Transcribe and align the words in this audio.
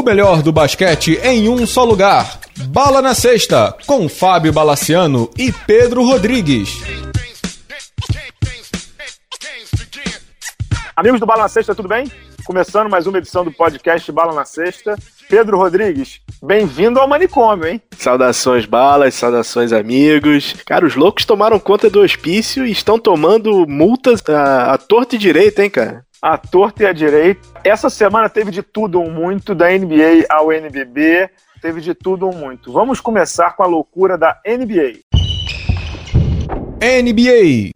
O 0.00 0.02
melhor 0.02 0.40
do 0.40 0.50
basquete 0.50 1.20
em 1.22 1.46
um 1.50 1.66
só 1.66 1.84
lugar. 1.84 2.40
Bala 2.68 3.02
na 3.02 3.14
Sexta, 3.14 3.76
com 3.86 4.08
Fábio 4.08 4.50
Balaciano 4.50 5.28
e 5.36 5.52
Pedro 5.52 6.02
Rodrigues. 6.02 6.70
Amigos 10.96 11.20
do 11.20 11.26
Bala 11.26 11.42
na 11.42 11.48
Sexta, 11.50 11.74
tudo 11.74 11.86
bem? 11.86 12.10
Começando 12.46 12.88
mais 12.88 13.06
uma 13.06 13.18
edição 13.18 13.44
do 13.44 13.52
podcast 13.52 14.10
Bala 14.10 14.32
na 14.32 14.46
Sexta. 14.46 14.96
Pedro 15.28 15.58
Rodrigues, 15.58 16.22
bem-vindo 16.42 16.98
ao 16.98 17.06
manicômio, 17.06 17.68
hein? 17.68 17.82
Saudações, 17.98 18.64
balas, 18.64 19.14
saudações, 19.14 19.70
amigos. 19.70 20.54
Cara, 20.64 20.86
os 20.86 20.96
loucos 20.96 21.26
tomaram 21.26 21.60
conta 21.60 21.90
do 21.90 22.00
hospício 22.00 22.64
e 22.64 22.72
estão 22.72 22.98
tomando 22.98 23.66
multas 23.68 24.22
à, 24.26 24.72
à 24.72 24.78
torta 24.78 25.16
e 25.16 25.18
direita, 25.18 25.62
hein, 25.62 25.68
cara? 25.68 26.06
A 26.22 26.36
torta 26.36 26.82
e 26.82 26.86
a 26.86 26.92
direita. 26.92 27.40
Essa 27.64 27.88
semana 27.88 28.28
teve 28.28 28.50
de 28.50 28.62
tudo 28.62 29.00
um 29.00 29.10
muito, 29.10 29.54
da 29.54 29.70
NBA 29.70 30.26
ao 30.28 30.52
NBB, 30.52 31.30
teve 31.62 31.80
de 31.80 31.94
tudo 31.94 32.28
um 32.28 32.32
muito. 32.32 32.70
Vamos 32.70 33.00
começar 33.00 33.56
com 33.56 33.62
a 33.62 33.66
loucura 33.66 34.18
da 34.18 34.38
NBA. 34.46 35.00
NBA. 36.78 37.70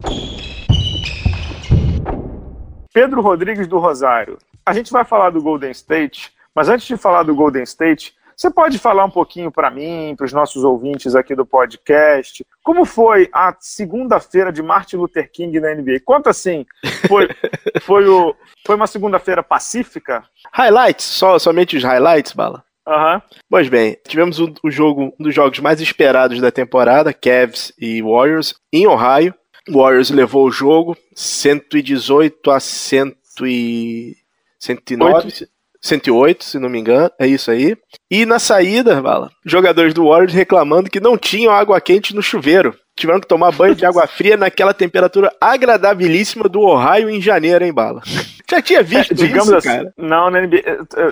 Pedro 2.93 3.21
Rodrigues 3.21 3.65
do 3.65 3.79
Rosário. 3.79 4.37
A 4.63 4.73
gente 4.73 4.91
vai 4.91 5.03
falar 5.03 5.31
do 5.31 5.41
Golden 5.41 5.71
State, 5.71 6.31
mas 6.53 6.69
antes 6.69 6.85
de 6.85 6.97
falar 6.97 7.23
do 7.23 7.33
Golden 7.33 7.63
State, 7.63 8.13
você 8.35 8.51
pode 8.51 8.77
falar 8.77 9.05
um 9.05 9.09
pouquinho 9.09 9.51
para 9.51 9.71
mim, 9.71 10.13
para 10.17 10.25
os 10.25 10.33
nossos 10.33 10.63
ouvintes 10.63 11.15
aqui 11.15 11.33
do 11.33 11.45
podcast, 11.45 12.45
como 12.63 12.83
foi 12.85 13.29
a 13.31 13.55
segunda-feira 13.59 14.51
de 14.51 14.61
Martin 14.61 14.97
Luther 14.97 15.31
King 15.31 15.59
na 15.59 15.73
NBA? 15.73 16.01
Conta 16.03 16.31
assim, 16.31 16.65
foi, 17.07 17.29
foi, 17.81 18.07
o, 18.07 18.35
foi 18.65 18.75
uma 18.75 18.87
segunda-feira 18.87 19.41
pacífica? 19.41 20.23
Highlights, 20.51 21.05
só, 21.05 21.39
somente 21.39 21.77
os 21.77 21.83
highlights, 21.83 22.33
Bala? 22.33 22.63
Uhum. 22.87 23.21
Pois 23.49 23.67
bem, 23.67 23.97
tivemos 24.07 24.39
o, 24.39 24.53
o, 24.63 24.69
jogo, 24.69 25.13
um 25.19 25.23
dos 25.23 25.33
jogos 25.33 25.59
mais 25.59 25.81
esperados 25.81 26.39
da 26.39 26.51
temporada, 26.51 27.13
Cavs 27.13 27.73
e 27.79 28.01
Warriors, 28.01 28.53
em 28.71 28.85
Ohio. 28.85 29.33
O 29.67 29.81
Warriors 29.81 30.11
levou 30.11 30.45
o 30.45 30.51
jogo 30.51 30.95
118 31.15 32.51
a 32.51 32.59
100 32.59 33.15
e... 33.43 34.15
109. 34.59 35.25
8. 35.25 35.54
108, 35.85 36.43
se 36.43 36.57
não 36.57 36.67
me 36.67 36.79
engano, 36.79 37.11
é 37.19 37.27
isso 37.27 37.51
aí. 37.51 37.77
E 38.09 38.25
na 38.25 38.39
saída, 38.39 38.99
Bala, 39.01 39.29
jogadores 39.45 39.93
do 39.93 40.07
Warriors 40.07 40.33
reclamando 40.33 40.89
que 40.89 40.99
não 40.99 41.15
tinham 41.15 41.53
água 41.53 41.79
quente 41.79 42.15
no 42.15 42.23
chuveiro. 42.23 42.75
Tiveram 42.97 43.19
que 43.19 43.27
tomar 43.27 43.51
banho 43.51 43.75
de 43.75 43.85
água 43.85 44.07
fria 44.07 44.35
naquela 44.35 44.73
temperatura 44.73 45.31
agradabilíssima 45.39 46.49
do 46.49 46.61
Ohio 46.61 47.09
em 47.09 47.21
janeiro, 47.21 47.63
hein, 47.63 47.73
Bala? 47.73 48.01
Já 48.49 48.61
tinha 48.61 48.81
visto 48.81 49.11
é, 49.11 49.15
digamos 49.15 49.47
isso, 49.47 49.57
assim, 49.57 49.67
cara? 49.67 49.93
Não, 49.97 50.29
na 50.29 50.41
NBA, 50.41 50.61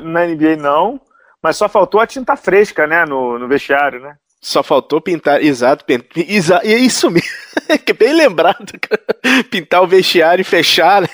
na 0.04 0.26
NBA 0.26 0.56
não, 0.58 1.00
mas 1.42 1.56
só 1.56 1.70
faltou 1.70 2.00
a 2.00 2.08
tinta 2.08 2.36
fresca, 2.36 2.88
né, 2.88 3.06
no, 3.06 3.38
no 3.38 3.48
vestiário, 3.48 4.00
né? 4.00 4.16
Só 4.42 4.62
faltou 4.62 5.00
pintar, 5.00 5.42
exato, 5.42 5.86
pintar, 5.86 6.24
exa, 6.28 6.62
é 6.64 6.74
isso 6.74 7.10
mesmo, 7.10 7.30
que 7.86 7.94
bem 7.94 8.14
lembrado, 8.14 8.74
cara. 8.80 9.44
pintar 9.50 9.82
o 9.82 9.88
vestiário 9.88 10.42
e 10.42 10.46
fechar, 10.46 11.02
né? 11.02 11.08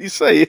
isso 0.00 0.24
aí. 0.24 0.48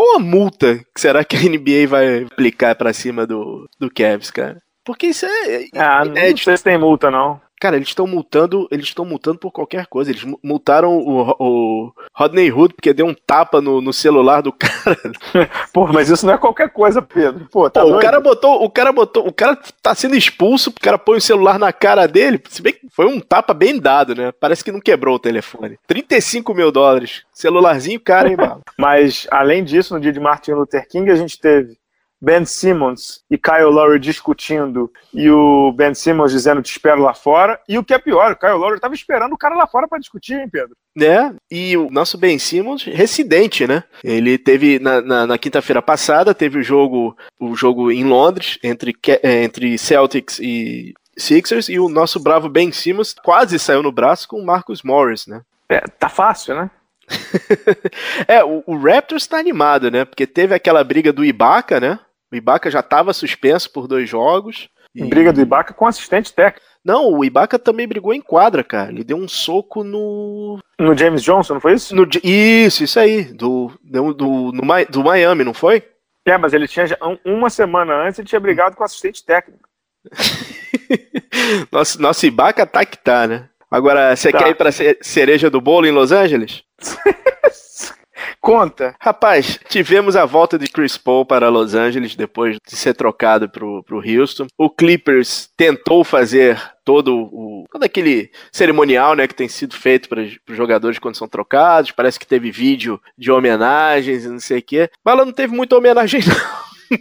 Qual 0.00 0.16
a 0.16 0.18
multa 0.18 0.78
que 0.94 0.98
será 0.98 1.22
que 1.22 1.36
a 1.36 1.40
NBA 1.40 1.86
vai 1.86 2.22
aplicar 2.22 2.74
pra 2.74 2.90
cima 2.90 3.26
do, 3.26 3.68
do 3.78 3.90
Cavs, 3.92 4.30
cara? 4.30 4.58
Porque 4.82 5.08
isso 5.08 5.26
é. 5.26 5.66
Ah, 5.76 6.02
não 6.06 6.36
sei 6.38 6.56
se 6.56 6.64
tem 6.64 6.78
multa, 6.78 7.10
não. 7.10 7.38
Cara, 7.60 7.76
eles 7.76 7.88
estão 7.88 8.06
multando, 8.06 8.66
eles 8.70 8.86
estão 8.86 9.04
multando 9.04 9.38
por 9.38 9.52
qualquer 9.52 9.86
coisa. 9.86 10.10
Eles 10.10 10.24
multaram 10.42 10.96
o, 10.96 11.36
o 11.38 11.92
Rodney 12.14 12.50
Hood 12.50 12.72
porque 12.72 12.94
deu 12.94 13.04
um 13.04 13.14
tapa 13.14 13.60
no, 13.60 13.82
no 13.82 13.92
celular 13.92 14.40
do 14.40 14.50
cara. 14.50 14.96
Pô, 15.70 15.86
mas 15.86 16.08
isso 16.08 16.24
não 16.24 16.32
é 16.32 16.38
qualquer 16.38 16.70
coisa, 16.70 17.02
Pedro. 17.02 17.46
Pô, 17.52 17.68
tá 17.68 17.82
Pô, 17.82 17.96
o 17.96 18.00
cara 18.00 18.18
botou, 18.18 18.64
o 18.64 18.70
cara 18.70 18.90
botou, 18.92 19.28
o 19.28 19.32
cara 19.32 19.58
tá 19.82 19.94
sendo 19.94 20.16
expulso, 20.16 20.70
o 20.70 20.80
cara 20.80 20.96
põe 20.96 21.18
o 21.18 21.20
celular 21.20 21.58
na 21.58 21.70
cara 21.70 22.08
dele. 22.08 22.40
Se 22.48 22.62
bem 22.62 22.72
que 22.72 22.88
foi 22.90 23.06
um 23.06 23.20
tapa 23.20 23.52
bem 23.52 23.78
dado, 23.78 24.14
né? 24.14 24.32
Parece 24.32 24.64
que 24.64 24.72
não 24.72 24.80
quebrou 24.80 25.16
o 25.16 25.20
telefone. 25.20 25.78
35 25.86 26.54
mil 26.54 26.72
dólares. 26.72 27.24
Celularzinho 27.34 28.00
cara, 28.00 28.30
hein, 28.30 28.36
mano? 28.40 28.62
mas, 28.78 29.26
além 29.30 29.62
disso, 29.62 29.92
no 29.92 30.00
dia 30.00 30.12
de 30.12 30.20
Martin 30.20 30.52
Luther 30.52 30.88
King, 30.88 31.10
a 31.10 31.16
gente 31.16 31.38
teve 31.38 31.79
Ben 32.20 32.44
Simmons 32.44 33.22
e 33.30 33.38
Kyle 33.38 33.64
Lowry 33.64 33.98
discutindo 33.98 34.92
e 35.12 35.30
o 35.30 35.72
Ben 35.72 35.94
Simmons 35.94 36.32
dizendo 36.32 36.60
te 36.60 36.70
espero 36.70 37.00
lá 37.00 37.14
fora. 37.14 37.58
E 37.68 37.78
o 37.78 37.84
que 37.84 37.94
é 37.94 37.98
pior, 37.98 38.32
o 38.32 38.36
Kyle 38.36 38.52
Lowry 38.52 38.76
estava 38.76 38.94
esperando 38.94 39.32
o 39.32 39.38
cara 39.38 39.54
lá 39.54 39.66
fora 39.66 39.88
para 39.88 39.98
discutir, 39.98 40.34
hein, 40.34 40.48
Pedro? 40.48 40.76
É, 41.00 41.32
e 41.50 41.76
o 41.76 41.90
nosso 41.90 42.18
Ben 42.18 42.38
Simmons, 42.38 42.84
residente, 42.84 43.66
né? 43.66 43.84
Ele 44.04 44.36
teve 44.36 44.78
na, 44.78 45.00
na, 45.00 45.26
na 45.26 45.38
quinta-feira 45.38 45.80
passada, 45.80 46.34
teve 46.34 46.58
o 46.58 46.62
jogo, 46.62 47.16
o 47.38 47.54
jogo 47.56 47.90
em 47.90 48.04
Londres 48.04 48.58
entre, 48.62 48.94
é, 49.22 49.42
entre 49.42 49.78
Celtics 49.78 50.38
e 50.40 50.92
Sixers, 51.16 51.68
e 51.68 51.78
o 51.78 51.88
nosso 51.88 52.20
bravo 52.20 52.48
Ben 52.48 52.70
Simmons 52.72 53.14
quase 53.14 53.58
saiu 53.58 53.82
no 53.82 53.92
braço 53.92 54.28
com 54.28 54.40
o 54.40 54.44
Marcus 54.44 54.82
Morris, 54.82 55.26
né? 55.26 55.40
É, 55.68 55.80
tá 55.80 56.08
fácil, 56.08 56.54
né? 56.54 56.70
é, 58.28 58.44
o, 58.44 58.62
o 58.66 58.76
Raptors 58.76 59.26
tá 59.26 59.38
animado, 59.38 59.90
né? 59.90 60.04
Porque 60.04 60.26
teve 60.26 60.54
aquela 60.54 60.82
briga 60.84 61.12
do 61.12 61.24
Ibaka, 61.24 61.80
né? 61.80 61.98
O 62.32 62.36
Ibaka 62.36 62.70
já 62.70 62.80
estava 62.80 63.12
suspenso 63.12 63.70
por 63.72 63.88
dois 63.88 64.08
jogos. 64.08 64.68
E... 64.94 65.04
Briga 65.04 65.32
do 65.32 65.40
Ibaka 65.40 65.72
com 65.72 65.86
assistente 65.86 66.32
técnico. 66.32 66.66
Não, 66.84 67.12
o 67.12 67.24
Ibaka 67.24 67.58
também 67.58 67.86
brigou 67.86 68.14
em 68.14 68.20
quadra, 68.20 68.64
cara. 68.64 68.90
Ele 68.90 69.04
deu 69.04 69.16
um 69.16 69.28
soco 69.28 69.84
no. 69.84 70.58
No 70.78 70.96
James 70.96 71.22
Johnson, 71.22 71.54
não 71.54 71.60
foi 71.60 71.74
isso? 71.74 71.94
No... 71.94 72.08
Isso, 72.24 72.84
isso 72.84 72.98
aí. 72.98 73.24
Do, 73.24 73.70
do, 73.82 74.14
do, 74.14 74.52
do 74.88 75.04
Miami, 75.04 75.44
não 75.44 75.52
foi? 75.52 75.84
É, 76.26 76.38
mas 76.38 76.52
ele 76.52 76.66
tinha. 76.66 76.86
Uma 77.24 77.50
semana 77.50 77.94
antes 77.94 78.18
ele 78.18 78.28
tinha 78.28 78.40
brigado 78.40 78.76
com 78.76 78.84
assistente 78.84 79.24
técnico. 79.24 79.68
nosso, 81.70 82.00
nosso 82.00 82.26
Ibaka 82.26 82.64
tá 82.66 82.84
que 82.84 82.96
tá, 82.96 83.26
né? 83.26 83.48
Agora, 83.70 84.16
você 84.16 84.32
tá. 84.32 84.38
quer 84.38 84.48
ir 84.48 84.54
pra 84.54 84.72
cereja 84.72 85.50
do 85.50 85.60
bolo 85.60 85.86
em 85.86 85.92
Los 85.92 86.10
Angeles? 86.10 86.64
Conta. 88.40 88.94
Rapaz, 89.00 89.58
tivemos 89.68 90.16
a 90.16 90.24
volta 90.24 90.58
de 90.58 90.68
Chris 90.68 90.96
Paul 90.96 91.24
para 91.24 91.48
Los 91.48 91.74
Angeles 91.74 92.14
depois 92.14 92.56
de 92.66 92.76
ser 92.76 92.94
trocado 92.94 93.48
pro, 93.48 93.82
pro 93.82 94.02
Houston. 94.04 94.46
O 94.58 94.70
Clippers 94.70 95.48
tentou 95.56 96.04
fazer 96.04 96.60
todo 96.84 97.16
o 97.16 97.64
todo 97.70 97.84
aquele 97.84 98.30
cerimonial, 98.50 99.14
né, 99.14 99.28
que 99.28 99.34
tem 99.34 99.48
sido 99.48 99.76
feito 99.76 100.08
para 100.08 100.22
os 100.22 100.38
jogadores 100.48 100.98
quando 100.98 101.16
são 101.16 101.28
trocados. 101.28 101.92
Parece 101.92 102.18
que 102.18 102.26
teve 102.26 102.50
vídeo 102.50 103.00
de 103.16 103.30
homenagens 103.30 104.24
e 104.24 104.28
não 104.28 104.40
sei 104.40 104.58
o 104.58 104.62
quê. 104.62 104.90
Mas 105.04 105.14
ela 105.14 105.24
não 105.24 105.32
teve 105.32 105.54
muita 105.54 105.76
homenagem 105.76 106.20
não. 106.26 106.98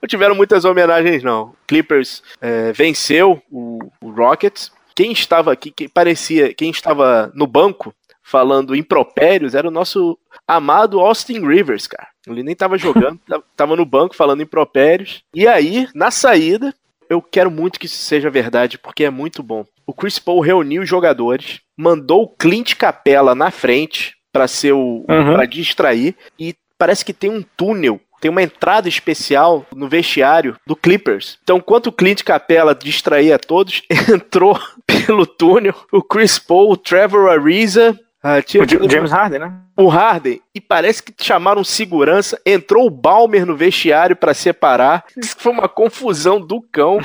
não 0.00 0.08
tiveram 0.08 0.34
muitas 0.34 0.64
homenagens 0.64 1.22
não. 1.22 1.54
Clippers 1.66 2.22
é, 2.40 2.72
venceu 2.72 3.42
o, 3.50 3.78
o 4.00 4.10
Rockets. 4.10 4.72
Quem 4.94 5.12
estava 5.12 5.52
aqui, 5.52 5.70
que 5.70 5.88
parecia, 5.88 6.52
quem 6.52 6.70
estava 6.70 7.32
no 7.34 7.46
banco 7.46 7.94
falando 8.30 8.76
impropérios 8.76 9.56
era 9.56 9.66
o 9.66 9.72
nosso 9.72 10.16
amado 10.46 11.00
Austin 11.00 11.44
Rivers, 11.44 11.88
cara. 11.88 12.06
Ele 12.26 12.44
nem 12.44 12.54
tava 12.54 12.78
jogando, 12.78 13.18
tava 13.56 13.74
no 13.74 13.84
banco 13.84 14.14
falando 14.14 14.42
impropérios. 14.42 15.22
E 15.34 15.48
aí, 15.48 15.88
na 15.94 16.12
saída, 16.12 16.72
eu 17.08 17.20
quero 17.20 17.50
muito 17.50 17.80
que 17.80 17.86
isso 17.86 17.96
seja 17.96 18.30
verdade, 18.30 18.78
porque 18.78 19.04
é 19.04 19.10
muito 19.10 19.42
bom. 19.42 19.64
O 19.84 19.92
Chris 19.92 20.20
Paul 20.20 20.40
reuniu 20.40 20.82
os 20.82 20.88
jogadores, 20.88 21.60
mandou 21.76 22.22
o 22.22 22.28
Clint 22.28 22.76
Capella 22.76 23.34
na 23.34 23.50
frente 23.50 24.14
para 24.32 24.46
ser 24.46 24.72
o 24.72 25.04
uhum. 25.08 25.34
para 25.34 25.44
distrair 25.44 26.14
e 26.38 26.54
parece 26.78 27.04
que 27.04 27.12
tem 27.12 27.30
um 27.30 27.42
túnel 27.56 28.00
tem 28.20 28.30
uma 28.30 28.42
entrada 28.42 28.86
especial 28.86 29.64
no 29.74 29.88
vestiário 29.88 30.54
do 30.66 30.76
Clippers. 30.76 31.38
Então, 31.42 31.56
enquanto 31.56 31.86
o 31.86 31.92
Clint 31.92 32.22
Capella 32.22 32.74
distraía 32.74 33.38
todos, 33.38 33.82
entrou 34.12 34.58
pelo 34.86 35.26
túnel 35.26 35.74
o 35.90 36.02
Chris 36.02 36.38
Paul, 36.38 36.72
o 36.72 36.76
Trevor 36.76 37.30
Ariza 37.30 37.98
ah, 38.22 38.42
tinha, 38.42 38.62
o 38.62 38.90
James 38.90 39.10
Harden, 39.10 39.38
né? 39.38 39.52
O 39.76 39.88
Harden. 39.88 40.42
E 40.54 40.60
parece 40.60 41.02
que 41.02 41.12
chamaram 41.24 41.64
segurança. 41.64 42.38
Entrou 42.44 42.86
o 42.86 42.90
Balmer 42.90 43.46
no 43.46 43.56
vestiário 43.56 44.14
para 44.14 44.34
separar. 44.34 45.04
Isso 45.16 45.36
foi 45.38 45.52
uma 45.52 45.68
confusão 45.68 46.38
do 46.38 46.60
cão. 46.60 46.98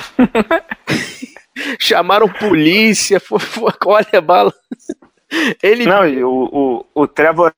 chamaram 1.80 2.28
polícia. 2.28 3.18
Foi, 3.18 3.38
foi, 3.38 3.72
olha, 3.86 4.20
bala. 4.20 4.52
Ele... 5.62 5.86
Não, 5.86 6.06
e 6.06 6.22
o, 6.22 6.30
o, 6.94 7.02
o 7.02 7.08
Trevor 7.08 7.52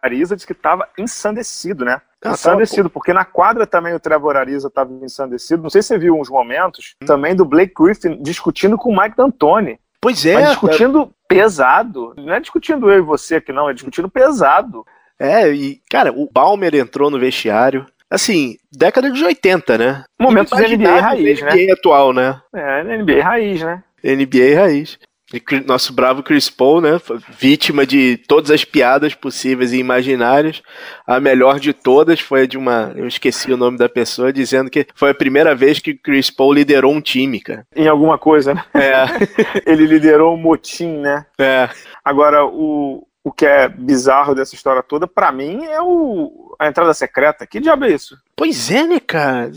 Ariza 0.00 0.36
disse 0.36 0.46
que 0.46 0.52
estava 0.52 0.88
ensandecido, 0.96 1.84
né? 1.84 2.00
Ah, 2.24 2.30
ensandecido, 2.30 2.88
tá, 2.88 2.92
porque 2.92 3.12
na 3.12 3.24
quadra 3.24 3.66
também 3.66 3.94
o 3.94 4.00
Trevor 4.00 4.36
Ariza 4.36 4.68
estava 4.68 4.92
ensandecido. 4.92 5.62
Não 5.62 5.70
sei 5.70 5.82
se 5.82 5.88
você 5.88 5.98
viu 5.98 6.16
uns 6.16 6.30
momentos 6.30 6.94
hum. 7.02 7.06
também 7.06 7.34
do 7.34 7.44
Blake 7.44 7.74
Griffin 7.76 8.22
discutindo 8.22 8.78
com 8.78 8.90
o 8.90 8.96
Mike 8.96 9.16
D'Antoni. 9.16 9.80
Pois 10.00 10.24
é. 10.24 10.34
Mas 10.34 10.50
discutindo 10.50 11.12
pesado. 11.30 12.12
Não 12.16 12.34
é 12.34 12.40
discutindo 12.40 12.90
eu 12.90 12.98
e 12.98 13.02
você 13.02 13.36
aqui, 13.36 13.52
não, 13.52 13.70
é 13.70 13.72
discutindo 13.72 14.10
pesado. 14.10 14.84
É, 15.18 15.48
e, 15.52 15.80
cara, 15.88 16.12
o 16.12 16.28
Balmer 16.30 16.74
entrou 16.74 17.10
no 17.10 17.18
vestiário. 17.18 17.86
Assim, 18.10 18.56
década 18.72 19.08
de 19.10 19.24
80, 19.24 19.78
né? 19.78 20.04
Momentos 20.18 20.50
da 20.50 20.66
NBA 20.66 21.00
raiz, 21.00 21.40
NBA 21.40 21.54
né? 21.54 21.72
atual, 21.72 22.12
né? 22.12 22.40
É, 22.52 22.82
NBA 22.82 23.22
raiz, 23.22 23.62
né? 23.62 23.84
NBA 24.02 24.58
raiz. 24.58 24.98
E 25.32 25.40
nosso 25.64 25.92
bravo 25.92 26.22
Chris 26.22 26.50
Paul, 26.50 26.80
né? 26.80 27.00
Vítima 27.38 27.86
de 27.86 28.16
todas 28.26 28.50
as 28.50 28.64
piadas 28.64 29.14
possíveis 29.14 29.72
e 29.72 29.78
imaginárias. 29.78 30.60
A 31.06 31.20
melhor 31.20 31.60
de 31.60 31.72
todas 31.72 32.18
foi 32.20 32.42
a 32.42 32.46
de 32.46 32.58
uma. 32.58 32.92
Eu 32.96 33.06
esqueci 33.06 33.52
o 33.52 33.56
nome 33.56 33.78
da 33.78 33.88
pessoa, 33.88 34.32
dizendo 34.32 34.68
que 34.68 34.86
foi 34.94 35.10
a 35.10 35.14
primeira 35.14 35.54
vez 35.54 35.78
que 35.78 35.94
Chris 35.94 36.30
Paul 36.30 36.54
liderou 36.54 36.92
um 36.92 37.00
time, 37.00 37.40
cara. 37.40 37.64
Em 37.74 37.86
alguma 37.86 38.18
coisa, 38.18 38.54
né? 38.54 38.64
É. 38.74 39.04
Ele 39.70 39.86
liderou 39.86 40.34
um 40.34 40.38
motim, 40.38 40.98
né? 40.98 41.24
É. 41.38 41.68
Agora, 42.04 42.44
o, 42.44 43.06
o 43.22 43.30
que 43.30 43.44
é 43.44 43.68
bizarro 43.68 44.34
dessa 44.34 44.54
história 44.54 44.82
toda, 44.82 45.06
para 45.06 45.30
mim, 45.30 45.64
é 45.64 45.80
o, 45.80 46.54
a 46.58 46.66
entrada 46.66 46.94
secreta. 46.94 47.46
Que 47.46 47.60
diabo 47.60 47.84
é 47.84 47.92
isso? 47.92 48.18
Pois 48.34 48.70
é, 48.70 48.84
né, 48.84 48.98
cara? 48.98 49.50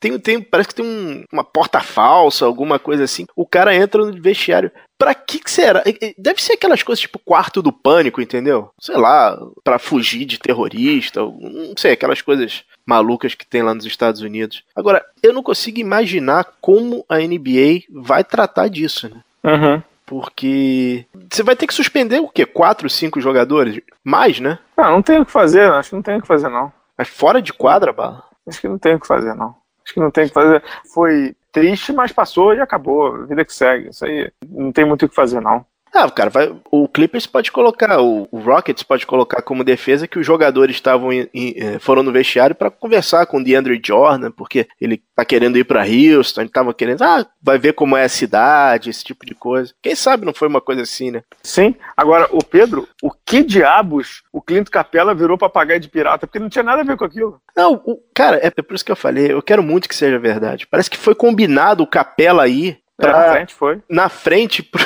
Tem, 0.00 0.18
tem, 0.18 0.42
parece 0.42 0.70
que 0.70 0.74
tem 0.74 0.84
um, 0.84 1.24
uma 1.32 1.44
porta 1.44 1.80
falsa, 1.80 2.44
alguma 2.44 2.78
coisa 2.78 3.04
assim. 3.04 3.24
O 3.36 3.46
cara 3.46 3.74
entra 3.74 4.04
no 4.04 4.20
vestiário. 4.20 4.72
Pra 4.98 5.14
que, 5.14 5.38
que 5.38 5.50
será? 5.50 5.84
Deve 6.18 6.42
ser 6.42 6.54
aquelas 6.54 6.82
coisas 6.82 7.00
tipo 7.00 7.18
quarto 7.18 7.62
do 7.62 7.72
pânico, 7.72 8.20
entendeu? 8.20 8.70
Sei 8.80 8.96
lá, 8.96 9.38
para 9.62 9.78
fugir 9.78 10.24
de 10.24 10.38
terrorista, 10.38 11.20
não 11.20 11.74
sei, 11.76 11.92
aquelas 11.92 12.22
coisas 12.22 12.64
malucas 12.84 13.34
que 13.34 13.46
tem 13.46 13.62
lá 13.62 13.74
nos 13.74 13.84
Estados 13.84 14.22
Unidos. 14.22 14.64
Agora, 14.74 15.04
eu 15.22 15.32
não 15.32 15.42
consigo 15.42 15.78
imaginar 15.78 16.46
como 16.60 17.04
a 17.08 17.18
NBA 17.18 17.84
vai 17.90 18.24
tratar 18.24 18.68
disso, 18.68 19.08
né? 19.08 19.20
Uhum. 19.44 19.82
Porque 20.06 21.04
você 21.30 21.42
vai 21.42 21.56
ter 21.56 21.66
que 21.66 21.74
suspender 21.74 22.20
o 22.20 22.28
quê? 22.28 22.46
Quatro, 22.46 22.88
cinco 22.88 23.20
jogadores? 23.20 23.80
Mais, 24.04 24.38
né? 24.38 24.58
Não, 24.76 24.92
não 24.92 25.02
tem 25.02 25.18
o 25.18 25.26
que 25.26 25.32
fazer, 25.32 25.70
acho 25.72 25.90
que 25.90 25.96
não 25.96 26.02
tem 26.02 26.16
o 26.16 26.22
que 26.22 26.28
fazer, 26.28 26.48
não. 26.48 26.72
Mas 26.96 27.08
fora 27.08 27.42
de 27.42 27.52
quadra, 27.52 27.92
Bala? 27.92 28.22
Acho 28.46 28.60
que 28.60 28.68
não 28.68 28.78
tem 28.78 28.94
o 28.94 29.00
que 29.00 29.06
fazer, 29.06 29.34
não. 29.34 29.56
Acho 29.84 29.94
que 29.94 30.00
não 30.00 30.10
tem 30.10 30.24
o 30.24 30.28
que 30.28 30.34
fazer. 30.34 30.62
Foi 30.94 31.34
triste, 31.50 31.92
mas 31.92 32.12
passou 32.12 32.54
e 32.54 32.60
acabou. 32.60 33.26
Vida 33.26 33.44
que 33.44 33.52
segue. 33.52 33.88
Isso 33.88 34.04
aí 34.04 34.30
não 34.48 34.70
tem 34.70 34.84
muito 34.84 35.04
o 35.04 35.08
que 35.08 35.14
fazer, 35.14 35.40
não. 35.40 35.66
Ah, 35.92 36.10
cara, 36.10 36.28
vai, 36.28 36.54
o 36.70 36.86
Clippers 36.88 37.26
pode 37.26 37.50
colocar, 37.50 37.98
o, 38.00 38.28
o, 38.30 38.38
Rockets 38.38 38.82
pode 38.82 39.06
colocar 39.06 39.40
como 39.40 39.64
defesa 39.64 40.06
que 40.06 40.18
os 40.18 40.26
jogadores 40.26 40.76
estavam 40.76 41.12
em, 41.12 41.28
em, 41.32 41.54
eh, 41.56 41.78
foram 41.78 42.02
no 42.02 42.12
vestiário 42.12 42.54
para 42.54 42.70
conversar 42.70 43.24
com 43.26 43.38
o 43.38 43.44
DeAndre 43.44 43.80
Jordan, 43.82 44.30
porque 44.30 44.68
ele 44.78 45.02
tá 45.14 45.24
querendo 45.24 45.56
ir 45.56 45.64
para 45.64 45.86
Houston, 45.86 46.42
ele 46.42 46.50
tava 46.50 46.74
querendo, 46.74 47.02
ah, 47.02 47.26
vai 47.42 47.58
ver 47.58 47.72
como 47.72 47.96
é 47.96 48.04
a 48.04 48.08
cidade, 48.10 48.90
esse 48.90 49.02
tipo 49.02 49.24
de 49.24 49.34
coisa. 49.34 49.72
Quem 49.82 49.94
sabe 49.94 50.26
não 50.26 50.34
foi 50.34 50.48
uma 50.48 50.60
coisa 50.60 50.82
assim, 50.82 51.10
né? 51.10 51.22
Sim. 51.42 51.74
Agora, 51.96 52.28
o 52.30 52.44
Pedro, 52.44 52.86
o 53.02 53.10
que 53.10 53.42
diabos 53.42 54.22
o 54.32 54.42
Clinton 54.42 54.70
Capella 54.70 55.14
virou 55.14 55.38
papagaio 55.38 55.80
de 55.80 55.88
pirata? 55.88 56.26
Porque 56.26 56.38
não 56.38 56.50
tinha 56.50 56.62
nada 56.62 56.82
a 56.82 56.84
ver 56.84 56.96
com 56.96 57.04
aquilo. 57.04 57.40
Não, 57.56 57.74
o, 57.86 57.98
cara, 58.14 58.38
é 58.42 58.50
por 58.50 58.74
isso 58.74 58.84
que 58.84 58.92
eu 58.92 58.96
falei, 58.96 59.32
eu 59.32 59.42
quero 59.42 59.62
muito 59.62 59.88
que 59.88 59.96
seja 59.96 60.18
verdade. 60.18 60.66
Parece 60.66 60.90
que 60.90 60.98
foi 60.98 61.14
combinado 61.14 61.82
o 61.82 61.86
Capella 61.86 62.42
aí. 62.42 62.76
Pra, 62.96 63.10
é, 63.10 63.12
na 63.12 63.32
frente 63.32 63.54
foi. 63.54 63.82
Na 63.88 64.08
frente 64.08 64.62
pro, 64.64 64.80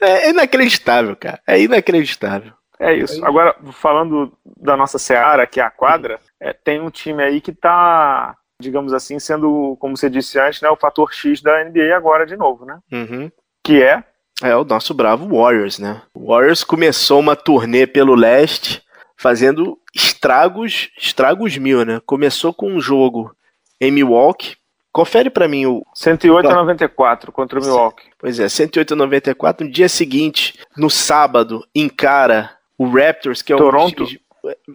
é 0.00 0.30
inacreditável, 0.30 1.16
cara. 1.16 1.40
É 1.46 1.60
inacreditável. 1.60 2.52
É 2.78 2.94
isso. 2.94 3.24
Agora, 3.24 3.56
falando 3.72 4.32
da 4.56 4.76
nossa 4.76 4.98
Seara, 4.98 5.46
que 5.46 5.60
é 5.60 5.64
a 5.64 5.70
quadra, 5.70 6.20
é, 6.40 6.52
tem 6.52 6.80
um 6.80 6.90
time 6.90 7.22
aí 7.22 7.40
que 7.40 7.52
tá, 7.52 8.36
digamos 8.60 8.92
assim, 8.92 9.18
sendo, 9.18 9.76
como 9.80 9.96
você 9.96 10.08
disse 10.08 10.38
antes, 10.38 10.62
né, 10.62 10.70
o 10.70 10.76
fator 10.76 11.12
X 11.12 11.42
da 11.42 11.64
NBA 11.64 11.96
agora 11.96 12.24
de 12.24 12.36
novo, 12.36 12.64
né? 12.64 12.78
Uhum. 12.92 13.30
Que 13.64 13.82
é? 13.82 14.04
É 14.42 14.54
o 14.54 14.64
nosso 14.64 14.94
bravo 14.94 15.36
Warriors, 15.36 15.80
né? 15.80 16.00
O 16.14 16.28
Warriors 16.28 16.62
começou 16.62 17.18
uma 17.18 17.34
turnê 17.34 17.86
pelo 17.86 18.14
leste, 18.14 18.80
fazendo 19.16 19.76
estragos, 19.92 20.90
estragos 20.96 21.58
mil, 21.58 21.84
né? 21.84 22.00
Começou 22.06 22.54
com 22.54 22.70
um 22.70 22.80
jogo 22.80 23.34
em 23.80 23.90
Milwaukee, 23.90 24.56
Confere 24.92 25.30
para 25.30 25.48
mim 25.48 25.66
o. 25.66 25.82
108 25.94 26.48
a 26.48 26.54
94 26.54 27.32
contra 27.32 27.58
o 27.58 27.62
Milwaukee. 27.62 28.06
Pois 28.18 28.40
é, 28.40 28.48
108 28.48 28.94
a 28.94 28.96
94. 28.96 29.66
No 29.66 29.72
dia 29.72 29.88
seguinte, 29.88 30.58
no 30.76 30.90
sábado, 30.90 31.64
encara 31.74 32.50
o 32.76 32.88
Raptors, 32.88 33.42
que 33.42 33.52
é, 33.52 33.56
um 33.56 33.90
times, 33.90 34.18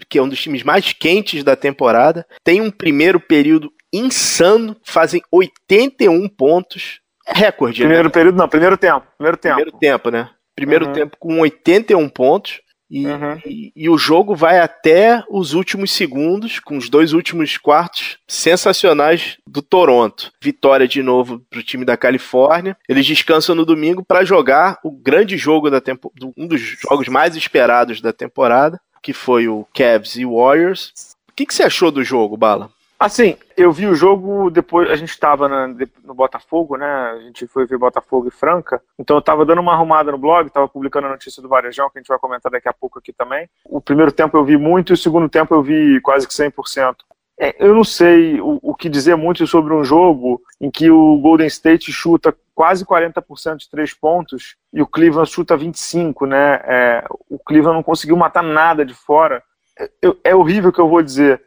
que 0.09 0.17
é 0.17 0.21
um 0.21 0.29
dos 0.29 0.41
times 0.41 0.63
mais 0.63 0.93
quentes 0.93 1.43
da 1.43 1.55
temporada. 1.55 2.25
Tem 2.43 2.61
um 2.61 2.69
primeiro 2.69 3.19
período 3.19 3.71
insano, 3.91 4.75
fazem 4.83 5.21
81 5.31 6.27
pontos. 6.29 7.01
Recorde. 7.25 7.79
Primeiro 7.79 8.05
né? 8.05 8.09
período, 8.09 8.37
não, 8.37 8.49
primeiro 8.49 8.77
tempo. 8.77 9.05
Primeiro 9.17 9.37
tempo. 9.37 9.55
Primeiro 9.55 9.79
tempo, 9.79 10.11
né? 10.11 10.29
Primeiro 10.55 10.85
uhum. 10.87 10.93
tempo 10.93 11.17
com 11.17 11.39
81 11.39 12.09
pontos. 12.09 12.61
E, 12.93 13.07
uhum. 13.07 13.41
e, 13.43 13.73
e, 13.75 13.89
o 13.89 13.97
jogo 13.97 14.35
vai 14.35 14.59
até 14.59 15.23
os 15.27 15.55
últimos 15.55 15.91
segundos, 15.91 16.59
com 16.59 16.77
os 16.77 16.89
dois 16.89 17.11
últimos 17.11 17.57
quartos 17.57 18.19
sensacionais 18.27 19.37
do 19.47 19.63
Toronto. 19.63 20.31
Vitória 20.39 20.87
de 20.87 21.01
novo 21.01 21.39
para 21.49 21.59
o 21.59 21.63
time 21.63 21.85
da 21.85 21.97
Califórnia. 21.97 22.77
Eles 22.87 23.03
descansam 23.07 23.55
no 23.55 23.65
domingo 23.65 24.05
para 24.05 24.23
jogar 24.23 24.77
o 24.83 24.91
grande 24.91 25.37
jogo 25.37 25.71
da 25.71 25.81
tempo, 25.81 26.13
um 26.37 26.45
dos 26.45 26.61
jogos 26.61 27.07
mais 27.07 27.35
esperados 27.35 27.99
da 27.99 28.13
temporada, 28.13 28.79
que 29.01 29.11
foi 29.11 29.47
o 29.47 29.65
Cavs 29.73 30.15
e 30.15 30.23
Warriors. 30.23 30.93
O 31.27 31.33
que, 31.35 31.47
que 31.47 31.55
você 31.55 31.63
achou 31.63 31.89
do 31.89 32.03
jogo, 32.03 32.37
Bala? 32.37 32.69
Assim, 33.03 33.35
eu 33.57 33.69
vi 33.69 33.85
o 33.85 33.93
jogo 33.93 34.49
depois, 34.49 34.89
a 34.89 34.95
gente 34.95 35.09
estava 35.09 35.49
no 35.49 36.13
Botafogo, 36.13 36.77
né? 36.77 36.87
A 36.87 37.19
gente 37.19 37.45
foi 37.47 37.65
ver 37.65 37.77
Botafogo 37.77 38.29
e 38.29 38.31
Franca. 38.31 38.81
Então 38.97 39.17
eu 39.17 39.19
estava 39.19 39.45
dando 39.45 39.59
uma 39.59 39.73
arrumada 39.73 40.09
no 40.09 40.17
blog, 40.17 40.47
estava 40.47 40.69
publicando 40.69 41.07
a 41.07 41.09
notícia 41.09 41.41
do 41.41 41.49
Varejão, 41.49 41.89
que 41.89 41.97
a 41.97 42.01
gente 42.01 42.07
vai 42.07 42.17
comentar 42.17 42.49
daqui 42.49 42.69
a 42.69 42.73
pouco 42.73 42.99
aqui 42.99 43.11
também. 43.11 43.49
O 43.65 43.81
primeiro 43.81 44.09
tempo 44.09 44.37
eu 44.37 44.45
vi 44.45 44.55
muito 44.55 44.93
e 44.93 44.95
o 44.95 44.97
segundo 44.97 45.27
tempo 45.27 45.53
eu 45.53 45.61
vi 45.61 45.99
quase 45.99 46.25
que 46.25 46.33
100%. 46.33 46.95
É, 47.37 47.53
eu 47.59 47.75
não 47.75 47.83
sei 47.83 48.39
o, 48.39 48.57
o, 48.61 48.73
que 48.73 48.87
dizer 48.87 49.17
muito 49.17 49.45
sobre 49.47 49.73
um 49.73 49.83
jogo 49.83 50.41
em 50.61 50.71
que 50.71 50.89
o 50.89 51.17
Golden 51.17 51.47
State 51.47 51.91
chuta 51.91 52.33
quase 52.55 52.85
40% 52.85 53.57
de 53.57 53.69
três 53.69 53.93
pontos 53.93 54.55
e 54.71 54.81
o 54.81 54.87
Cleveland 54.87 55.29
chuta 55.29 55.57
25, 55.57 56.25
né? 56.25 56.61
É, 56.63 57.05
o 57.29 57.37
Cleveland 57.37 57.75
não 57.75 57.83
conseguiu 57.83 58.15
matar 58.15 58.43
nada 58.43 58.85
de 58.85 58.93
fora. 58.93 59.43
É, 59.77 59.89
é 60.23 60.33
horrível 60.33 60.69
o 60.69 60.73
que 60.73 60.79
eu 60.79 60.87
vou 60.87 61.01
dizer 61.01 61.41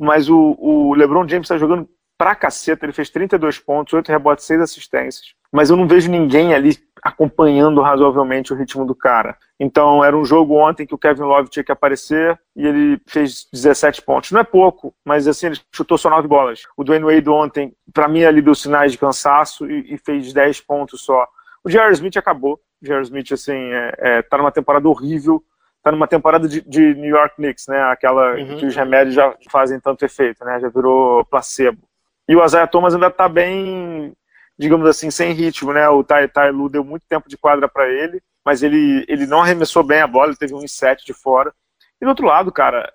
mas 0.00 0.28
o, 0.30 0.56
o 0.58 0.94
LeBron 0.94 1.28
James 1.28 1.44
está 1.44 1.58
jogando 1.58 1.88
pra 2.16 2.34
caceta, 2.34 2.84
ele 2.84 2.92
fez 2.92 3.08
32 3.10 3.58
pontos, 3.58 3.94
8 3.94 4.08
rebotes, 4.08 4.44
6 4.44 4.60
assistências, 4.60 5.34
mas 5.52 5.70
eu 5.70 5.76
não 5.76 5.88
vejo 5.88 6.10
ninguém 6.10 6.54
ali 6.54 6.76
acompanhando 7.02 7.80
razoavelmente 7.80 8.52
o 8.52 8.56
ritmo 8.56 8.84
do 8.84 8.94
cara. 8.94 9.36
Então, 9.58 10.04
era 10.04 10.16
um 10.16 10.24
jogo 10.24 10.54
ontem 10.54 10.86
que 10.86 10.94
o 10.94 10.98
Kevin 10.98 11.22
Love 11.22 11.48
tinha 11.48 11.64
que 11.64 11.72
aparecer 11.72 12.38
e 12.54 12.66
ele 12.66 13.00
fez 13.06 13.46
17 13.52 14.02
pontos. 14.02 14.32
Não 14.32 14.40
é 14.40 14.44
pouco, 14.44 14.94
mas 15.04 15.26
assim, 15.26 15.46
ele 15.46 15.60
chutou 15.74 15.96
só 15.96 16.10
9 16.10 16.28
bolas. 16.28 16.62
O 16.76 16.84
Dwayne 16.84 17.04
Wade 17.04 17.28
ontem, 17.30 17.74
para 17.92 18.08
mim, 18.08 18.22
ali 18.24 18.42
deu 18.42 18.54
sinais 18.54 18.92
de 18.92 18.98
cansaço 18.98 19.70
e, 19.70 19.94
e 19.94 19.98
fez 19.98 20.32
10 20.32 20.60
pontos 20.60 21.02
só. 21.02 21.26
O 21.64 21.70
Jerry 21.70 21.92
Smith 21.92 22.16
acabou. 22.16 22.60
O 22.82 22.86
Jerry 22.86 23.02
Smith, 23.02 23.32
assim, 23.32 23.52
é, 23.52 23.94
é, 23.98 24.22
tá 24.22 24.36
numa 24.36 24.52
temporada 24.52 24.88
horrível 24.88 25.42
tá 25.82 25.90
numa 25.90 26.06
temporada 26.06 26.48
de, 26.48 26.60
de, 26.60 26.94
New 26.94 27.10
York 27.10 27.36
Knicks, 27.36 27.66
né? 27.68 27.82
Aquela 27.84 28.34
uhum. 28.34 28.56
que 28.58 28.66
os 28.66 28.76
remédios 28.76 29.14
já 29.14 29.34
fazem 29.50 29.80
tanto 29.80 30.04
efeito, 30.04 30.44
né? 30.44 30.60
Já 30.60 30.68
virou 30.68 31.24
placebo. 31.24 31.78
E 32.28 32.36
o 32.36 32.44
Isaiah 32.44 32.66
Thomas 32.66 32.94
ainda 32.94 33.10
tá 33.10 33.28
bem, 33.28 34.12
digamos 34.58 34.86
assim, 34.86 35.10
sem 35.10 35.32
ritmo, 35.32 35.72
né? 35.72 35.88
O 35.88 36.04
Tai 36.04 36.28
Tai 36.28 36.50
Lu 36.50 36.68
deu 36.68 36.84
muito 36.84 37.06
tempo 37.08 37.28
de 37.28 37.36
quadra 37.36 37.68
para 37.68 37.88
ele, 37.88 38.22
mas 38.44 38.62
ele, 38.62 39.04
ele 39.08 39.26
não 39.26 39.42
arremessou 39.42 39.82
bem 39.82 40.00
a 40.00 40.06
bola, 40.06 40.28
ele 40.28 40.36
teve 40.36 40.54
um 40.54 40.66
7 40.66 41.04
de 41.04 41.14
fora. 41.14 41.52
E 42.00 42.04
do 42.04 42.08
outro 42.08 42.26
lado, 42.26 42.52
cara, 42.52 42.92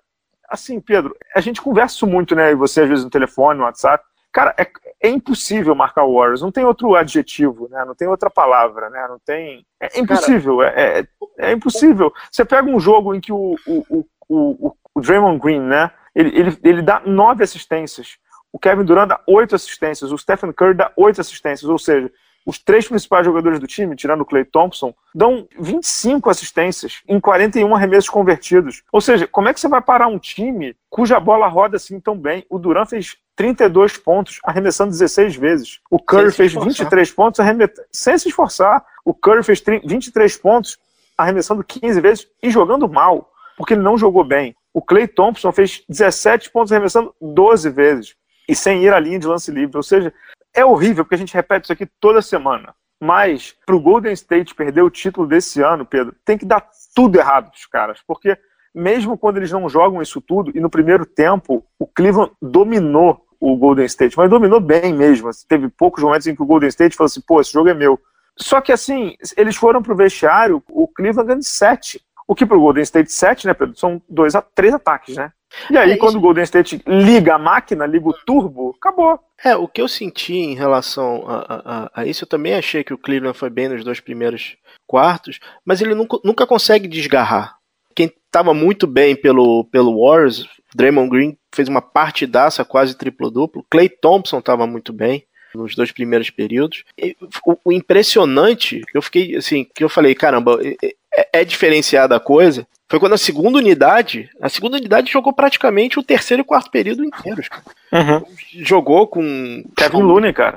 assim, 0.48 0.80
Pedro, 0.80 1.14
a 1.34 1.40
gente 1.40 1.60
conversa 1.60 2.06
muito, 2.06 2.34
né? 2.34 2.52
E 2.52 2.54
você 2.54 2.82
às 2.82 2.88
vezes 2.88 3.04
no 3.04 3.10
telefone, 3.10 3.58
no 3.58 3.64
WhatsApp. 3.64 4.04
Cara, 4.32 4.54
é, 4.58 4.66
é, 5.06 5.10
impossível 5.10 5.74
marcar 5.74 6.04
o 6.04 6.14
Warriors. 6.14 6.42
Não 6.42 6.52
tem 6.52 6.64
outro 6.64 6.94
adjetivo, 6.94 7.68
né? 7.70 7.84
Não 7.84 7.94
tem 7.94 8.08
outra 8.08 8.30
palavra, 8.30 8.90
né? 8.90 9.06
Não 9.08 9.18
tem. 9.24 9.64
É 9.80 10.00
impossível. 10.00 10.58
Cara, 10.58 10.80
é, 10.80 11.00
é, 11.00 11.06
é, 11.38 11.52
impossível. 11.52 12.12
Você 12.30 12.44
pega 12.44 12.68
um 12.68 12.80
jogo 12.80 13.14
em 13.14 13.20
que 13.20 13.32
o, 13.32 13.56
o, 13.66 14.06
o, 14.28 14.76
o, 14.94 15.00
Draymond 15.00 15.38
Green, 15.40 15.60
né? 15.60 15.90
Ele, 16.14 16.38
ele, 16.38 16.58
ele 16.62 16.82
dá 16.82 17.00
nove 17.04 17.44
assistências. 17.44 18.16
O 18.52 18.58
Kevin 18.58 18.84
Durant 18.84 19.08
dá 19.08 19.20
oito 19.26 19.54
assistências. 19.54 20.10
O 20.10 20.18
Stephen 20.18 20.52
Curry 20.52 20.74
dá 20.74 20.92
oito 20.96 21.20
assistências. 21.20 21.68
Ou 21.68 21.78
seja, 21.78 22.10
os 22.46 22.60
três 22.60 22.86
principais 22.86 23.26
jogadores 23.26 23.58
do 23.58 23.66
time, 23.66 23.96
tirando 23.96 24.20
o 24.20 24.24
Clay 24.24 24.44
Thompson, 24.44 24.94
dão 25.12 25.48
25 25.58 26.30
assistências 26.30 27.02
em 27.08 27.18
41 27.18 27.74
arremessos 27.74 28.08
convertidos. 28.08 28.84
Ou 28.92 29.00
seja, 29.00 29.26
como 29.26 29.48
é 29.48 29.52
que 29.52 29.58
você 29.58 29.66
vai 29.66 29.82
parar 29.82 30.06
um 30.06 30.18
time 30.18 30.76
cuja 30.88 31.18
bola 31.18 31.48
roda 31.48 31.76
assim 31.76 31.98
tão 31.98 32.16
bem? 32.16 32.46
O 32.48 32.56
Durant 32.56 32.88
fez 32.88 33.16
32 33.34 33.98
pontos, 33.98 34.38
arremessando 34.44 34.92
16 34.92 35.34
vezes. 35.34 35.80
O 35.90 35.98
Curry 35.98 36.30
fez 36.30 36.54
23 36.54 37.10
pontos, 37.10 37.40
arremessando 37.40 37.82
sem 37.90 38.16
se 38.16 38.28
esforçar. 38.28 38.84
O 39.04 39.12
Curry 39.12 39.42
fez 39.42 39.60
23 39.84 40.36
pontos, 40.36 40.78
arremessando 41.18 41.64
15 41.64 42.00
vezes 42.00 42.28
e 42.40 42.48
jogando 42.48 42.88
mal, 42.88 43.28
porque 43.58 43.74
ele 43.74 43.82
não 43.82 43.98
jogou 43.98 44.22
bem. 44.22 44.54
O 44.72 44.80
Clay 44.80 45.08
Thompson 45.08 45.50
fez 45.50 45.82
17 45.88 46.50
pontos, 46.50 46.70
arremessando 46.70 47.12
12 47.20 47.70
vezes 47.70 48.14
e 48.48 48.54
sem 48.54 48.82
ir 48.82 48.92
à 48.92 49.00
linha 49.00 49.18
de 49.18 49.26
lance 49.26 49.50
livre. 49.50 49.76
Ou 49.76 49.82
seja, 49.82 50.12
é 50.54 50.64
horrível, 50.64 51.04
porque 51.04 51.14
a 51.14 51.18
gente 51.18 51.34
repete 51.34 51.64
isso 51.64 51.72
aqui 51.72 51.86
toda 52.00 52.22
semana. 52.22 52.74
Mas, 53.00 53.54
para 53.66 53.76
o 53.76 53.80
Golden 53.80 54.12
State 54.12 54.54
perder 54.54 54.82
o 54.82 54.90
título 54.90 55.26
desse 55.26 55.60
ano, 55.60 55.84
Pedro, 55.84 56.14
tem 56.24 56.38
que 56.38 56.46
dar 56.46 56.66
tudo 56.94 57.18
errado 57.18 57.50
para 57.50 57.58
os 57.58 57.66
caras. 57.66 58.00
Porque, 58.06 58.38
mesmo 58.74 59.18
quando 59.18 59.36
eles 59.36 59.52
não 59.52 59.68
jogam 59.68 60.00
isso 60.00 60.20
tudo, 60.20 60.50
e 60.54 60.60
no 60.60 60.70
primeiro 60.70 61.04
tempo, 61.04 61.64
o 61.78 61.86
Cleveland 61.86 62.32
dominou 62.40 63.22
o 63.38 63.56
Golden 63.56 63.84
State, 63.84 64.16
mas 64.16 64.30
dominou 64.30 64.60
bem 64.60 64.94
mesmo. 64.94 65.30
Teve 65.46 65.68
poucos 65.68 66.02
momentos 66.02 66.26
em 66.26 66.34
que 66.34 66.42
o 66.42 66.46
Golden 66.46 66.68
State 66.68 66.96
falou 66.96 67.06
assim: 67.06 67.20
pô, 67.20 67.40
esse 67.40 67.52
jogo 67.52 67.68
é 67.68 67.74
meu. 67.74 68.00
Só 68.38 68.60
que 68.60 68.72
assim, 68.72 69.14
eles 69.36 69.56
foram 69.56 69.82
pro 69.82 69.96
vestiário, 69.96 70.62
o 70.68 70.88
Cleveland 70.88 71.28
ganhou 71.28 71.42
7. 71.42 72.00
O 72.28 72.34
que 72.34 72.44
pro 72.44 72.60
Golden 72.60 72.82
State 72.82 73.12
7, 73.12 73.46
né, 73.46 73.54
Pedro? 73.54 73.76
São 73.76 74.02
dois 74.08 74.34
a 74.34 74.42
três 74.42 74.74
ataques, 74.74 75.16
né? 75.16 75.32
E 75.70 75.76
aí, 75.76 75.92
é 75.92 75.96
quando 75.96 76.16
o 76.16 76.20
Golden 76.20 76.44
State 76.44 76.82
liga 76.86 77.34
a 77.34 77.38
máquina, 77.38 77.86
liga 77.86 78.08
o 78.08 78.12
turbo, 78.12 78.74
acabou. 78.78 79.18
É, 79.44 79.56
o 79.56 79.68
que 79.68 79.80
eu 79.80 79.88
senti 79.88 80.34
em 80.34 80.54
relação 80.54 81.24
a, 81.28 81.90
a, 81.94 82.00
a, 82.00 82.06
isso, 82.06 82.24
eu 82.24 82.28
também 82.28 82.54
achei 82.54 82.82
que 82.82 82.94
o 82.94 82.98
Cleveland 82.98 83.36
foi 83.36 83.50
bem 83.50 83.68
nos 83.68 83.84
dois 83.84 84.00
primeiros 84.00 84.56
quartos, 84.86 85.38
mas 85.64 85.80
ele 85.80 85.94
nunca, 85.94 86.18
nunca 86.24 86.46
consegue 86.46 86.88
desgarrar. 86.88 87.56
Quem 87.94 88.06
estava 88.06 88.52
muito 88.52 88.86
bem 88.86 89.16
pelo, 89.16 89.64
pelo 89.64 90.04
Warriors, 90.04 90.46
Draymond 90.74 91.10
Green 91.10 91.38
fez 91.54 91.68
uma 91.68 91.80
partidaça, 91.80 92.64
quase 92.64 92.96
triplo-duplo. 92.96 93.64
Clay 93.70 93.88
Thompson 93.88 94.38
estava 94.38 94.66
muito 94.66 94.92
bem 94.92 95.24
nos 95.54 95.74
dois 95.74 95.90
primeiros 95.90 96.28
períodos. 96.30 96.84
E, 96.98 97.16
o, 97.46 97.56
o, 97.64 97.72
impressionante, 97.72 98.82
eu 98.94 99.00
fiquei 99.00 99.36
assim, 99.36 99.64
que 99.64 99.82
eu 99.82 99.88
falei, 99.88 100.14
caramba, 100.14 100.58
é, 100.82 101.40
é 101.40 101.44
diferenciada 101.44 102.14
a 102.14 102.20
coisa, 102.20 102.66
foi 102.88 103.00
quando 103.00 103.14
a 103.14 103.18
segunda 103.18 103.58
unidade, 103.58 104.30
a 104.40 104.48
segunda 104.48 104.76
unidade 104.76 105.10
jogou 105.10 105.32
praticamente 105.32 105.98
o 105.98 106.02
terceiro 106.02 106.42
e 106.42 106.44
quarto 106.44 106.70
período 106.70 107.04
inteiros. 107.04 107.48
Uhum. 107.92 108.24
Jogou 108.62 109.08
com 109.08 109.64
Kevin 109.76 110.02
Looney, 110.02 110.32
cara. 110.32 110.56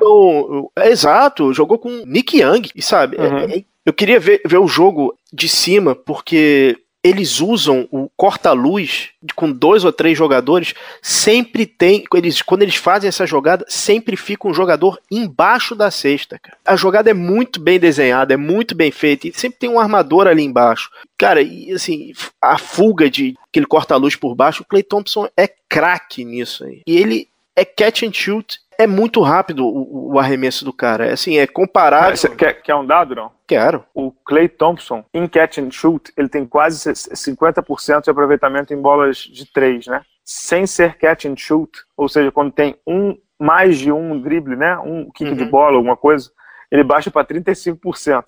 é, 0.75 0.89
exato, 0.89 1.53
jogou 1.53 1.79
com 1.79 1.89
Nick 2.05 2.39
Young, 2.39 2.69
e 2.75 2.81
sabe? 2.81 3.17
Uhum. 3.17 3.37
É, 3.37 3.57
é, 3.57 3.63
eu 3.85 3.93
queria 3.93 4.19
ver, 4.19 4.41
ver 4.45 4.57
o 4.57 4.67
jogo 4.67 5.17
de 5.33 5.49
cima 5.49 5.95
porque 5.95 6.77
eles 7.03 7.39
usam 7.39 7.87
o 7.91 8.09
corta-luz 8.17 9.09
com 9.35 9.51
dois 9.51 9.85
ou 9.85 9.91
três 9.91 10.17
jogadores, 10.17 10.73
sempre 11.01 11.65
tem, 11.65 12.03
eles, 12.13 12.41
quando 12.41 12.63
eles 12.63 12.75
fazem 12.75 13.07
essa 13.07 13.25
jogada, 13.25 13.65
sempre 13.69 14.17
fica 14.17 14.47
um 14.47 14.53
jogador 14.53 14.99
embaixo 15.09 15.75
da 15.75 15.89
cesta, 15.89 16.37
cara. 16.37 16.57
A 16.65 16.75
jogada 16.75 17.09
é 17.09 17.13
muito 17.13 17.59
bem 17.59 17.79
desenhada, 17.79 18.33
é 18.33 18.37
muito 18.37 18.75
bem 18.75 18.91
feita, 18.91 19.27
e 19.27 19.33
sempre 19.33 19.59
tem 19.59 19.69
um 19.69 19.79
armador 19.79 20.27
ali 20.27 20.43
embaixo. 20.43 20.89
Cara, 21.17 21.41
e 21.41 21.71
assim, 21.71 22.11
a 22.41 22.57
fuga 22.57 23.09
de 23.09 23.35
que 23.51 23.59
ele 23.59 23.65
corta 23.65 23.93
a 23.93 23.97
luz 23.97 24.15
por 24.15 24.35
baixo, 24.35 24.63
o 24.63 24.65
Clay 24.65 24.83
Thompson 24.83 25.29
é 25.37 25.49
craque 25.69 26.25
nisso 26.25 26.65
aí. 26.65 26.81
E 26.85 26.97
ele 26.97 27.28
é 27.55 27.65
catch 27.65 28.03
and 28.03 28.13
shoot 28.13 28.59
é 28.79 28.87
muito 28.87 29.21
rápido 29.21 29.67
o, 29.67 30.13
o, 30.13 30.19
arremesso 30.19 30.63
do 30.63 30.71
cara. 30.71 31.07
É 31.07 31.11
assim, 31.11 31.37
é 31.37 31.45
comparável. 31.45 32.15
Você 32.15 32.29
quer, 32.29 32.53
quer 32.61 32.75
um 32.75 32.85
dado, 32.85 33.13
não? 33.13 33.29
Quero. 33.45 33.83
O 33.93 34.09
Clay 34.09 34.47
Thompson, 34.47 35.03
em 35.13 35.27
catch 35.27 35.57
and 35.57 35.69
shoot, 35.69 36.13
ele 36.15 36.29
tem 36.29 36.45
quase 36.45 36.89
50% 36.89 38.03
de 38.03 38.09
aproveitamento 38.09 38.73
em 38.73 38.81
bolas 38.81 39.17
de 39.17 39.51
três, 39.51 39.85
né? 39.85 40.01
Sem 40.23 40.65
ser 40.65 40.97
catch 40.97 41.25
and 41.25 41.35
shoot, 41.35 41.69
ou 41.97 42.07
seja, 42.07 42.31
quando 42.31 42.53
tem 42.53 42.77
um 42.87 43.17
mais 43.37 43.77
de 43.77 43.91
um 43.91 44.21
drible, 44.21 44.55
né? 44.55 44.77
Um 44.77 45.11
kick 45.11 45.29
uhum. 45.29 45.35
de 45.35 45.43
bola, 45.43 45.75
alguma 45.75 45.97
coisa, 45.97 46.31
ele 46.71 46.83
baixa 46.83 47.11
para 47.11 47.27
35%. 47.27 48.23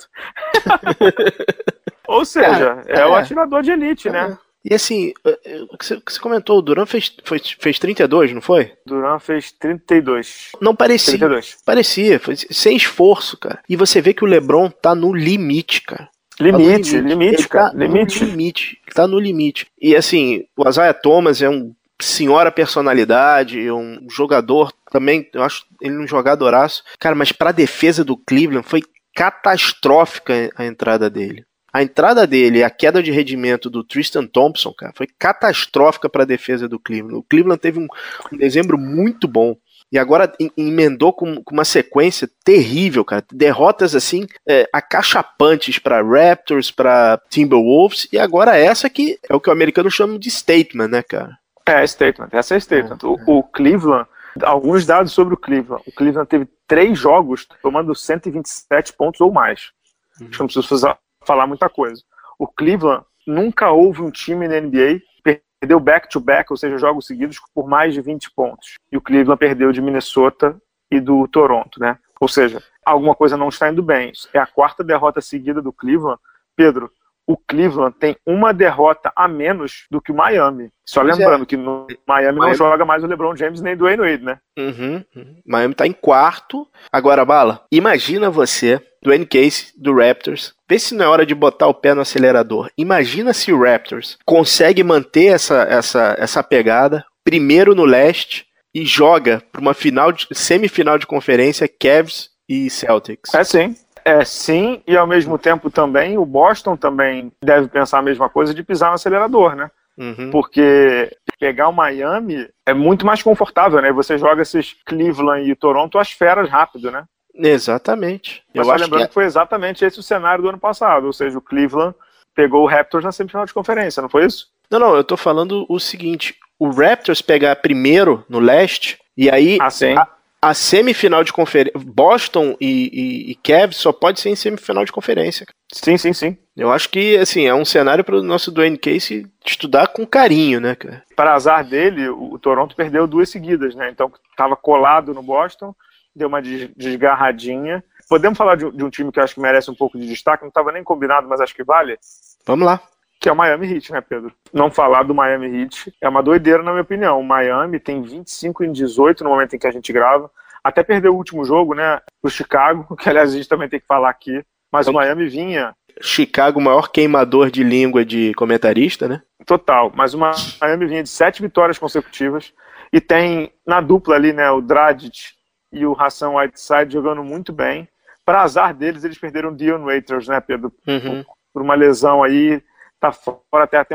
ou 2.07 2.25
seja, 2.25 2.83
é, 2.87 2.99
é, 2.99 3.05
o 3.05 3.15
atirador 3.15 3.61
de 3.61 3.71
elite, 3.71 4.09
é. 4.09 4.11
né? 4.11 4.37
E 4.63 4.73
assim, 4.73 5.13
eh, 5.25 5.39
eh, 5.45 5.61
o 5.69 5.77
que 5.77 5.85
você 5.85 6.19
comentou, 6.19 6.59
o 6.59 6.61
Duran 6.61 6.85
fez, 6.85 7.15
foi, 7.23 7.39
fez 7.39 7.79
32, 7.79 8.33
não 8.33 8.41
foi? 8.41 8.71
Duran 8.85 9.19
fez 9.19 9.51
32. 9.51 10.51
Não 10.61 10.75
parecia. 10.75 11.17
32. 11.17 11.57
Parecia, 11.65 12.19
foi 12.19 12.35
sem 12.35 12.77
esforço, 12.77 13.37
cara. 13.37 13.59
E 13.67 13.75
você 13.75 14.01
vê 14.01 14.13
que 14.13 14.23
o 14.23 14.27
LeBron 14.27 14.69
tá 14.69 14.93
no 14.93 15.13
limite, 15.13 15.81
cara. 15.81 16.09
Limite, 16.39 16.91
tá 16.91 16.97
limite, 16.97 17.09
limite, 17.09 17.47
cara. 17.49 17.71
Tá 17.71 17.77
limite. 17.77 18.25
limite. 18.25 18.81
Tá 18.93 19.07
no 19.07 19.19
limite. 19.19 19.67
E 19.79 19.95
assim, 19.95 20.45
o 20.55 20.67
Isaiah 20.67 20.93
Thomas 20.93 21.41
é 21.41 21.49
um 21.49 21.73
senhora 21.99 22.51
personalidade, 22.51 23.71
um 23.71 24.07
jogador 24.09 24.73
também, 24.91 25.29
eu 25.33 25.43
acho 25.43 25.65
ele 25.79 25.97
um 25.97 26.07
jogadoraço. 26.07 26.83
Cara, 26.99 27.15
mas 27.15 27.31
pra 27.31 27.51
defesa 27.51 28.03
do 28.03 28.17
Cleveland 28.17 28.67
foi 28.67 28.81
catastrófica 29.15 30.49
a 30.55 30.65
entrada 30.65 31.09
dele. 31.09 31.45
A 31.73 31.81
entrada 31.81 32.27
dele 32.27 32.59
e 32.59 32.63
a 32.63 32.69
queda 32.69 33.01
de 33.01 33.11
rendimento 33.11 33.69
do 33.69 33.83
Tristan 33.83 34.25
Thompson, 34.25 34.73
cara, 34.73 34.91
foi 34.95 35.07
catastrófica 35.07 36.09
para 36.09 36.23
a 36.23 36.25
defesa 36.25 36.67
do 36.67 36.79
Cleveland. 36.79 37.15
O 37.15 37.23
Cleveland 37.23 37.61
teve 37.61 37.79
um, 37.79 37.87
um 38.31 38.37
dezembro 38.37 38.77
muito 38.77 39.27
bom. 39.27 39.55
E 39.91 39.99
agora 39.99 40.31
emendou 40.55 41.11
com, 41.11 41.43
com, 41.43 41.53
uma 41.53 41.65
sequência 41.65 42.29
terrível, 42.45 43.03
cara. 43.03 43.25
Derrotas 43.31 43.93
assim, 43.93 44.25
é, 44.47 44.67
acachapantes 44.71 45.79
para 45.79 46.01
Raptors, 46.01 46.71
para 46.71 47.21
Timberwolves, 47.29 48.07
e 48.11 48.17
agora 48.17 48.57
essa 48.57 48.89
que 48.89 49.19
é 49.29 49.35
o 49.35 49.39
que 49.39 49.49
o 49.49 49.53
americano 49.53 49.91
chama 49.91 50.17
de 50.17 50.31
statement, 50.31 50.87
né, 50.87 51.03
cara? 51.03 51.37
É, 51.65 51.85
statement. 51.85 52.29
Essa 52.31 52.55
é 52.55 52.59
statement. 52.59 52.99
É, 53.03 53.05
o, 53.05 53.19
é. 53.19 53.23
o 53.27 53.43
Cleveland, 53.43 54.07
alguns 54.41 54.85
dados 54.85 55.11
sobre 55.11 55.33
o 55.33 55.37
Cleveland. 55.37 55.83
O 55.85 55.91
Cleveland 55.91 56.29
teve 56.29 56.47
três 56.65 56.97
jogos 56.97 57.45
tomando 57.61 57.93
127 57.93 58.93
pontos 58.93 59.19
ou 59.19 59.31
mais. 59.31 59.71
Uhum. 60.19 60.27
Acho 60.27 60.31
que 60.31 60.39
não 60.39 60.47
preciso 60.47 60.67
fazer, 60.69 60.95
falar 61.25 61.47
muita 61.47 61.69
coisa. 61.69 62.01
O 62.37 62.47
Cleveland 62.47 63.05
nunca 63.25 63.71
houve 63.71 64.01
um 64.01 64.11
time 64.11 64.47
na 64.47 64.59
NBA 64.59 64.99
que 65.23 65.41
perdeu 65.59 65.79
back-to-back, 65.79 66.43
-back, 66.43 66.51
ou 66.51 66.57
seja, 66.57 66.77
jogos 66.77 67.05
seguidos 67.05 67.39
por 67.53 67.67
mais 67.67 67.93
de 67.93 68.01
20 68.01 68.31
pontos. 68.31 68.75
E 68.91 68.97
o 68.97 69.01
Cleveland 69.01 69.39
perdeu 69.39 69.71
de 69.71 69.81
Minnesota 69.81 70.59
e 70.89 70.99
do 70.99 71.27
Toronto, 71.27 71.79
né? 71.79 71.97
Ou 72.19 72.27
seja, 72.27 72.61
alguma 72.85 73.15
coisa 73.15 73.37
não 73.37 73.49
está 73.49 73.69
indo 73.69 73.81
bem. 73.81 74.11
É 74.33 74.39
a 74.39 74.45
quarta 74.45 74.83
derrota 74.83 75.21
seguida 75.21 75.61
do 75.61 75.71
Cleveland. 75.73 76.19
Pedro, 76.55 76.91
o 77.31 77.37
Cleveland 77.37 77.95
tem 77.97 78.15
uma 78.25 78.53
derrota 78.53 79.11
a 79.15 79.27
menos 79.27 79.85
do 79.89 80.01
que 80.01 80.11
o 80.11 80.15
Miami. 80.15 80.69
Só 80.85 81.01
pois 81.01 81.15
é. 81.15 81.19
lembrando 81.19 81.43
é. 81.43 81.45
que 81.45 81.55
no 81.55 81.87
Miami, 82.05 82.37
Miami, 82.37 82.39
não 82.39 82.53
joga 82.53 82.83
mais 82.83 83.03
o 83.03 83.07
LeBron 83.07 83.35
James 83.35 83.61
nem 83.61 83.73
o 83.73 83.77
Dwayne 83.77 84.01
Wade, 84.01 84.23
né? 84.23 84.37
Uhum, 84.57 85.03
uhum. 85.15 85.35
Miami 85.45 85.73
tá 85.73 85.87
em 85.87 85.93
quarto. 85.93 86.67
Agora, 86.91 87.23
Bala, 87.23 87.65
imagina 87.71 88.29
você, 88.29 88.81
Dwayne 89.01 89.25
Case, 89.25 89.71
do 89.77 89.95
Raptors, 89.95 90.53
vê 90.69 90.77
se 90.77 90.93
não 90.93 91.05
é 91.05 91.07
hora 91.07 91.25
de 91.25 91.33
botar 91.33 91.67
o 91.67 91.73
pé 91.73 91.93
no 91.93 92.01
acelerador. 92.01 92.69
Imagina 92.77 93.33
se 93.33 93.53
o 93.53 93.61
Raptors 93.63 94.17
consegue 94.25 94.83
manter 94.83 95.27
essa, 95.27 95.63
essa, 95.63 96.15
essa 96.19 96.43
pegada, 96.43 97.05
primeiro 97.23 97.73
no 97.73 97.85
leste, 97.85 98.45
e 98.73 98.85
joga 98.85 99.41
para 99.51 99.61
uma 99.61 99.73
final 99.73 100.11
de, 100.11 100.27
semifinal 100.33 100.97
de 100.97 101.07
conferência 101.07 101.67
Cavs 101.67 102.29
e 102.47 102.69
Celtics. 102.69 103.33
É 103.33 103.43
sim. 103.43 103.75
É, 104.03 104.23
sim, 104.25 104.81
e 104.87 104.97
ao 104.97 105.07
mesmo 105.07 105.37
tempo 105.37 105.69
também 105.69 106.17
o 106.17 106.25
Boston 106.25 106.75
também 106.75 107.31
deve 107.43 107.67
pensar 107.67 107.99
a 107.99 108.03
mesma 108.03 108.29
coisa 108.29 108.53
de 108.53 108.63
pisar 108.63 108.89
no 108.89 108.95
acelerador, 108.95 109.55
né? 109.55 109.69
Uhum. 109.97 110.31
Porque 110.31 111.15
pegar 111.39 111.67
o 111.67 111.73
Miami 111.73 112.47
é 112.65 112.73
muito 112.73 113.05
mais 113.05 113.21
confortável, 113.21 113.81
né? 113.81 113.91
Você 113.91 114.17
joga 114.17 114.41
esses 114.41 114.75
Cleveland 114.85 115.49
e 115.49 115.55
Toronto 115.55 115.99
as 115.99 116.11
feras 116.11 116.49
rápido, 116.49 116.89
né? 116.89 117.03
Exatamente. 117.33 118.43
Mas 118.53 118.67
Eu 118.67 118.73
acho 118.73 118.83
lembrando 118.83 119.01
que, 119.01 119.05
é... 119.05 119.07
que 119.07 119.13
foi 119.13 119.25
exatamente 119.25 119.85
esse 119.85 119.99
o 119.99 120.03
cenário 120.03 120.43
do 120.43 120.49
ano 120.49 120.59
passado, 120.59 121.05
ou 121.05 121.13
seja, 121.13 121.37
o 121.37 121.41
Cleveland 121.41 121.95
pegou 122.35 122.63
o 122.63 122.67
Raptors 122.67 123.03
na 123.03 123.11
semifinal 123.11 123.45
de 123.45 123.53
conferência, 123.53 124.01
não 124.01 124.09
foi 124.09 124.25
isso? 124.25 124.47
Não, 124.69 124.79
não, 124.79 124.95
eu 124.95 125.03
tô 125.03 125.17
falando 125.17 125.65
o 125.69 125.79
seguinte: 125.79 126.35
o 126.57 126.69
Raptors 126.69 127.21
pegar 127.21 127.55
primeiro 127.57 128.25
no 128.29 128.39
leste, 128.39 128.99
e 129.17 129.29
aí 129.29 129.57
ah, 129.59 129.67
a, 129.67 130.07
a 130.43 130.53
semifinal 130.53 131.23
de 131.23 131.31
conferência. 131.31 131.79
Boston 131.79 132.57
e, 132.59 132.89
e, 132.91 133.31
e 133.31 133.35
Cavs 133.35 133.77
só 133.77 133.93
pode 133.93 134.19
ser 134.19 134.29
em 134.29 134.35
semifinal 134.35 134.83
de 134.83 134.91
conferência. 134.91 135.45
Sim, 135.71 135.97
sim, 135.97 136.13
sim. 136.13 136.37
Eu 136.57 136.71
acho 136.71 136.89
que, 136.89 137.17
assim, 137.17 137.45
é 137.45 137.53
um 137.53 137.63
cenário 137.63 138.03
para 138.03 138.17
o 138.17 138.23
nosso 138.23 138.51
Dwayne 138.51 138.77
Casey 138.77 139.27
estudar 139.45 139.87
com 139.87 140.05
carinho, 140.05 140.59
né, 140.59 140.75
cara? 140.75 141.03
Para 141.15 141.33
azar 141.33 141.63
dele, 141.63 142.09
o 142.09 142.37
Toronto 142.39 142.75
perdeu 142.75 143.07
duas 143.07 143.29
seguidas, 143.29 143.75
né? 143.75 143.89
Então, 143.89 144.11
estava 144.31 144.55
colado 144.55 145.13
no 145.13 145.21
Boston, 145.21 145.75
deu 146.15 146.27
uma 146.27 146.41
desgarradinha. 146.41 147.83
Podemos 148.09 148.37
falar 148.37 148.55
de, 148.55 148.69
de 148.71 148.83
um 148.83 148.89
time 148.89 149.11
que 149.11 149.19
eu 149.19 149.23
acho 149.23 149.35
que 149.35 149.39
merece 149.39 149.71
um 149.71 149.75
pouco 149.75 149.97
de 149.97 150.07
destaque, 150.07 150.43
não 150.43 150.49
estava 150.49 150.71
nem 150.71 150.83
combinado, 150.83 151.27
mas 151.27 151.39
acho 151.39 151.55
que 151.55 151.63
vale? 151.63 151.97
Vamos 152.45 152.65
lá 152.65 152.81
que 153.21 153.29
é 153.29 153.31
o 153.31 153.35
Miami 153.35 153.71
Heat, 153.71 153.91
né, 153.91 154.01
Pedro? 154.01 154.33
Não 154.51 154.71
falar 154.71 155.03
do 155.03 155.13
Miami 155.13 155.61
Heat 155.61 155.93
é 156.01 156.09
uma 156.09 156.23
doideira, 156.23 156.63
na 156.63 156.71
minha 156.71 156.81
opinião. 156.81 157.19
O 157.19 157.23
Miami 157.23 157.79
tem 157.79 158.01
25 158.01 158.63
em 158.63 158.71
18 158.71 159.23
no 159.23 159.29
momento 159.29 159.55
em 159.55 159.59
que 159.59 159.67
a 159.67 159.71
gente 159.71 159.93
grava. 159.93 160.29
Até 160.63 160.81
perdeu 160.81 161.13
o 161.13 161.17
último 161.17 161.45
jogo, 161.45 161.75
né, 161.75 162.01
o 162.23 162.29
Chicago, 162.29 162.95
que 162.97 163.07
aliás 163.07 163.31
a 163.31 163.37
gente 163.37 163.47
também 163.47 163.69
tem 163.69 163.79
que 163.79 163.85
falar 163.85 164.09
aqui. 164.09 164.43
Mas 164.71 164.87
o 164.87 164.93
Miami 164.93 165.27
vinha. 165.27 165.75
Chicago, 166.01 166.59
o 166.59 166.63
maior 166.63 166.89
queimador 166.89 167.51
de 167.51 167.63
língua 167.63 168.03
de 168.03 168.33
comentarista, 168.33 169.07
né? 169.07 169.21
Total. 169.45 169.91
Mas 169.93 170.15
o 170.15 170.17
Miami 170.17 170.87
vinha 170.87 171.03
de 171.03 171.09
sete 171.09 171.43
vitórias 171.43 171.77
consecutivas. 171.77 172.51
E 172.91 172.99
tem 172.99 173.53
na 173.65 173.81
dupla 173.81 174.15
ali, 174.15 174.33
né, 174.33 174.49
o 174.49 174.61
Dragic 174.61 175.33
e 175.71 175.85
o 175.85 175.95
Hassan 175.97 176.31
Whiteside 176.31 176.93
jogando 176.93 177.23
muito 177.23 177.53
bem. 177.53 177.87
Para 178.25 178.41
azar 178.41 178.73
deles, 178.73 179.03
eles 179.03 179.19
perderam 179.19 179.49
o 179.51 179.55
Dion 179.55 179.83
Waiters, 179.85 180.27
né, 180.27 180.41
Pedro? 180.41 180.73
Uhum. 180.87 181.23
Por 181.53 181.61
uma 181.61 181.75
lesão 181.75 182.23
aí 182.23 182.63
tá 183.01 183.11
fora 183.11 183.63
até 183.63 183.77
a, 183.77 183.85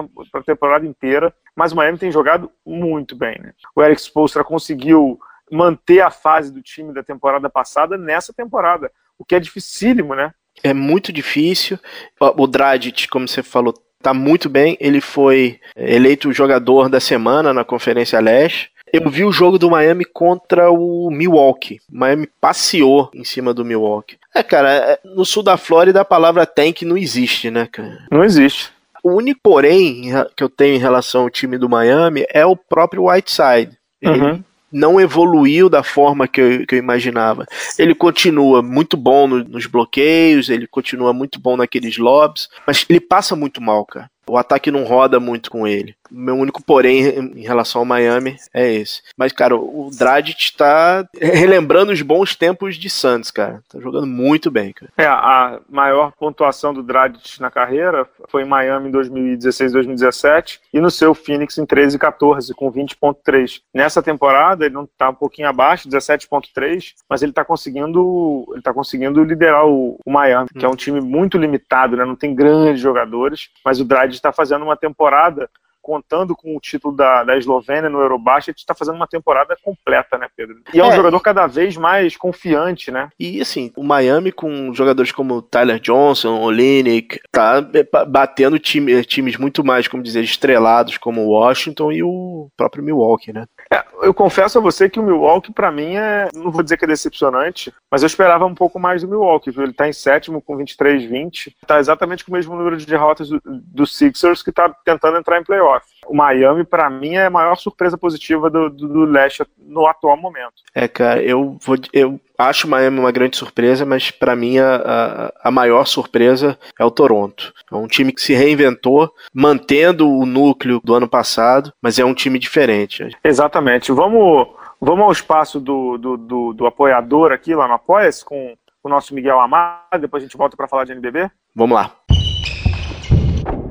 temporada 0.44 0.84
inteira, 0.84 1.32
mas 1.54 1.72
o 1.72 1.76
Miami 1.76 1.96
tem 1.96 2.10
jogado 2.10 2.50
muito 2.66 3.14
bem. 3.14 3.38
Né? 3.40 3.52
O 3.74 3.80
Eric 3.80 4.00
Spoelstra 4.00 4.42
conseguiu 4.42 5.18
manter 5.50 6.00
a 6.00 6.10
fase 6.10 6.52
do 6.52 6.60
time 6.60 6.92
da 6.92 7.04
temporada 7.04 7.48
passada 7.48 7.96
nessa 7.96 8.32
temporada, 8.32 8.90
o 9.16 9.24
que 9.24 9.36
é 9.36 9.40
dificílimo, 9.40 10.14
né? 10.14 10.32
É 10.62 10.74
muito 10.74 11.12
difícil. 11.12 11.78
O 12.18 12.46
Dragic, 12.46 13.08
como 13.08 13.28
você 13.28 13.42
falou, 13.42 13.74
tá 14.02 14.12
muito 14.12 14.48
bem. 14.48 14.76
Ele 14.80 15.00
foi 15.00 15.60
eleito 15.76 16.32
jogador 16.32 16.88
da 16.88 16.98
semana 16.98 17.52
na 17.52 17.64
Conferência 17.64 18.18
Leste. 18.18 18.70
Eu 18.92 19.10
vi 19.10 19.24
o 19.24 19.32
jogo 19.32 19.58
do 19.58 19.70
Miami 19.70 20.04
contra 20.04 20.70
o 20.70 21.10
Milwaukee. 21.10 21.80
O 21.92 21.98
Miami 21.98 22.28
passeou 22.40 23.10
em 23.14 23.24
cima 23.24 23.52
do 23.52 23.64
Milwaukee. 23.64 24.16
É, 24.34 24.42
cara, 24.42 24.70
é, 24.70 25.00
no 25.04 25.24
sul 25.24 25.42
da 25.42 25.56
Flórida 25.56 26.00
a 26.00 26.04
palavra 26.04 26.46
tank 26.46 26.82
não 26.82 26.96
existe, 26.96 27.50
né, 27.50 27.68
cara? 27.70 28.06
Não 28.10 28.24
existe. 28.24 28.72
O 29.06 29.12
único 29.12 29.38
porém 29.40 30.10
que 30.36 30.42
eu 30.42 30.48
tenho 30.48 30.74
em 30.74 30.80
relação 30.80 31.22
ao 31.22 31.30
time 31.30 31.56
do 31.56 31.68
Miami 31.68 32.26
é 32.28 32.44
o 32.44 32.56
próprio 32.56 33.04
Whiteside. 33.04 33.78
Ele 34.02 34.20
uhum. 34.20 34.44
não 34.72 35.00
evoluiu 35.00 35.68
da 35.68 35.84
forma 35.84 36.26
que 36.26 36.40
eu, 36.40 36.66
que 36.66 36.74
eu 36.74 36.78
imaginava. 36.80 37.46
Ele 37.78 37.94
continua 37.94 38.62
muito 38.62 38.96
bom 38.96 39.28
no, 39.28 39.44
nos 39.44 39.66
bloqueios, 39.66 40.48
ele 40.48 40.66
continua 40.66 41.12
muito 41.12 41.38
bom 41.38 41.56
naqueles 41.56 41.96
lobs, 41.98 42.48
mas 42.66 42.84
ele 42.90 42.98
passa 42.98 43.36
muito 43.36 43.62
mal, 43.62 43.86
cara. 43.86 44.10
O 44.28 44.36
ataque 44.36 44.72
não 44.72 44.82
roda 44.82 45.20
muito 45.20 45.52
com 45.52 45.68
ele. 45.68 45.94
Meu 46.10 46.36
único 46.36 46.62
porém 46.62 47.00
em 47.36 47.42
relação 47.42 47.80
ao 47.80 47.84
Miami 47.84 48.36
é 48.52 48.72
esse. 48.72 49.02
Mas, 49.16 49.32
cara, 49.32 49.56
o 49.56 49.90
Dragic 49.96 50.56
tá 50.56 51.06
relembrando 51.14 51.92
os 51.92 52.02
bons 52.02 52.34
tempos 52.34 52.76
de 52.76 52.90
Santos, 52.90 53.30
cara. 53.30 53.62
Tá 53.68 53.80
jogando 53.80 54.06
muito 54.06 54.50
bem, 54.50 54.72
cara. 54.72 54.92
É, 54.96 55.06
a 55.06 55.60
maior 55.68 56.12
pontuação 56.12 56.72
do 56.72 56.82
Dragic 56.82 57.40
na 57.40 57.50
carreira 57.50 58.06
foi 58.28 58.42
em 58.42 58.48
Miami 58.48 58.88
em 58.88 58.92
2016, 58.92 59.72
2017 59.72 60.60
e 60.72 60.80
no 60.80 60.90
seu 60.90 61.14
Phoenix 61.14 61.58
em 61.58 61.66
13 61.66 61.96
e 61.96 61.98
14 61.98 62.54
com 62.54 62.70
20.3. 62.70 63.60
Nessa 63.72 64.02
temporada 64.02 64.64
ele 64.64 64.74
não 64.74 64.86
tá 64.86 65.10
um 65.10 65.14
pouquinho 65.14 65.48
abaixo, 65.48 65.88
17.3, 65.88 66.94
mas 67.08 67.22
ele 67.22 67.32
tá 67.32 67.44
conseguindo, 67.44 68.46
ele 68.52 68.62
tá 68.62 68.72
conseguindo 68.72 69.22
liderar 69.22 69.66
o, 69.66 69.98
o 70.04 70.10
Miami, 70.10 70.48
hum. 70.54 70.58
que 70.58 70.64
é 70.64 70.68
um 70.68 70.72
hum. 70.72 70.76
time 70.76 71.00
muito 71.00 71.38
limitado, 71.38 71.96
né? 71.96 72.04
Não 72.04 72.16
tem 72.16 72.34
grandes 72.34 72.80
jogadores, 72.80 73.50
mas 73.64 73.80
o 73.80 73.84
Dragic 73.84 74.16
está 74.16 74.32
fazendo 74.32 74.64
uma 74.64 74.76
temporada 74.76 75.48
contando 75.86 76.34
com 76.34 76.56
o 76.56 76.60
título 76.60 76.96
da, 76.96 77.22
da 77.22 77.38
Eslovênia 77.38 77.88
no 77.88 78.00
Eurobasket, 78.00 78.58
está 78.58 78.74
fazendo 78.74 78.96
uma 78.96 79.06
temporada 79.06 79.56
completa, 79.62 80.18
né, 80.18 80.26
Pedro? 80.36 80.56
E 80.74 80.80
é, 80.80 80.82
é 80.82 80.84
um 80.84 80.90
jogador 80.90 81.20
cada 81.20 81.46
vez 81.46 81.76
mais 81.76 82.16
confiante, 82.16 82.90
né? 82.90 83.08
E 83.20 83.40
assim, 83.40 83.70
o 83.76 83.84
Miami 83.84 84.32
com 84.32 84.74
jogadores 84.74 85.12
como 85.12 85.40
Tyler 85.40 85.78
Johnson, 85.78 86.40
Olenek, 86.40 87.20
tá 87.30 87.64
é, 87.72 88.04
batendo 88.04 88.58
time, 88.58 89.04
times 89.04 89.36
muito 89.36 89.62
mais, 89.64 89.86
como 89.86 90.02
dizer, 90.02 90.24
estrelados 90.24 90.98
como 90.98 91.20
o 91.20 91.28
Washington 91.28 91.92
e 91.92 92.02
o 92.02 92.48
próprio 92.56 92.82
Milwaukee, 92.82 93.32
né? 93.32 93.46
É, 93.72 93.84
eu 94.02 94.14
confesso 94.14 94.58
a 94.58 94.60
você 94.60 94.88
que 94.88 95.00
o 95.00 95.02
Milwaukee, 95.02 95.52
para 95.52 95.72
mim, 95.72 95.96
é. 95.96 96.28
Não 96.34 96.50
vou 96.50 96.62
dizer 96.62 96.76
que 96.76 96.84
é 96.84 96.88
decepcionante, 96.88 97.72
mas 97.90 98.02
eu 98.02 98.06
esperava 98.06 98.46
um 98.46 98.54
pouco 98.54 98.78
mais 98.78 99.02
do 99.02 99.08
Milwaukee, 99.08 99.50
viu? 99.50 99.64
Ele 99.64 99.72
tá 99.72 99.88
em 99.88 99.92
sétimo 99.92 100.40
com 100.40 100.56
23-20. 100.56 101.52
Tá 101.66 101.78
exatamente 101.78 102.24
com 102.24 102.30
o 102.30 102.34
mesmo 102.34 102.54
número 102.54 102.76
de 102.76 102.86
derrotas 102.86 103.28
do, 103.28 103.40
do 103.44 103.86
Sixers 103.86 104.42
que 104.42 104.52
tá 104.52 104.74
tentando 104.84 105.18
entrar 105.18 105.40
em 105.40 105.44
playoff. 105.44 105.84
O 106.08 106.16
Miami, 106.16 106.64
para 106.64 106.88
mim, 106.88 107.14
é 107.14 107.26
a 107.26 107.30
maior 107.30 107.56
surpresa 107.56 107.96
positiva 107.98 108.48
do, 108.50 108.70
do, 108.70 108.88
do 108.88 109.04
leste 109.04 109.44
no 109.58 109.86
atual 109.86 110.16
momento. 110.16 110.54
É, 110.74 110.86
cara, 110.86 111.22
eu, 111.22 111.56
vou, 111.64 111.76
eu 111.92 112.20
acho 112.38 112.66
o 112.66 112.70
Miami 112.70 112.98
uma 112.98 113.12
grande 113.12 113.36
surpresa, 113.36 113.84
mas 113.84 114.10
para 114.10 114.36
mim 114.36 114.58
a, 114.58 114.76
a, 114.76 115.48
a, 115.48 115.50
maior 115.50 115.84
surpresa 115.86 116.58
é 116.78 116.84
o 116.84 116.90
Toronto. 116.90 117.52
É 117.70 117.74
um 117.74 117.86
time 117.86 118.12
que 118.12 118.22
se 118.22 118.34
reinventou, 118.34 119.10
mantendo 119.32 120.08
o 120.08 120.26
núcleo 120.26 120.80
do 120.84 120.94
ano 120.94 121.08
passado, 121.08 121.72
mas 121.80 121.98
é 121.98 122.04
um 122.04 122.14
time 122.14 122.38
diferente. 122.38 123.08
Exatamente. 123.24 123.92
Vamos, 123.92 124.48
vamos 124.80 125.04
ao 125.04 125.12
espaço 125.12 125.60
do, 125.60 125.98
do, 125.98 126.16
do, 126.16 126.52
do 126.52 126.66
apoiador 126.66 127.32
aqui 127.32 127.54
lá 127.54 127.66
no 127.66 127.74
Apoia-se 127.74 128.24
com 128.24 128.56
o 128.82 128.88
nosso 128.88 129.14
Miguel 129.14 129.40
Amado, 129.40 130.00
depois 130.00 130.22
a 130.22 130.26
gente 130.26 130.36
volta 130.36 130.56
para 130.56 130.68
falar 130.68 130.84
de 130.84 130.92
NBB. 130.92 131.30
Vamos 131.54 131.74
lá. 131.74 131.90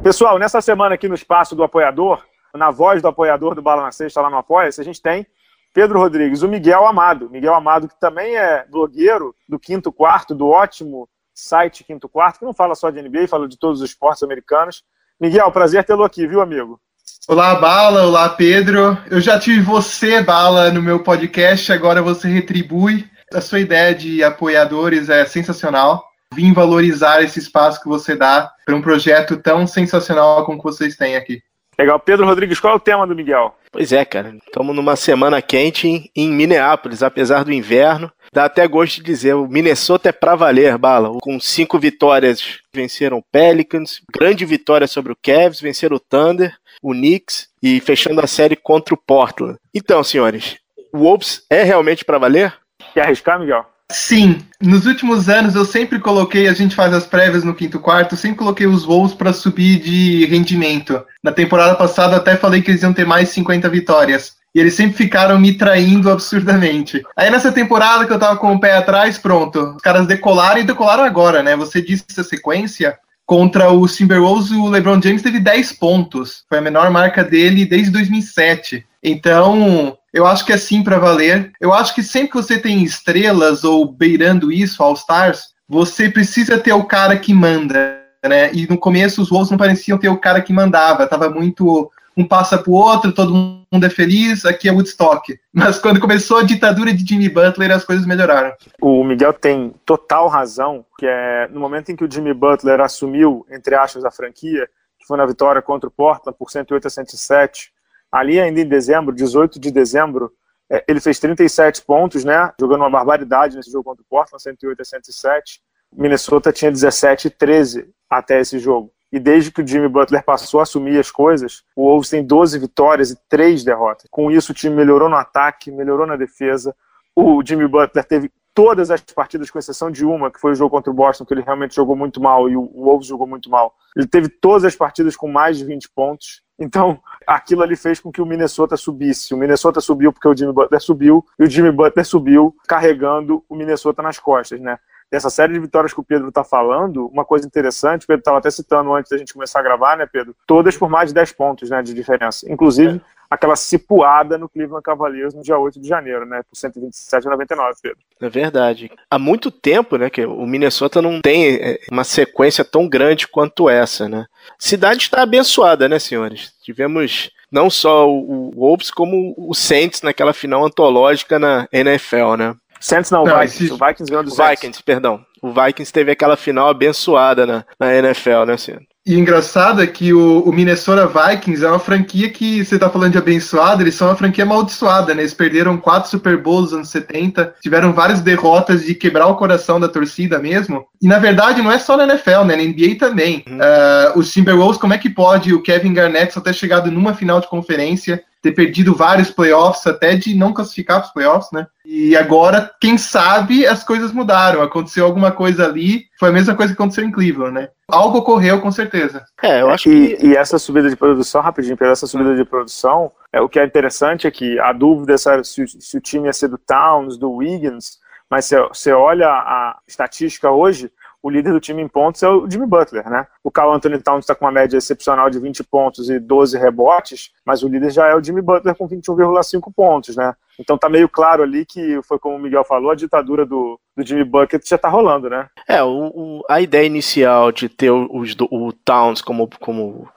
Pessoal, 0.05 0.37
nessa 0.37 0.61
semana 0.61 0.93
aqui 0.93 1.07
no 1.07 1.15
espaço 1.15 1.55
do 1.55 1.63
apoiador, 1.63 2.23
na 2.53 2.69
voz 2.69 3.01
do 3.01 3.07
apoiador 3.07 3.55
do 3.55 3.61
Bala 3.63 3.81
na 3.81 3.91
Sexta 3.91 4.21
lá 4.21 4.29
no 4.29 4.37
Apoia-se, 4.37 4.79
a 4.79 4.83
gente 4.83 5.01
tem 5.01 5.25
Pedro 5.73 5.97
Rodrigues, 5.97 6.43
o 6.43 6.47
Miguel 6.47 6.85
Amado. 6.85 7.27
Miguel 7.27 7.55
Amado, 7.55 7.87
que 7.87 7.99
também 7.99 8.37
é 8.37 8.63
blogueiro 8.69 9.33
do 9.49 9.57
Quinto 9.57 9.91
Quarto, 9.91 10.35
do 10.35 10.47
ótimo 10.47 11.09
site 11.33 11.83
Quinto 11.83 12.07
Quarto, 12.07 12.37
que 12.37 12.45
não 12.45 12.53
fala 12.53 12.75
só 12.75 12.91
de 12.91 13.01
NBA, 13.01 13.27
fala 13.27 13.47
de 13.47 13.57
todos 13.57 13.81
os 13.81 13.89
esportes 13.89 14.21
americanos. 14.21 14.83
Miguel, 15.19 15.51
prazer 15.51 15.83
tê-lo 15.83 16.03
aqui, 16.03 16.27
viu, 16.27 16.39
amigo? 16.39 16.79
Olá, 17.27 17.55
Bala. 17.55 18.03
Olá, 18.03 18.29
Pedro. 18.29 18.95
Eu 19.09 19.19
já 19.19 19.39
tive 19.39 19.61
você, 19.61 20.21
Bala, 20.21 20.69
no 20.69 20.83
meu 20.83 21.01
podcast, 21.01 21.73
agora 21.73 22.03
você 22.03 22.27
retribui. 22.27 23.09
A 23.33 23.41
sua 23.41 23.59
ideia 23.59 23.95
de 23.95 24.23
apoiadores 24.23 25.09
é 25.09 25.25
sensacional 25.25 26.05
vim 26.33 26.53
valorizar 26.53 27.21
esse 27.21 27.39
espaço 27.39 27.81
que 27.81 27.87
você 27.87 28.15
dá 28.15 28.51
para 28.65 28.75
um 28.75 28.81
projeto 28.81 29.37
tão 29.37 29.65
sensacional 29.65 30.45
como 30.45 30.57
que 30.57 30.63
vocês 30.63 30.95
têm 30.95 31.15
aqui. 31.15 31.41
Legal. 31.77 31.99
Pedro 31.99 32.25
Rodrigues, 32.25 32.59
qual 32.59 32.73
é 32.73 32.77
o 32.77 32.79
tema 32.79 33.05
do 33.05 33.15
Miguel? 33.15 33.53
Pois 33.71 33.91
é, 33.91 34.05
cara. 34.05 34.33
Estamos 34.45 34.73
numa 34.75 34.95
semana 34.95 35.41
quente 35.41 36.09
em 36.15 36.29
Minneapolis, 36.29 37.03
apesar 37.03 37.43
do 37.43 37.51
inverno. 37.51 38.11
Dá 38.31 38.45
até 38.45 38.65
gosto 38.67 38.97
de 38.97 39.03
dizer, 39.03 39.33
o 39.33 39.47
Minnesota 39.47 40.09
é 40.09 40.11
pra 40.11 40.35
valer, 40.35 40.77
Bala. 40.77 41.17
Com 41.21 41.39
cinco 41.39 41.77
vitórias, 41.77 42.59
venceram 42.73 43.17
o 43.17 43.23
Pelicans, 43.31 44.01
grande 44.13 44.45
vitória 44.45 44.87
sobre 44.87 45.11
o 45.11 45.17
Cavs, 45.21 45.59
venceram 45.59 45.97
o 45.97 45.99
Thunder, 45.99 46.55
o 46.81 46.91
Knicks 46.91 47.49
e 47.61 47.79
fechando 47.79 48.21
a 48.21 48.27
série 48.27 48.55
contra 48.55 48.93
o 48.93 48.97
Portland. 48.97 49.57
Então, 49.73 50.03
senhores, 50.03 50.57
o 50.93 50.99
Wolves 50.99 51.45
é 51.49 51.63
realmente 51.63 52.05
para 52.05 52.17
valer? 52.17 52.53
Quer 52.93 53.01
arriscar, 53.01 53.39
Miguel? 53.39 53.65
Sim, 53.91 54.39
nos 54.61 54.85
últimos 54.85 55.29
anos 55.29 55.53
eu 55.53 55.63
sempre 55.63 55.99
coloquei, 55.99 56.47
a 56.47 56.53
gente 56.53 56.75
faz 56.75 56.91
as 56.93 57.05
prévias 57.05 57.43
no 57.43 57.53
quinto 57.53 57.79
quarto, 57.79 58.17
sempre 58.17 58.39
coloquei 58.39 58.65
os 58.65 58.83
Wolves 58.83 59.15
para 59.15 59.31
subir 59.31 59.79
de 59.79 60.25
rendimento. 60.25 61.03
Na 61.23 61.31
temporada 61.31 61.75
passada 61.75 62.15
até 62.15 62.35
falei 62.35 62.61
que 62.61 62.71
eles 62.71 62.81
iam 62.81 62.93
ter 62.93 63.05
mais 63.05 63.29
50 63.29 63.69
vitórias. 63.69 64.35
E 64.55 64.59
eles 64.59 64.73
sempre 64.73 64.95
ficaram 64.95 65.37
me 65.37 65.53
traindo 65.53 66.09
absurdamente. 66.09 67.03
Aí 67.15 67.29
nessa 67.29 67.51
temporada 67.51 68.05
que 68.05 68.13
eu 68.13 68.19
tava 68.19 68.37
com 68.37 68.55
o 68.55 68.59
pé 68.59 68.77
atrás, 68.77 69.17
pronto. 69.17 69.75
Os 69.75 69.81
caras 69.81 70.07
decolaram 70.07 70.61
e 70.61 70.63
decolaram 70.63 71.03
agora, 71.03 71.43
né? 71.43 71.57
Você 71.57 71.81
disse 71.81 72.05
essa 72.09 72.23
sequência. 72.23 72.97
Contra 73.25 73.69
o 73.71 73.85
Timberwolves, 73.85 74.51
o 74.51 74.69
LeBron 74.69 75.01
James 75.01 75.21
teve 75.21 75.39
10 75.41 75.73
pontos. 75.73 76.45
Foi 76.47 76.59
a 76.59 76.61
menor 76.61 76.89
marca 76.89 77.21
dele 77.21 77.65
desde 77.65 77.91
2007. 77.91 78.85
Então, 79.03 79.97
eu 80.15 80.25
acho 80.25 80.45
que 80.45 80.53
é 80.53 80.57
sim 80.57 80.81
para 80.81 80.97
valer. 80.97 81.51
Eu 81.59 81.73
acho 81.73 81.93
que 81.93 82.01
sempre 82.01 82.29
que 82.29 82.37
você 82.37 82.57
tem 82.57 82.81
estrelas 82.81 83.65
ou 83.65 83.85
beirando 83.85 84.49
isso, 84.49 84.81
All-Stars, 84.81 85.53
você 85.67 86.09
precisa 86.09 86.57
ter 86.57 86.71
o 86.71 86.85
cara 86.85 87.17
que 87.17 87.33
manda, 87.33 88.01
né? 88.23 88.49
E 88.53 88.65
no 88.65 88.77
começo 88.77 89.21
os 89.21 89.29
Wolves 89.29 89.51
não 89.51 89.57
pareciam 89.57 89.97
ter 89.97 90.07
o 90.07 90.17
cara 90.17 90.41
que 90.41 90.53
mandava, 90.53 91.05
tava 91.05 91.29
muito 91.29 91.91
um 92.15 92.25
passa 92.25 92.57
pro 92.57 92.71
outro, 92.71 93.11
todo 93.11 93.33
mundo 93.33 93.85
é 93.85 93.89
feliz, 93.89 94.45
aqui 94.45 94.69
é 94.69 94.71
Woodstock. 94.71 95.37
Mas 95.51 95.77
quando 95.77 95.99
começou 95.99 96.37
a 96.37 96.43
ditadura 96.43 96.93
de 96.93 97.05
Jimmy 97.05 97.27
Butler, 97.27 97.71
as 97.71 97.83
coisas 97.83 98.05
melhoraram. 98.05 98.53
O 98.79 99.03
Miguel 99.03 99.33
tem 99.33 99.75
total 99.85 100.29
razão, 100.29 100.85
que 100.97 101.05
é 101.05 101.49
no 101.51 101.59
momento 101.59 101.91
em 101.91 101.95
que 101.95 102.05
o 102.05 102.09
Jimmy 102.09 102.33
Butler 102.33 102.79
assumiu, 102.79 103.45
entre 103.51 103.75
aspas, 103.75 104.05
a 104.05 104.11
franquia, 104.11 104.65
que 104.97 105.05
foi 105.05 105.17
na 105.17 105.25
vitória 105.25 105.61
contra 105.61 105.89
o 105.89 105.91
Portland 105.91 106.37
por 106.39 106.49
108 106.49 106.87
a 106.87 106.89
107, 106.89 107.74
ali 108.15 108.39
ainda 108.39 108.61
em 108.61 108.65
dezembro, 108.67 109.13
18 109.13 109.59
de 109.59 109.69
dezembro, 109.69 110.31
é, 110.71 110.85
ele 110.87 111.01
fez 111.01 111.19
37 111.19 111.83
pontos, 111.83 112.23
né? 112.23 112.49
Jogando 112.57 112.79
uma 112.79 112.89
barbaridade 112.89 113.57
nesse 113.57 113.69
jogo 113.69 113.83
contra 113.83 114.01
o 114.01 114.05
Portland, 114.09 114.41
108 114.41 114.81
a 114.81 114.85
107. 114.85 115.61
Minnesota 115.93 116.53
tinha 116.53 116.71
17 116.71 117.27
e 117.27 117.29
13 117.29 117.89
até 118.09 118.39
esse 118.39 118.57
jogo. 118.57 118.89
E 119.11 119.19
desde 119.19 119.51
que 119.51 119.61
o 119.61 119.67
Jimmy 119.67 119.89
Butler 119.89 120.23
passou 120.23 120.61
a 120.61 120.63
assumir 120.63 120.97
as 120.97 121.11
coisas, 121.11 121.63
o 121.75 121.89
Wolves 121.89 122.09
tem 122.09 122.25
12 122.25 122.57
vitórias 122.57 123.11
e 123.11 123.17
3 123.27 123.65
derrotas. 123.65 124.07
Com 124.09 124.31
isso, 124.31 124.53
o 124.53 124.55
time 124.55 124.75
melhorou 124.75 125.09
no 125.09 125.17
ataque, 125.17 125.69
melhorou 125.69 126.07
na 126.07 126.15
defesa. 126.15 126.73
O 127.13 127.43
Jimmy 127.45 127.67
Butler 127.67 128.05
teve 128.05 128.31
todas 128.53 128.89
as 128.89 129.01
partidas, 129.01 129.51
com 129.51 129.59
exceção 129.59 129.91
de 129.91 130.05
uma, 130.05 130.31
que 130.31 130.39
foi 130.39 130.53
o 130.53 130.55
jogo 130.55 130.71
contra 130.71 130.89
o 130.89 130.95
Boston, 130.95 131.25
que 131.25 131.33
ele 131.33 131.41
realmente 131.41 131.75
jogou 131.75 131.97
muito 131.97 132.21
mal 132.21 132.49
e 132.49 132.55
o 132.55 132.65
Wolves 132.65 133.07
jogou 133.07 133.27
muito 133.27 133.49
mal. 133.49 133.75
Ele 133.93 134.07
teve 134.07 134.29
todas 134.29 134.63
as 134.63 134.75
partidas 134.75 135.17
com 135.17 135.29
mais 135.29 135.57
de 135.57 135.65
20 135.65 135.89
pontos. 135.89 136.44
Então, 136.57 136.99
aquilo 137.27 137.63
ali 137.63 137.75
fez 137.75 137.99
com 137.99 138.11
que 138.11 138.21
o 138.21 138.25
Minnesota 138.25 138.77
subisse. 138.77 139.33
O 139.33 139.37
Minnesota 139.37 139.81
subiu 139.81 140.13
porque 140.13 140.27
o 140.27 140.35
Jimmy 140.35 140.53
Butler 140.53 140.81
subiu, 140.81 141.25
e 141.37 141.43
o 141.43 141.49
Jimmy 141.49 141.71
Butler 141.71 142.05
subiu 142.05 142.55
carregando 142.67 143.43
o 143.49 143.55
Minnesota 143.55 144.01
nas 144.01 144.19
costas, 144.19 144.59
né? 144.59 144.79
Dessa 145.11 145.29
série 145.29 145.53
de 145.53 145.59
vitórias 145.59 145.93
que 145.93 145.99
o 145.99 146.03
Pedro 146.03 146.29
está 146.29 146.43
falando, 146.43 147.07
uma 147.07 147.23
coisa 147.23 147.45
interessante, 147.45 148.03
o 148.03 148.07
Pedro 148.07 148.21
estava 148.21 148.39
até 148.39 148.49
citando 148.49 148.93
antes 148.93 149.11
da 149.11 149.17
gente 149.17 149.33
começar 149.33 149.59
a 149.59 149.63
gravar, 149.63 149.95
né, 149.95 150.05
Pedro? 150.05 150.35
Todas 150.47 150.75
por 150.75 150.89
mais 150.89 151.09
de 151.09 151.13
10 151.13 151.31
pontos 151.33 151.69
né, 151.69 151.81
de 151.83 151.93
diferença. 151.93 152.51
Inclusive, 152.51 152.97
é 152.97 153.01
aquela 153.35 153.55
cipuada 153.55 154.37
no 154.37 154.49
Cleveland 154.49 154.83
Cavaliers 154.83 155.33
no 155.33 155.41
dia 155.41 155.57
8 155.57 155.79
de 155.79 155.87
janeiro, 155.87 156.25
né? 156.25 156.41
Por 156.49 156.55
127 156.55 157.27
a 157.27 157.31
99, 157.31 157.73
Pedro. 157.81 157.97
É 158.21 158.29
verdade. 158.29 158.91
Há 159.09 159.19
muito 159.19 159.51
tempo, 159.51 159.97
né, 159.97 160.09
que 160.09 160.25
o 160.25 160.45
Minnesota 160.45 161.01
não 161.01 161.21
tem 161.21 161.55
é, 161.55 161.79
uma 161.91 162.03
sequência 162.03 162.63
tão 162.63 162.87
grande 162.87 163.27
quanto 163.27 163.69
essa, 163.69 164.09
né? 164.09 164.25
Cidade 164.57 165.03
está 165.03 165.21
abençoada, 165.21 165.87
né, 165.87 165.99
senhores? 165.99 166.53
Tivemos 166.63 167.29
não 167.51 167.69
só 167.69 168.09
o 168.09 168.51
Wolves, 168.55 168.91
como 168.91 169.33
o 169.37 169.53
Saints 169.53 170.01
naquela 170.01 170.33
final 170.33 170.65
antológica 170.65 171.37
na 171.37 171.67
NFL, 171.71 172.35
né? 172.37 172.55
Saints 172.79 173.11
não, 173.11 173.23
não 173.23 173.39
Vikings. 173.39 173.73
O 173.73 173.77
Vikings 173.77 174.09
ganhou 174.09 174.23
do 174.23 174.31
Saints. 174.31 174.61
Vikings, 174.61 174.83
perdão. 174.83 175.25
O 175.41 175.51
Vikings 175.51 175.91
teve 175.91 176.11
aquela 176.11 176.35
final 176.35 176.69
abençoada 176.69 177.45
na, 177.45 177.65
na 177.79 177.93
NFL, 177.95 178.45
né, 178.45 178.57
senhor? 178.57 178.81
E 179.05 179.15
o 179.15 179.19
engraçado 179.19 179.83
é 179.83 179.87
que 179.87 180.11
o, 180.13 180.39
o, 180.39 180.51
Minnesota 180.51 181.05
Vikings 181.05 181.63
é 181.63 181.69
uma 181.69 181.77
franquia 181.77 182.27
que 182.27 182.65
você 182.65 182.79
tá 182.79 182.89
falando 182.89 183.11
de 183.11 183.19
abençoada, 183.19 183.83
eles 183.83 183.93
são 183.93 184.07
uma 184.07 184.15
franquia 184.15 184.43
amaldiçoada, 184.43 185.13
né? 185.13 185.21
Eles 185.21 185.33
perderam 185.33 185.77
quatro 185.77 186.09
Super 186.09 186.41
Bowls 186.41 186.71
nos 186.71 186.73
anos 186.73 186.89
70, 186.89 187.53
tiveram 187.61 187.93
várias 187.93 188.21
derrotas 188.21 188.83
de 188.83 188.95
quebrar 188.95 189.27
o 189.27 189.35
coração 189.35 189.79
da 189.79 189.87
torcida 189.87 190.39
mesmo. 190.39 190.87
E 190.99 191.07
na 191.07 191.19
verdade 191.19 191.61
não 191.61 191.71
é 191.71 191.77
só 191.77 191.95
na 191.95 192.05
NFL, 192.05 192.45
né? 192.45 192.55
Na 192.55 192.63
NBA 192.63 192.95
também. 192.97 193.45
Uhum. 193.47 193.57
Uh, 193.57 194.19
os 194.19 194.31
Timberwolves, 194.31 194.79
como 194.79 194.95
é 194.95 194.97
que 194.97 195.09
pode 195.09 195.53
o 195.53 195.61
Kevin 195.61 195.93
Garnett 195.93 196.33
só 196.33 196.41
ter 196.41 196.55
chegado 196.55 196.89
numa 196.89 197.13
final 197.13 197.39
de 197.39 197.47
conferência 197.47 198.23
ter 198.45 198.51
perdido 198.51 198.93
vários 198.93 199.31
playoffs, 199.31 199.87
até 199.87 200.15
de 200.15 200.35
não 200.35 200.53
classificar 200.53 200.99
para 200.99 201.07
os 201.07 201.13
playoffs, 201.13 201.51
né? 201.51 201.65
E 201.83 202.15
agora, 202.15 202.71
quem 202.79 202.95
sabe, 202.95 203.65
as 203.65 203.83
coisas 203.83 204.11
mudaram. 204.11 204.61
Aconteceu 204.61 205.03
alguma 205.03 205.31
coisa 205.31 205.65
ali, 205.65 206.05
foi 206.19 206.29
a 206.29 206.31
mesma 206.31 206.53
coisa 206.53 206.71
que 206.71 206.79
aconteceu 206.79 207.03
em 207.03 207.11
Cleveland, 207.11 207.53
né? 207.55 207.69
Algo 207.87 208.19
ocorreu, 208.19 208.61
com 208.61 208.71
certeza. 208.71 209.25
É, 209.41 209.61
eu 209.61 209.71
acho 209.71 209.89
e, 209.89 210.15
que. 210.15 210.27
E 210.27 210.37
essa 210.37 210.59
subida 210.59 210.87
de 210.91 210.95
produção, 210.95 211.41
rapidinho, 211.41 211.75
Pedro, 211.75 211.93
essa 211.93 212.05
subida 212.05 212.35
de 212.35 212.45
produção, 212.45 213.11
é, 213.33 213.41
o 213.41 213.49
que 213.49 213.59
é 213.59 213.65
interessante 213.65 214.27
é 214.27 214.31
que 214.31 214.59
a 214.59 214.71
dúvida 214.71 215.13
é 215.13 215.43
se, 215.43 215.67
se 215.67 215.97
o 215.97 216.01
time 216.01 216.27
ia 216.27 216.33
ser 216.33 216.47
do 216.47 216.59
Towns, 216.59 217.17
do 217.17 217.31
Wiggins, 217.31 217.97
mas 218.29 218.51
você 218.69 218.91
olha 218.91 219.27
a 219.27 219.79
estatística 219.87 220.51
hoje, 220.51 220.91
o 221.25 221.29
líder 221.31 221.53
do 221.53 221.59
time 221.59 221.81
em 221.81 221.87
pontos 221.87 222.21
é 222.21 222.29
o 222.29 222.47
Jimmy 222.47 222.67
Butler, 222.67 223.09
né? 223.09 223.25
O 223.43 223.49
Carl 223.49 223.73
Anthony 223.73 223.99
Towns 223.99 224.25
está 224.25 224.35
com 224.35 224.45
uma 224.45 224.51
média 224.51 224.77
excepcional 224.77 225.27
de 225.27 225.39
20 225.39 225.63
pontos 225.63 226.07
e 226.07 226.19
12 226.19 226.55
rebotes, 226.55 227.31
mas 227.43 227.63
o 227.63 227.67
líder 227.67 227.89
já 227.89 228.07
é 228.07 228.13
o 228.13 228.23
Jimmy 228.23 228.43
Butler 228.43 228.75
com 228.75 228.87
21,5 228.87 229.73
pontos, 229.75 230.15
né? 230.15 230.35
Então 230.59 230.77
tá 230.77 230.87
meio 230.87 231.09
claro 231.09 231.41
ali 231.41 231.65
que 231.65 231.99
foi 232.03 232.19
como 232.19 232.35
o 232.35 232.39
Miguel 232.39 232.63
falou, 232.63 232.91
a 232.91 232.95
ditadura 232.95 233.43
do, 233.43 233.79
do 233.97 234.05
Jimmy 234.05 234.23
Bucket 234.23 234.69
já 234.69 234.77
tá 234.77 234.87
rolando, 234.87 235.27
né? 235.27 235.49
É, 235.67 235.81
o, 235.81 236.11
o 236.13 236.43
a 236.47 236.61
ideia 236.61 236.85
inicial 236.85 237.51
de 237.51 237.69
ter 237.69 237.89
os, 237.89 238.35
o 238.39 238.71
Towns 238.71 239.19
como, 239.19 239.49
como 239.59 240.07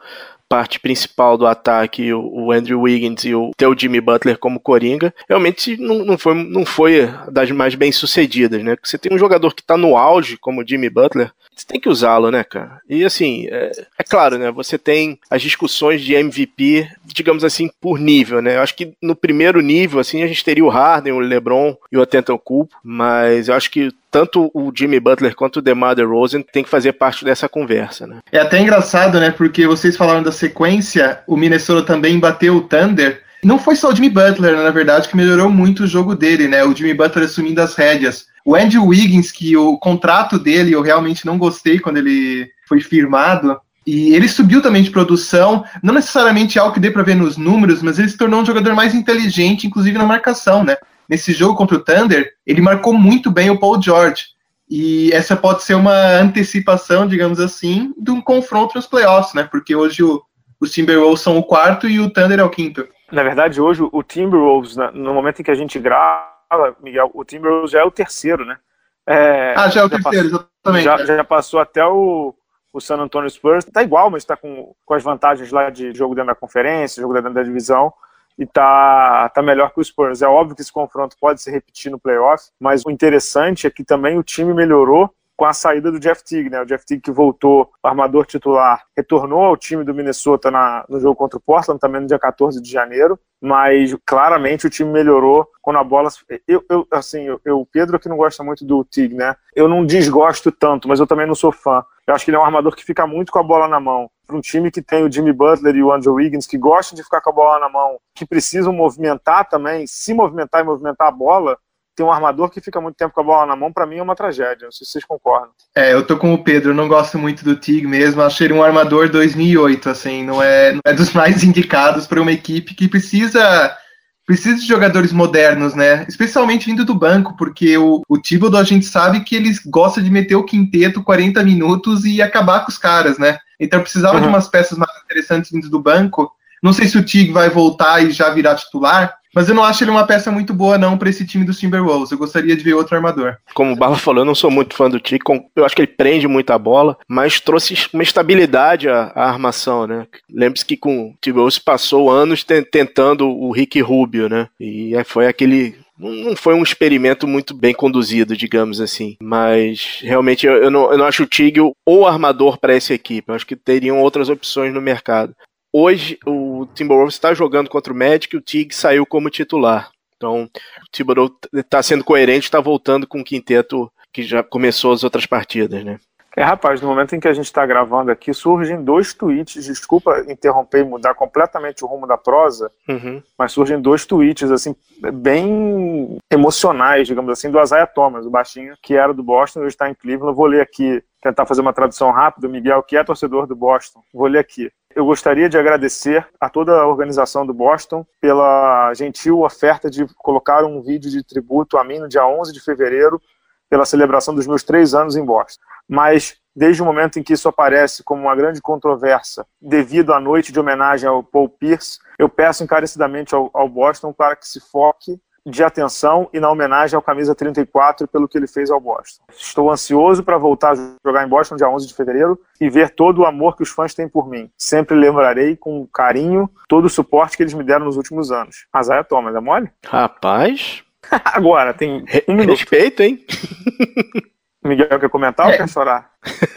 parte 0.49 0.81
principal 0.81 1.37
do 1.37 1.47
ataque, 1.47 2.13
o, 2.13 2.51
Andrew 2.51 2.81
Wiggins 2.81 3.25
e 3.25 3.35
o 3.35 3.51
teu 3.57 3.79
Jimmy 3.79 4.01
Butler 4.01 4.39
como 4.39 4.59
coringa, 4.59 5.15
realmente 5.29 5.77
não, 5.77 6.05
não, 6.05 6.19
foi, 6.19 6.35
não 6.35 6.65
foi 6.65 7.09
das 7.31 7.51
mais 7.51 7.75
bem 7.75 7.93
sucedidas, 7.93 8.63
né? 8.65 8.75
Porque 8.75 8.89
você 8.89 8.99
tem 8.99 9.15
um 9.15 9.19
jogador 9.19 9.55
que 9.55 9.61
está 9.61 9.77
no 9.77 9.97
auge, 9.97 10.39
como 10.39 10.63
o 10.63 10.67
Jimmy 10.67 10.89
Butler, 10.89 11.31
você 11.59 11.67
tem 11.67 11.81
que 11.81 11.89
usá-lo, 11.89 12.31
né, 12.31 12.45
cara? 12.45 12.81
E 12.89 13.05
assim, 13.05 13.47
é, 13.51 13.73
é, 13.99 14.05
claro, 14.05 14.39
né? 14.39 14.51
Você 14.53 14.79
tem 14.79 15.19
as 15.29 15.43
discussões 15.43 16.01
de 16.01 16.15
MVP, 16.15 16.89
digamos 17.05 17.43
assim, 17.43 17.69
por 17.81 17.99
nível, 17.99 18.41
né? 18.41 18.57
Eu 18.57 18.61
acho 18.61 18.77
que 18.77 18.93
no 19.03 19.17
primeiro 19.17 19.61
nível, 19.61 19.99
assim, 19.99 20.23
a 20.23 20.27
gente 20.29 20.45
teria 20.45 20.65
o 20.65 20.69
Harden, 20.69 21.13
o 21.13 21.19
LeBron 21.19 21.77
e 21.91 21.99
o 21.99 22.03
Atentocumpo, 22.03 22.77
mas 22.83 23.49
eu 23.49 23.55
acho 23.55 23.71
que 23.71 23.91
tanto 24.11 24.51
o 24.55 24.73
Jimmy 24.75 25.01
Butler 25.01 25.35
quanto 25.35 25.59
o 25.59 25.63
DeMar 25.63 25.97
DeRozan 25.97 26.43
tem 26.43 26.63
que 26.63 26.71
fazer 26.71 26.93
parte 26.93 27.25
dessa 27.25 27.49
conversa, 27.49 28.07
né? 28.07 28.21
É 28.31 28.39
até 28.39 28.61
engraçado, 28.61 29.19
né? 29.19 29.31
Porque 29.31 29.67
vocês 29.67 29.97
falaram 29.97 30.23
da 30.23 30.33
sequência, 30.33 31.21
o 31.27 31.37
Minnesota 31.37 31.83
também 31.83 32.19
bateu 32.21 32.57
o 32.57 32.63
Thunder. 32.63 33.23
Não 33.43 33.59
foi 33.59 33.77
só 33.77 33.91
o 33.91 33.95
Jimmy 33.95 34.11
Butler, 34.11 34.57
né, 34.57 34.63
na 34.63 34.71
verdade, 34.71 35.09
que 35.09 35.17
melhorou 35.17 35.49
muito 35.49 35.85
o 35.85 35.87
jogo 35.87 36.15
dele, 36.15 36.49
né? 36.49 36.65
O 36.65 36.75
Jimmy 36.75 36.95
Butler 36.95 37.25
assumindo 37.25 37.61
as 37.61 37.75
rédeas. 37.75 38.28
O 38.49 38.57
Andrew 38.57 38.87
Wiggins, 38.87 39.31
que 39.31 39.55
o 39.59 39.77
contrato 39.77 40.39
dele 40.39 40.73
eu 40.73 40.81
realmente 40.81 41.27
não 41.27 41.37
gostei 41.37 41.79
quando 41.79 41.99
ele 41.99 42.49
foi 42.67 42.81
firmado. 42.81 43.61
E 43.87 44.15
ele 44.15 44.27
subiu 44.27 44.63
também 44.63 44.83
de 44.83 44.91
produção, 44.91 45.63
não 45.83 45.93
necessariamente 45.93 46.59
algo 46.59 46.73
que 46.73 46.81
dê 46.81 46.91
para 46.91 47.03
ver 47.03 47.15
nos 47.15 47.37
números, 47.37 47.83
mas 47.83 47.99
ele 47.99 48.09
se 48.09 48.17
tornou 48.17 48.41
um 48.41 48.47
jogador 48.47 48.75
mais 48.75 48.95
inteligente, 48.95 49.67
inclusive 49.67 49.99
na 49.99 50.07
marcação, 50.07 50.65
né? 50.65 50.79
nesse 51.07 51.35
jogo 51.35 51.57
contra 51.57 51.77
o 51.77 51.81
Thunder, 51.81 52.33
ele 52.47 52.63
marcou 52.63 52.95
muito 52.95 53.31
bem 53.31 53.51
o 53.51 53.59
Paul 53.59 53.83
George. 53.83 54.25
E 54.71 55.11
essa 55.13 55.37
pode 55.37 55.63
ser 55.63 55.75
uma 55.75 56.19
antecipação, 56.19 57.07
digamos 57.07 57.41
assim, 57.41 57.93
de 57.99 58.11
um 58.11 58.21
confronto 58.21 58.77
nos 58.77 58.87
playoffs, 58.87 59.35
né? 59.35 59.47
Porque 59.51 59.75
hoje 59.75 60.03
o, 60.03 60.23
os 60.59 60.73
Timberwolves 60.73 61.21
são 61.21 61.37
o 61.37 61.43
quarto 61.43 61.87
e 61.87 62.01
o 62.01 62.11
Thunder 62.11 62.39
é 62.39 62.45
o 62.45 62.51
quinto. 62.51 62.89
Na 63.13 63.23
verdade, 63.23 63.61
hoje 63.61 63.83
o 63.83 64.03
Timberwolves, 64.03 64.77
no 64.95 65.13
momento 65.13 65.41
em 65.41 65.43
que 65.43 65.51
a 65.51 65.55
gente 65.55 65.79
grava, 65.79 66.38
Miguel, 66.81 67.11
o 67.15 67.25
Timberwolves 67.25 67.71
já 67.71 67.81
é 67.81 67.85
o 67.85 67.91
terceiro, 67.91 68.45
né? 68.45 68.59
É, 69.07 69.55
ah, 69.57 69.69
já 69.69 69.83
é 69.83 69.85
o 69.85 69.89
já 69.89 69.99
terceiro, 69.99 70.31
passou, 70.31 70.49
exatamente. 70.65 70.85
Já, 70.85 71.17
já, 71.17 71.25
passou 71.25 71.61
até 71.61 71.85
o, 71.87 72.35
o 72.73 72.81
San 72.81 72.97
Antonio 72.97 73.31
Spurs. 73.31 73.65
Tá 73.65 73.83
igual, 73.83 74.11
mas 74.11 74.25
tá 74.25 74.37
com, 74.37 74.75
com 74.85 74.95
as 74.95 75.03
vantagens 75.03 75.51
lá 75.51 75.71
de 75.71 75.95
jogo 75.95 76.15
dentro 76.15 76.29
da 76.29 76.35
conferência, 76.35 77.01
jogo 77.01 77.15
dentro 77.15 77.33
da 77.33 77.43
divisão 77.43 77.93
e 78.39 78.47
tá, 78.47 79.29
tá 79.31 79.43
melhor 79.43 79.73
que 79.73 79.81
o 79.81 79.85
Spurs. 79.85 80.23
É 80.23 80.29
óbvio 80.29 80.55
que 80.55 80.63
esse 80.63 80.73
confronto 80.73 81.17
pode 81.21 81.43
se 81.43 81.51
repetir 81.51 81.91
no 81.91 81.99
playoff, 81.99 82.51
mas 82.59 82.85
o 82.87 82.91
interessante 82.91 83.67
é 83.67 83.71
que 83.71 83.83
também 83.83 84.17
o 84.17 84.23
time 84.23 84.55
melhorou 84.55 85.13
com 85.39 85.45
a 85.45 85.53
saída 85.53 85.93
do 85.93 86.01
Jeff 86.01 86.25
Teague, 86.25 86.51
né? 86.51 86.61
O 86.61 86.67
Jeff 86.67 86.85
Teague 86.85 87.01
que 87.01 87.13
voltou, 87.13 87.71
armador 87.81 88.27
titular, 88.27 88.83
retornou 88.97 89.45
ao 89.45 89.57
time 89.57 89.85
do 89.85 89.95
Minnesota 89.95 90.51
na, 90.51 90.85
no 90.89 90.99
jogo 90.99 91.15
contra 91.15 91.39
o 91.39 91.41
Portland, 91.41 91.79
também 91.79 92.01
no 92.01 92.09
dia 92.09 92.19
14 92.19 92.61
de 92.61 92.69
janeiro, 92.69 93.17
mas 93.41 93.97
claramente 94.05 94.67
o 94.67 94.71
time 94.71 94.91
melhorou 94.91 95.49
quando 95.63 95.77
a 95.77 95.85
bola... 95.85 96.11
Eu, 96.49 96.65
eu 96.69 96.85
assim, 96.91 97.23
eu, 97.23 97.41
eu, 97.45 97.61
o 97.61 97.67
Pedro 97.67 98.01
que 98.01 98.09
não 98.09 98.17
gosta 98.17 98.43
muito 98.43 98.65
do 98.65 98.85
Teague, 98.85 99.15
né? 99.15 99.37
Eu 99.55 99.69
não 99.69 99.87
desgosto 99.87 100.51
tanto, 100.51 100.89
mas 100.89 100.99
eu 100.99 101.07
também 101.07 101.25
não 101.25 101.37
sou 101.37 101.53
fã. 101.53 101.85
Eu 102.05 102.17
acho 102.17 102.25
que 102.25 102.33
ele 102.33 102.37
é 102.37 102.41
um 102.41 102.45
armador 102.45 102.75
que 102.75 102.85
fica 102.85 103.07
muito 103.07 103.31
com 103.31 103.39
a 103.39 103.43
bola 103.45 103.69
na 103.69 103.79
mão. 103.79 104.11
Para 104.27 104.37
um 104.37 104.41
time 104.41 104.73
que 104.73 104.83
tem 104.83 105.05
o 105.05 105.13
Jimmy 105.13 105.33
Butler 105.33 105.77
e 105.77 105.85
o 105.85 105.93
Andrew 105.93 106.15
Wiggins, 106.15 106.49
que 106.49 106.59
gostam 106.59 106.97
de 106.97 107.05
ficar 107.05 107.21
com 107.21 107.31
a 107.31 107.33
bola 107.33 107.61
na 107.61 107.69
mão, 107.69 108.01
que 108.13 108.27
precisam 108.27 108.73
movimentar 108.73 109.49
também, 109.49 109.87
se 109.87 110.13
movimentar 110.13 110.63
e 110.63 110.65
movimentar 110.65 111.07
a 111.07 111.13
bola, 111.13 111.57
ter 111.99 112.05
um 112.05 112.13
armador 112.13 112.49
que 112.49 112.61
fica 112.61 112.81
muito 112.81 112.95
tempo 112.95 113.13
com 113.13 113.21
a 113.21 113.25
bola 113.25 113.47
na 113.47 113.57
mão, 113.57 113.73
para 113.73 113.85
mim 113.85 113.97
é 113.97 114.03
uma 114.03 114.15
tragédia. 114.15 114.67
Não 114.67 114.73
sei 114.73 114.87
se 114.87 114.93
vocês 114.93 115.05
concordam. 115.05 115.51
É, 115.75 115.93
eu 115.93 116.07
tô 116.07 116.17
com 116.17 116.33
o 116.33 116.45
Pedro, 116.45 116.73
não 116.73 116.87
gosto 116.87 117.19
muito 117.19 117.45
do 117.45 117.57
Tig 117.57 117.89
mesmo. 117.89 118.23
Achei 118.23 118.47
ele 118.47 118.55
um 118.55 118.63
armador 118.63 119.09
2008, 119.09 119.91
assim, 119.91 120.23
não 120.23 120.41
é, 120.41 120.73
não 120.73 120.81
é 120.85 120.93
dos 120.93 121.11
mais 121.13 121.43
indicados 121.43 122.07
para 122.07 122.23
uma 122.23 122.31
equipe 122.31 122.73
que 122.75 122.87
precisa 122.87 123.77
precisa 124.25 124.61
de 124.61 124.67
jogadores 124.67 125.11
modernos, 125.11 125.75
né? 125.75 126.05
Especialmente 126.07 126.67
vindo 126.67 126.85
do 126.85 126.95
banco, 126.95 127.35
porque 127.37 127.79
o, 127.79 128.03
o 128.07 128.19
Thibodeau 128.19 128.61
a 128.61 128.65
gente 128.65 128.85
sabe 128.85 129.21
que 129.21 129.35
eles 129.35 129.59
gostam 129.65 130.05
de 130.05 130.11
meter 130.11 130.37
o 130.37 130.45
quinteto 130.45 131.03
40 131.03 131.43
minutos 131.43 132.05
e 132.05 132.21
acabar 132.21 132.61
com 132.61 132.71
os 132.71 132.77
caras, 132.77 133.19
né? 133.19 133.39
Então 133.59 133.81
precisava 133.81 134.17
uhum. 134.17 134.23
de 134.23 134.29
umas 134.29 134.47
peças 134.47 134.77
mais 134.77 134.93
interessantes 135.03 135.51
vindo 135.51 135.69
do 135.71 135.81
banco. 135.81 136.31
Não 136.63 136.75
sei 136.75 136.87
se 136.87 136.99
o 136.99 137.05
Tig 137.05 137.33
vai 137.33 137.49
voltar 137.49 138.05
e 138.05 138.11
já 138.11 138.29
virar 138.31 138.55
titular, 138.55 139.18
mas 139.35 139.49
eu 139.49 139.55
não 139.55 139.65
acho 139.65 139.85
ele 139.85 139.91
uma 139.91 140.07
peça 140.07 140.31
muito 140.31 140.55
boa, 140.55 140.79
não, 140.79 140.97
para 140.97 141.11
esse 141.11 141.27
time 141.27 141.45
dos 141.45 141.59
Timberwolves. 141.59 142.11
Eu 142.11 142.19
gostaria 142.19 142.57
de 142.57 142.63
ver 142.63 142.75
outro 142.75 142.97
armador. 142.97 143.37
Como 143.55 143.73
o 143.73 143.77
Bala 143.77 143.97
falou, 143.97 144.23
eu 144.23 144.27
não 144.27 144.35
sou 144.35 144.51
muito 144.51 144.75
fã 144.75 144.89
do 144.89 145.01
Tico. 145.01 145.51
Eu 145.55 145.65
acho 145.65 145.75
que 145.75 145.83
ele 145.83 145.89
prende 145.89 146.27
muito 146.27 146.51
a 146.51 146.59
bola, 146.59 146.97
mas 147.09 147.41
trouxe 147.41 147.75
uma 147.93 148.03
estabilidade 148.03 148.89
à, 148.89 149.13
à 149.15 149.29
armação, 149.29 149.87
né? 149.87 150.07
Lembre-se 150.31 150.65
que 150.65 150.77
com 150.77 151.09
o 151.09 151.15
Timberwolves 151.21 151.59
passou 151.59 152.11
anos 152.11 152.45
tentando 152.45 153.29
o 153.29 153.51
Rick 153.53 153.81
Rubio, 153.81 154.29
né? 154.29 154.49
E 154.59 154.93
foi 155.05 155.27
aquele 155.27 155.77
não 155.99 156.37
foi 156.37 156.55
um 156.55 156.63
experimento 156.63 157.27
muito 157.27 157.53
bem 157.53 157.75
conduzido, 157.75 158.37
digamos 158.37 158.81
assim. 158.81 159.17
Mas 159.21 159.99
realmente 160.03 160.47
eu, 160.47 160.53
eu, 160.55 160.71
não, 160.71 160.93
eu 160.93 160.99
não, 160.99 161.05
acho 161.05 161.25
o 161.25 161.27
Tig 161.27 161.59
o 161.61 162.07
armador 162.07 162.59
para 162.59 162.75
essa 162.75 162.95
equipe. 162.95 163.29
Eu 163.29 163.35
acho 163.35 163.47
que 163.47 163.57
teriam 163.57 164.01
outras 164.01 164.29
opções 164.29 164.73
no 164.73 164.81
mercado. 164.81 165.35
Hoje, 165.73 166.19
o 166.27 166.67
Timberwolves 166.75 167.15
está 167.15 167.35
jogando 167.35 167.69
contra 167.69 167.93
o 167.93 167.97
Magic 167.97 168.35
e 168.35 168.39
o 168.39 168.41
Tig 168.41 168.75
saiu 168.75 169.05
como 169.05 169.31
titular. 169.31 169.91
Então, 170.17 170.45
o 170.45 170.91
Thibodeau 170.91 171.31
está 171.55 171.83
sendo 171.83 172.03
coerente, 172.03 172.47
está 172.47 172.61
voltando 172.61 173.07
com 173.07 173.21
o 173.21 173.25
quinteto 173.25 173.91
que 174.13 174.23
já 174.23 174.43
começou 174.43 174.93
as 174.93 175.05
outras 175.05 175.27
partidas, 175.27 175.85
né? 175.85 175.99
É, 176.39 176.43
rapaz, 176.43 176.81
no 176.81 176.87
momento 176.87 177.17
em 177.17 177.21
que 177.21 177.27
a 177.27 177.33
gente 177.33 177.47
está 177.47 177.67
gravando 177.67 178.13
aqui, 178.13 178.33
surgem 178.33 178.83
dois 178.85 179.13
tweets, 179.13 179.65
desculpa 179.65 180.25
interromper 180.29 180.83
e 180.83 180.85
mudar 180.85 181.13
completamente 181.15 181.85
o 181.85 181.89
rumo 181.89 182.07
da 182.07 182.17
prosa, 182.17 182.71
uhum. 182.89 183.21
mas 183.37 183.51
surgem 183.51 183.81
dois 183.81 184.07
tweets, 184.07 184.49
assim, 184.53 184.77
bem 185.13 186.17
emocionais, 186.31 187.09
digamos 187.09 187.33
assim, 187.33 187.51
do 187.51 187.61
Isaiah 187.61 187.89
Thomas, 187.89 188.25
o 188.25 188.31
baixinho, 188.31 188.77
que 188.81 188.95
era 188.95 189.13
do 189.13 189.23
Boston, 189.23 189.61
hoje 189.61 189.71
está 189.71 189.91
em 189.91 189.95
Cleveland. 189.95 190.37
Vou 190.37 190.47
ler 190.47 190.61
aqui, 190.61 191.03
tentar 191.21 191.45
fazer 191.45 191.61
uma 191.61 191.73
tradução 191.73 192.13
rápida, 192.13 192.47
Miguel, 192.47 192.85
que 192.85 192.97
é 192.97 193.03
torcedor 193.03 193.45
do 193.45 193.57
Boston. 193.57 194.01
Vou 194.15 194.29
ler 194.29 194.39
aqui. 194.39 194.71
Eu 194.95 195.05
gostaria 195.05 195.49
de 195.49 195.59
agradecer 195.59 196.27
a 196.41 196.49
toda 196.49 196.73
a 196.73 196.87
organização 196.87 197.47
do 197.47 197.53
Boston 197.53 198.07
pela 198.21 198.93
gentil 198.95 199.43
oferta 199.43 199.91
de 199.91 200.07
colocar 200.15 200.65
um 200.65 200.83
vídeo 200.83 201.11
de 201.11 201.23
tributo 201.23 201.77
a 201.77 201.85
mim 201.85 201.99
no 201.99 202.09
dia 202.09 202.27
11 202.27 202.53
de 202.53 202.61
fevereiro, 202.61 203.21
pela 203.69 203.85
celebração 203.85 204.35
dos 204.35 204.47
meus 204.47 204.63
três 204.63 204.95
anos 204.95 205.15
em 205.15 205.25
Boston. 205.25 205.63
Mas, 205.87 206.37
desde 206.57 206.83
o 206.83 206.87
momento 206.87 207.19
em 207.19 207.23
que 207.23 207.35
isso 207.35 207.49
aparece 207.49 208.03
como 208.03 208.23
uma 208.23 208.35
grande 208.35 208.63
controvérsia, 208.63 209.47
devido 209.61 210.13
à 210.13 210.19
noite 210.19 210.53
de 210.53 210.59
homenagem 210.59 211.09
ao 211.09 211.23
Paul 211.23 211.49
Pierce, 211.51 211.99
eu 212.19 212.29
peço 212.29 212.65
encarecidamente 212.65 213.35
ao, 213.35 213.51
ao 213.53 213.69
Boston 213.69 214.13
para 214.13 214.35
que 214.35 214.49
se 214.49 214.59
foque 214.59 215.21
de 215.49 215.63
atenção 215.65 216.29
e 216.33 216.41
na 216.41 216.51
homenagem 216.51 216.97
ao 216.97 217.03
camisa 217.03 217.35
34 217.35 218.07
pelo 218.09 218.29
que 218.29 218.37
ele 218.37 218.47
fez 218.47 218.71
ao 218.71 218.81
Boston. 218.81 219.23
Estou 219.37 219.71
ansioso 219.71 220.23
para 220.23 220.39
voltar 220.39 220.73
a 220.73 220.95
jogar 221.05 221.25
em 221.25 221.29
Boston 221.29 221.57
dia 221.57 221.69
11 221.69 221.87
de 221.87 221.95
fevereiro 221.95 222.39
e 222.61 222.69
ver 222.69 222.91
todo 222.91 223.21
o 223.21 223.27
amor 223.27 223.57
que 223.57 223.63
os 223.63 223.71
fãs 223.71 223.95
têm 223.95 224.09
por 224.09 224.29
mim. 224.29 224.51
Sempre 224.57 224.97
lembrarei 224.97 225.57
com 225.57 225.87
carinho 225.87 226.51
todo 226.69 226.85
o 226.85 226.91
suporte 226.91 227.37
que 227.37 227.43
eles 227.43 227.55
me 227.55 227.65
deram 227.65 227.87
nos 227.87 227.97
últimos 227.97 228.31
anos. 228.31 228.67
Azaia 228.73 229.05
Thomas, 229.05 229.35
é 229.35 229.41
mole? 229.41 229.71
Rapaz. 229.87 230.83
Agora, 231.25 231.73
tem 231.73 232.05
um 232.29 232.35
minuto. 232.35 232.59
Respeito, 232.59 233.03
hein? 233.03 233.25
Miguel 234.69 235.01
quer 235.01 235.09
comentar 235.09 235.49
é. 235.49 235.53
ou 235.53 235.57
quer 235.57 235.69
chorar? 235.69 236.11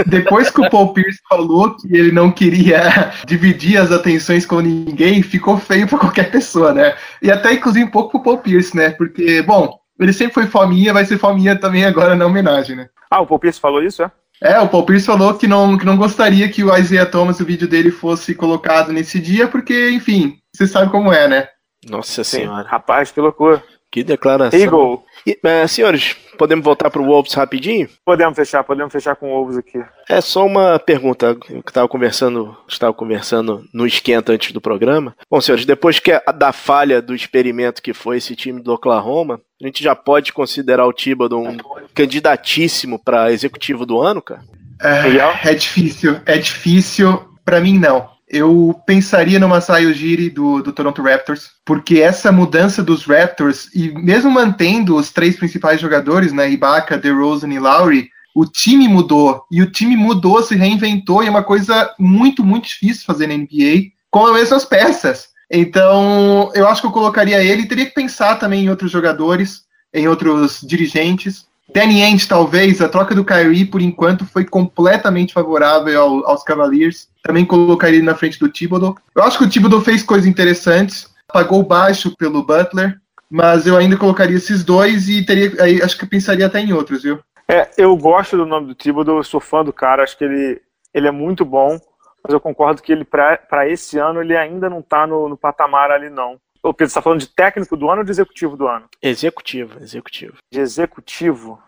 Depois 0.06 0.50
que 0.50 0.62
o 0.62 0.70
Paul 0.70 0.94
Pierce 0.94 1.20
falou 1.30 1.76
que 1.76 1.88
ele 1.96 2.12
não 2.12 2.32
queria 2.32 3.12
dividir 3.26 3.78
as 3.78 3.92
atenções 3.92 4.46
com 4.46 4.60
ninguém, 4.60 5.24
ficou 5.24 5.58
feio 5.58 5.88
para 5.88 6.00
qualquer 6.00 6.32
pessoa, 6.32 6.74
né? 6.74 6.96
E 7.22 7.32
até 7.32 7.54
inclusive 7.54 7.86
um 7.86 7.92
pouco 7.92 8.12
pro 8.12 8.24
Paul 8.24 8.38
Pierce, 8.40 8.76
né? 8.76 8.92
Porque, 8.92 9.42
bom, 9.42 9.80
ele 10.00 10.14
sempre 10.14 10.34
foi 10.34 10.48
fominha, 10.48 10.94
vai 10.94 11.06
ser 11.06 11.18
fominha 11.18 11.56
também 11.56 11.86
agora 11.86 12.16
na 12.16 12.26
homenagem, 12.26 12.76
né? 12.76 12.90
Ah, 13.10 13.22
o 13.22 13.28
Paul 13.28 13.40
Pierce 13.40 13.60
falou 13.60 13.84
isso, 13.84 14.04
é? 14.04 14.12
É, 14.44 14.60
o 14.60 14.68
Paul 14.68 14.86
Pierce 14.86 15.06
falou 15.06 15.36
que 15.36 15.48
não, 15.48 15.78
que 15.78 15.86
não 15.86 15.96
gostaria 15.96 16.50
que 16.50 16.64
o 16.64 16.76
Isaiah 16.76 17.06
Thomas, 17.06 17.40
o 17.40 17.46
vídeo 17.46 17.68
dele, 17.68 17.92
fosse 17.92 18.34
colocado 18.34 18.92
nesse 18.92 19.20
dia, 19.20 19.48
porque, 19.48 19.92
enfim, 19.92 20.40
você 20.56 20.66
sabe 20.66 20.92
como 20.92 21.14
é, 21.14 21.28
né? 21.28 21.48
Nossa 21.88 22.24
Sim, 22.24 22.40
senhora. 22.40 22.68
Rapaz, 22.68 23.12
que 23.12 23.22
loucura. 23.22 23.64
Que 23.92 24.04
declaração. 24.04 24.58
Eagle. 24.58 25.04
E, 25.28 25.38
é, 25.44 25.68
senhores, 25.68 26.16
podemos 26.38 26.64
voltar 26.64 26.90
para 26.90 27.02
o 27.02 27.06
Wolves 27.06 27.34
rapidinho? 27.34 27.90
Podemos 28.06 28.36
fechar, 28.36 28.64
podemos 28.64 28.92
fechar 28.92 29.16
com 29.16 29.28
o 29.28 29.36
Wolves 29.36 29.58
aqui. 29.58 29.84
É 30.10 30.22
só 30.22 30.46
uma 30.46 30.80
pergunta 30.80 31.36
que 31.36 31.58
estava 31.58 31.88
conversando, 31.90 32.56
estava 32.68 32.94
conversando 32.94 33.66
no 33.74 33.86
esquenta 33.86 34.32
antes 34.32 34.54
do 34.54 34.62
programa. 34.62 35.14
Bom, 35.30 35.42
senhores, 35.42 35.66
depois 35.66 36.00
que 36.00 36.12
a, 36.14 36.32
da 36.32 36.54
falha 36.54 37.02
do 37.02 37.14
experimento 37.14 37.82
que 37.82 37.94
foi 37.94 38.18
esse 38.18 38.36
time 38.36 38.62
do 38.62 38.74
Oklahoma, 38.74 39.42
a 39.62 39.68
gente 39.68 39.84
já 39.84 39.94
pode 39.94 40.32
considerar 40.32 40.88
o 40.88 40.94
Thibodeau 40.94 41.44
um 41.46 41.58
candidatíssimo 41.94 42.98
para 42.98 43.32
executivo 43.32 43.86
do 43.86 44.00
ano, 44.00 44.22
cara? 44.22 44.42
É, 44.82 45.50
é 45.50 45.54
difícil, 45.54 46.20
é 46.26 46.38
difícil. 46.38 47.30
Para 47.44 47.60
mim, 47.60 47.78
não 47.78 48.11
eu 48.32 48.80
pensaria 48.86 49.38
no 49.38 49.50
Masai 49.50 49.86
Ujiri 49.86 50.30
do, 50.30 50.62
do 50.62 50.72
Toronto 50.72 51.02
Raptors, 51.02 51.50
porque 51.66 52.00
essa 52.00 52.32
mudança 52.32 52.82
dos 52.82 53.04
Raptors, 53.04 53.70
e 53.76 53.92
mesmo 53.92 54.32
mantendo 54.32 54.96
os 54.96 55.12
três 55.12 55.36
principais 55.36 55.82
jogadores, 55.82 56.32
né, 56.32 56.50
Ibaka, 56.50 56.98
DeRozan 56.98 57.54
e 57.54 57.60
Lowry, 57.60 58.10
o 58.34 58.46
time 58.46 58.88
mudou, 58.88 59.44
e 59.52 59.62
o 59.62 59.70
time 59.70 59.98
mudou, 59.98 60.42
se 60.42 60.56
reinventou, 60.56 61.22
e 61.22 61.28
é 61.28 61.30
uma 61.30 61.44
coisa 61.44 61.94
muito, 62.00 62.42
muito 62.42 62.70
difícil 62.70 63.04
fazer 63.06 63.28
na 63.28 63.36
NBA, 63.36 63.92
com 64.10 64.26
as 64.26 64.34
mesmas 64.34 64.64
peças. 64.64 65.28
Então, 65.52 66.50
eu 66.56 66.66
acho 66.70 66.80
que 66.80 66.88
eu 66.88 66.92
colocaria 66.92 67.44
ele, 67.44 67.68
teria 67.68 67.86
que 67.86 67.94
pensar 67.94 68.38
também 68.38 68.64
em 68.64 68.70
outros 68.70 68.90
jogadores, 68.90 69.64
em 69.94 70.08
outros 70.08 70.62
dirigentes, 70.62 71.46
Ainge, 71.80 72.28
talvez, 72.28 72.82
a 72.82 72.90
troca 72.90 73.16
do 73.16 73.24
Kyrie, 73.24 73.66
por 73.66 73.82
enquanto, 73.82 74.26
foi 74.26 74.46
completamente 74.46 75.34
favorável 75.34 76.02
ao, 76.02 76.28
aos 76.28 76.44
Cavaliers. 76.44 77.08
Também 77.24 77.46
colocaria 77.46 77.98
ele 77.98 78.06
na 78.06 78.16
frente 78.16 78.40
do 78.40 78.50
Thibodeau. 78.50 78.98
Eu 79.16 79.24
acho 79.24 79.38
que 79.38 79.46
o 79.46 79.50
Thibodeau 79.50 79.82
fez 79.82 80.04
coisas 80.04 80.28
interessantes, 80.28 81.10
pagou 81.32 81.64
baixo 81.64 82.16
pelo 82.18 82.44
Butler, 82.44 83.00
mas 83.30 83.66
eu 83.66 83.78
ainda 83.78 83.96
colocaria 83.96 84.36
esses 84.36 84.64
dois 84.64 85.08
e 85.08 85.26
teria, 85.26 85.64
aí, 85.64 85.82
acho 85.82 85.98
que 85.98 86.06
pensaria 86.06 86.46
até 86.46 86.60
em 86.60 86.74
outros, 86.74 87.04
viu? 87.04 87.20
É, 87.48 87.70
eu 87.78 87.96
gosto 87.96 88.36
do 88.36 88.46
nome 88.46 88.68
do 88.68 88.76
Thibodeau, 88.76 89.18
eu 89.18 89.24
sou 89.24 89.40
fã 89.40 89.64
do 89.64 89.72
cara, 89.72 90.04
acho 90.04 90.18
que 90.18 90.24
ele, 90.24 90.62
ele 90.94 91.08
é 91.08 91.12
muito 91.12 91.46
bom, 91.46 91.80
mas 92.24 92.34
eu 92.34 92.40
concordo 92.40 92.82
que 92.82 92.92
ele, 92.92 93.06
para 93.06 93.68
esse 93.68 93.98
ano, 93.98 94.22
ele 94.22 94.36
ainda 94.36 94.70
não 94.70 94.80
está 94.80 95.08
no, 95.08 95.30
no 95.30 95.38
patamar 95.38 95.92
ali, 95.92 96.10
não. 96.10 96.38
O 96.64 96.74
Pedro 96.74 96.90
está 96.90 97.02
falando 97.02 97.20
de 97.20 97.28
técnico 97.28 97.76
do 97.76 97.90
ano 97.90 98.00
ou 98.00 98.06
de 98.06 98.12
executivo 98.12 98.56
do 98.56 98.68
ano? 98.68 98.86
Executivo, 99.02 99.80
executivo. 99.82 100.38
De 100.52 100.60
executivo. 100.60 101.60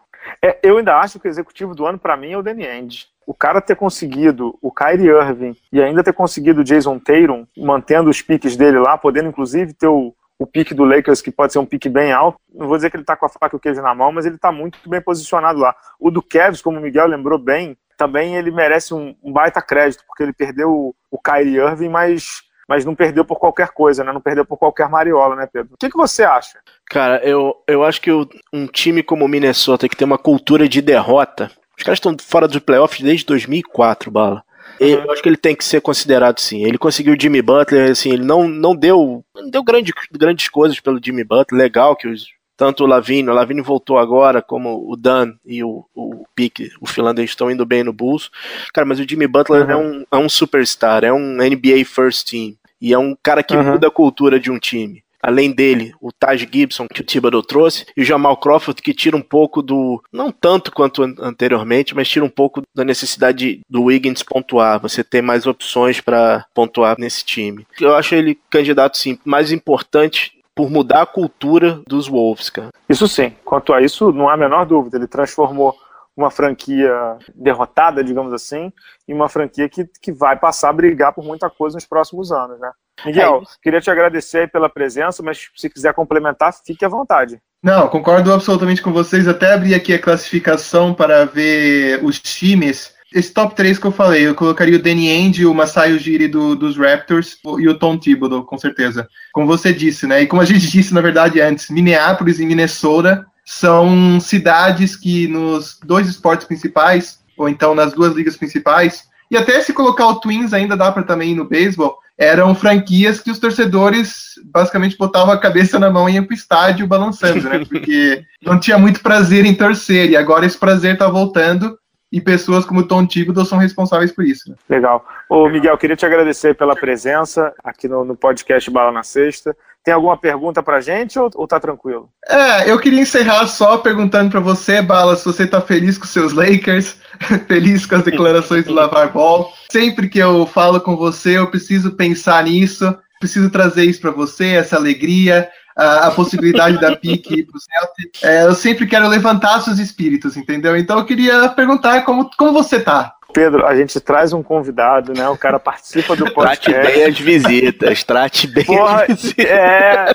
É, 0.41 0.59
eu 0.61 0.77
ainda 0.77 0.97
acho 0.97 1.19
que 1.19 1.27
o 1.27 1.29
executivo 1.29 1.73
do 1.73 1.85
ano, 1.85 1.97
para 1.97 2.15
mim, 2.15 2.31
é 2.31 2.37
o 2.37 2.43
Danny 2.43 2.67
Ainge. 2.67 3.07
O 3.25 3.33
cara 3.33 3.59
ter 3.59 3.75
conseguido 3.75 4.57
o 4.61 4.71
Kyrie 4.71 5.07
Irving 5.07 5.55
e 5.71 5.81
ainda 5.81 6.03
ter 6.03 6.13
conseguido 6.13 6.61
o 6.61 6.63
Jason 6.63 6.99
Tatum, 6.99 7.47
mantendo 7.57 8.09
os 8.09 8.21
piques 8.21 8.55
dele 8.55 8.77
lá, 8.77 8.97
podendo 8.97 9.29
inclusive 9.29 9.73
ter 9.73 9.87
o, 9.87 10.13
o 10.37 10.45
pique 10.45 10.73
do 10.73 10.83
Lakers, 10.83 11.21
que 11.21 11.31
pode 11.31 11.53
ser 11.53 11.59
um 11.59 11.65
pique 11.65 11.89
bem 11.89 12.11
alto. 12.11 12.37
Não 12.53 12.67
vou 12.67 12.75
dizer 12.75 12.91
que 12.91 12.97
ele 12.97 13.03
tá 13.03 13.15
com 13.15 13.25
a 13.25 13.29
faca 13.29 13.55
e 13.55 13.57
o 13.57 13.59
queijo 13.59 13.81
na 13.81 13.95
mão, 13.95 14.11
mas 14.11 14.25
ele 14.25 14.37
tá 14.37 14.51
muito 14.51 14.77
bem 14.87 15.01
posicionado 15.01 15.57
lá. 15.57 15.75
O 15.99 16.11
do 16.11 16.21
Cavs, 16.21 16.61
como 16.61 16.77
o 16.77 16.81
Miguel 16.81 17.07
lembrou 17.07 17.39
bem, 17.39 17.75
também 17.97 18.35
ele 18.35 18.51
merece 18.51 18.93
um, 18.93 19.15
um 19.23 19.31
baita 19.31 19.61
crédito, 19.61 20.03
porque 20.05 20.21
ele 20.21 20.33
perdeu 20.33 20.69
o, 20.69 20.95
o 21.09 21.17
Kyrie 21.17 21.57
Irving, 21.57 21.89
mas 21.89 22.43
mas 22.67 22.85
não 22.85 22.95
perdeu 22.95 23.25
por 23.25 23.37
qualquer 23.37 23.69
coisa, 23.69 24.03
né? 24.03 24.11
Não 24.11 24.21
perdeu 24.21 24.45
por 24.45 24.57
qualquer 24.57 24.89
mariola, 24.89 25.35
né, 25.35 25.47
Pedro? 25.51 25.73
O 25.73 25.77
que, 25.77 25.89
que 25.89 25.97
você 25.97 26.23
acha? 26.23 26.59
Cara, 26.89 27.17
eu, 27.23 27.55
eu 27.67 27.83
acho 27.83 28.01
que 28.01 28.11
um 28.51 28.67
time 28.67 29.03
como 29.03 29.25
o 29.25 29.27
Minnesota 29.27 29.89
que 29.89 29.95
tem 29.95 30.05
uma 30.05 30.17
cultura 30.17 30.67
de 30.67 30.81
derrota, 30.81 31.51
os 31.77 31.83
caras 31.83 31.97
estão 31.97 32.15
fora 32.19 32.47
dos 32.47 32.59
playoffs 32.59 33.01
desde 33.01 33.25
2004, 33.25 34.11
bala. 34.11 34.43
Uhum. 34.79 34.87
Eu 34.87 35.11
acho 35.11 35.21
que 35.21 35.29
ele 35.29 35.37
tem 35.37 35.55
que 35.55 35.65
ser 35.65 35.81
considerado 35.81 36.39
sim. 36.39 36.63
Ele 36.63 36.77
conseguiu 36.77 37.13
o 37.13 37.19
Jimmy 37.19 37.41
Butler, 37.41 37.91
assim, 37.91 38.11
ele 38.11 38.23
não, 38.23 38.47
não 38.47 38.75
deu, 38.75 39.23
não 39.35 39.49
deu 39.49 39.63
grande, 39.63 39.93
grandes 40.11 40.49
coisas 40.49 40.79
pelo 40.79 40.99
Jimmy 41.03 41.23
Butler. 41.23 41.61
Legal 41.61 41.95
que 41.95 42.07
os, 42.07 42.27
tanto 42.55 42.83
o 42.83 42.87
Lavigne, 42.87 43.29
o 43.29 43.33
Lavigne 43.33 43.61
voltou 43.61 43.97
agora, 43.97 44.41
como 44.41 44.89
o 44.89 44.95
Dan 44.95 45.33
e 45.45 45.63
o, 45.63 45.85
o 45.95 46.23
Pique, 46.35 46.71
o 46.79 46.85
finlandês, 46.85 47.29
estão 47.29 47.49
indo 47.49 47.65
bem 47.65 47.83
no 47.83 47.93
Bulls. 47.93 48.29
Cara, 48.73 48.85
mas 48.85 48.99
o 48.99 49.07
Jimmy 49.07 49.27
Butler 49.27 49.69
é 49.69 49.75
uhum. 49.75 49.81
é, 49.81 49.85
um, 49.85 50.05
é 50.11 50.17
um 50.17 50.29
superstar, 50.29 51.03
é 51.03 51.11
um 51.11 51.37
NBA 51.37 51.85
first 51.85 52.29
team. 52.29 52.55
E 52.81 52.93
é 52.93 52.97
um 52.97 53.15
cara 53.21 53.41
que 53.41 53.55
uhum. 53.55 53.63
muda 53.63 53.87
a 53.87 53.91
cultura 53.91 54.39
de 54.39 54.51
um 54.51 54.59
time. 54.59 55.03
Além 55.23 55.53
dele, 55.53 55.93
o 56.01 56.11
Taj 56.11 56.45
Gibson, 56.51 56.85
que 56.85 56.99
o 56.99 57.03
Thibodeau 57.03 57.41
trouxe, 57.41 57.85
e 57.95 58.01
o 58.01 58.05
Jamal 58.05 58.35
Crawford, 58.35 58.81
que 58.81 58.93
tira 58.93 59.15
um 59.15 59.21
pouco 59.21 59.61
do. 59.61 60.03
Não 60.11 60.29
tanto 60.29 60.69
quanto 60.69 61.01
anteriormente, 61.01 61.95
mas 61.95 62.09
tira 62.09 62.25
um 62.25 62.29
pouco 62.29 62.61
da 62.75 62.83
necessidade 62.83 63.61
do 63.69 63.83
Wiggins 63.83 64.21
pontuar. 64.21 64.81
Você 64.81 65.01
ter 65.01 65.21
mais 65.21 65.47
opções 65.47 66.01
para 66.01 66.45
pontuar 66.53 66.97
nesse 66.99 67.23
time. 67.23 67.65
Eu 67.79 67.95
acho 67.95 68.13
ele 68.15 68.37
candidato, 68.49 68.97
sim, 68.97 69.17
mais 69.23 69.49
importante 69.49 70.33
por 70.55 70.69
mudar 70.69 71.01
a 71.01 71.05
cultura 71.05 71.81
dos 71.87 72.07
Wolves, 72.07 72.49
cara. 72.49 72.69
Isso 72.87 73.07
sim. 73.07 73.33
Quanto 73.43 73.73
a 73.73 73.81
isso, 73.81 74.11
não 74.11 74.29
há 74.29 74.33
a 74.33 74.37
menor 74.37 74.65
dúvida. 74.65 74.97
Ele 74.97 75.07
transformou 75.07 75.75
uma 76.15 76.29
franquia 76.29 77.17
derrotada, 77.33 78.03
digamos 78.03 78.31
assim, 78.33 78.71
em 79.07 79.13
uma 79.13 79.27
franquia 79.27 79.67
que, 79.67 79.89
que 79.99 80.11
vai 80.11 80.37
passar 80.37 80.69
a 80.69 80.73
brigar 80.73 81.11
por 81.11 81.25
muita 81.25 81.49
coisa 81.49 81.75
nos 81.75 81.85
próximos 81.85 82.31
anos, 82.31 82.59
né? 82.59 82.71
Miguel, 83.03 83.41
é 83.43 83.63
queria 83.63 83.81
te 83.81 83.89
agradecer 83.89 84.51
pela 84.51 84.69
presença, 84.69 85.23
mas 85.23 85.49
se 85.55 85.69
quiser 85.69 85.93
complementar, 85.93 86.53
fique 86.65 86.85
à 86.85 86.87
vontade. 86.87 87.41
Não, 87.63 87.87
concordo 87.87 88.31
absolutamente 88.31 88.81
com 88.81 88.91
vocês. 88.91 89.27
Até 89.27 89.53
abri 89.53 89.73
aqui 89.73 89.93
a 89.93 90.01
classificação 90.01 90.93
para 90.93 91.25
ver 91.25 92.03
os 92.03 92.19
times 92.19 92.92
esse 93.13 93.31
top 93.31 93.55
3 93.55 93.77
que 93.77 93.85
eu 93.85 93.91
falei, 93.91 94.27
eu 94.27 94.35
colocaria 94.35 94.75
o 94.75 94.81
Danny 94.81 95.09
Ainge, 95.09 95.45
o 95.45 95.53
Masai 95.53 95.93
Ujiri 95.93 96.27
do, 96.27 96.55
dos 96.55 96.77
Raptors 96.77 97.37
e 97.59 97.67
o 97.67 97.77
Tom 97.77 97.97
Thibodeau, 97.97 98.43
com 98.43 98.57
certeza. 98.57 99.07
Como 99.31 99.47
você 99.47 99.71
disse, 99.71 100.07
né? 100.07 100.23
E 100.23 100.27
como 100.27 100.41
a 100.41 100.45
gente 100.45 100.65
disse, 100.71 100.93
na 100.93 101.01
verdade, 101.01 101.39
antes, 101.39 101.69
Minneapolis 101.69 102.39
e 102.39 102.45
Minnesota 102.45 103.25
são 103.45 104.19
cidades 104.19 104.95
que 104.95 105.27
nos 105.27 105.77
dois 105.85 106.07
esportes 106.07 106.47
principais, 106.47 107.19
ou 107.37 107.47
então 107.47 107.75
nas 107.75 107.93
duas 107.93 108.13
ligas 108.13 108.37
principais, 108.37 109.03
e 109.29 109.37
até 109.37 109.61
se 109.61 109.73
colocar 109.73 110.07
o 110.07 110.15
Twins 110.15 110.53
ainda 110.53 110.77
dá 110.77 110.91
para 110.91 111.03
também 111.03 111.31
ir 111.31 111.35
no 111.35 111.45
beisebol, 111.45 111.97
eram 112.17 112.53
franquias 112.53 113.19
que 113.19 113.31
os 113.31 113.39
torcedores 113.39 114.35
basicamente 114.45 114.97
botavam 114.97 115.33
a 115.33 115.39
cabeça 115.39 115.79
na 115.79 115.89
mão 115.89 116.07
e 116.07 116.13
iam 116.13 116.23
pro 116.23 116.35
estádio 116.35 116.87
balançando, 116.87 117.49
né? 117.49 117.65
Porque 117.67 118.23
não 118.41 118.59
tinha 118.59 118.77
muito 118.77 119.01
prazer 119.01 119.45
em 119.45 119.55
torcer, 119.55 120.11
e 120.11 120.15
agora 120.15 120.45
esse 120.45 120.57
prazer 120.57 120.97
tá 120.97 121.07
voltando 121.07 121.77
e 122.13 122.21
pessoas 122.21 122.63
como 122.63 122.83
Tom 122.83 123.07
Thibodeau 123.07 123.43
são 123.43 123.57
responsáveis 123.57 124.11
por 124.11 124.23
isso. 124.23 124.51
Né? 124.51 124.55
Legal. 124.69 125.03
Ô, 125.27 125.49
Miguel, 125.49 125.75
queria 125.79 125.95
te 125.95 126.05
agradecer 126.05 126.53
pela 126.53 126.75
presença 126.75 127.51
aqui 127.63 127.87
no, 127.87 128.05
no 128.05 128.15
podcast 128.15 128.69
Bala 128.69 128.91
na 128.91 129.01
Sexta. 129.01 129.57
Tem 129.83 129.91
alguma 129.91 130.15
pergunta 130.15 130.61
pra 130.61 130.79
gente 130.79 131.17
ou, 131.17 131.27
ou 131.33 131.47
tá 131.47 131.59
tranquilo? 131.59 132.07
É, 132.29 132.71
eu 132.71 132.79
queria 132.79 133.01
encerrar 133.01 133.47
só 133.47 133.79
perguntando 133.79 134.29
para 134.29 134.39
você, 134.39 134.79
Bala, 134.79 135.15
se 135.15 135.25
você 135.25 135.47
tá 135.47 135.59
feliz 135.59 135.97
com 135.97 136.05
seus 136.05 136.33
Lakers, 136.33 137.01
feliz 137.47 137.87
com 137.87 137.95
as 137.95 138.03
declarações 138.03 138.63
do 138.63 138.73
Lavar 138.73 139.11
Ball. 139.11 139.51
Sempre 139.71 140.07
que 140.07 140.19
eu 140.19 140.45
falo 140.45 140.79
com 140.79 140.95
você, 140.95 141.39
eu 141.39 141.49
preciso 141.49 141.93
pensar 141.93 142.43
nisso, 142.43 142.95
preciso 143.19 143.49
trazer 143.49 143.85
isso 143.85 143.99
para 143.99 144.11
você, 144.11 144.49
essa 144.53 144.75
alegria, 144.75 145.49
a, 145.75 146.07
a 146.07 146.11
possibilidade 146.11 146.79
da 146.79 146.95
pique 146.95 147.43
para 147.43 147.57
o 147.57 147.59
Celtic. 147.59 148.23
É, 148.23 148.43
eu 148.45 148.53
sempre 148.53 148.85
quero 148.85 149.07
levantar 149.07 149.61
seus 149.61 149.79
espíritos, 149.79 150.37
entendeu? 150.37 150.77
Então 150.77 150.99
eu 150.99 151.05
queria 151.05 151.49
perguntar 151.49 152.03
como, 152.03 152.29
como 152.37 152.53
você 152.53 152.79
tá. 152.79 153.15
Pedro, 153.33 153.65
a 153.65 153.75
gente 153.75 153.99
traz 153.99 154.31
um 154.31 154.43
convidado, 154.43 155.11
né? 155.11 155.27
O 155.27 155.37
cara 155.37 155.59
participa 155.59 156.15
do 156.15 156.31
podcast. 156.31 156.71
Trate 156.71 156.93
bem 156.93 157.03
as 157.05 157.19
visitas, 157.19 158.03
trate 158.03 158.47
bem 158.47 158.63
Porra, 158.63 159.05
as 159.09 159.21
visitas. 159.21 159.45
É... 159.45 160.05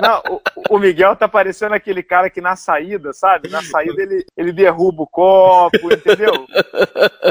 Não, 0.00 0.22
o, 0.30 0.76
o, 0.76 0.78
Miguel 0.78 1.16
tá 1.16 1.26
parecendo 1.28 1.74
aquele 1.74 2.02
cara 2.02 2.30
que 2.30 2.40
na 2.40 2.54
saída, 2.54 3.12
sabe? 3.12 3.48
Na 3.48 3.60
saída 3.62 4.00
ele, 4.00 4.24
ele 4.36 4.52
derruba 4.52 5.02
o 5.02 5.06
copo, 5.06 5.92
entendeu? 5.92 6.46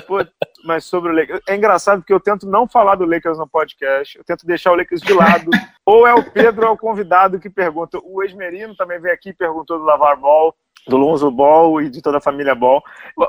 Pô, 0.06 0.26
mas 0.69 0.86
sobre 0.86 1.12
o 1.12 1.15
Lakers. 1.15 1.41
É 1.47 1.55
engraçado 1.55 2.01
porque 2.01 2.13
eu 2.13 2.19
tento 2.19 2.47
não 2.47 2.67
falar 2.67 2.93
do 2.93 3.03
Lakers 3.05 3.39
no 3.39 3.47
podcast, 3.47 4.15
eu 4.19 4.23
tento 4.23 4.45
deixar 4.45 4.71
o 4.71 4.75
Lakers 4.75 5.01
de 5.01 5.13
lado. 5.13 5.49
ou 5.84 6.05
é 6.05 6.13
o 6.13 6.23
Pedro 6.23 6.67
é 6.67 6.69
o 6.69 6.77
convidado 6.77 7.39
que 7.39 7.49
pergunta. 7.49 7.97
O 8.03 8.21
ex-merino 8.21 8.75
também 8.75 8.99
veio 8.99 9.15
aqui 9.15 9.29
e 9.29 9.34
perguntou 9.34 9.79
do 9.79 9.84
Lavar 9.84 10.15
Ball, 10.15 10.55
do 10.88 10.95
Lonzo 10.95 11.32
Ball 11.32 11.82
e 11.82 11.89
de 11.89 12.03
toda 12.03 12.19
a 12.19 12.21
família 12.21 12.53
Ball. 12.53 12.84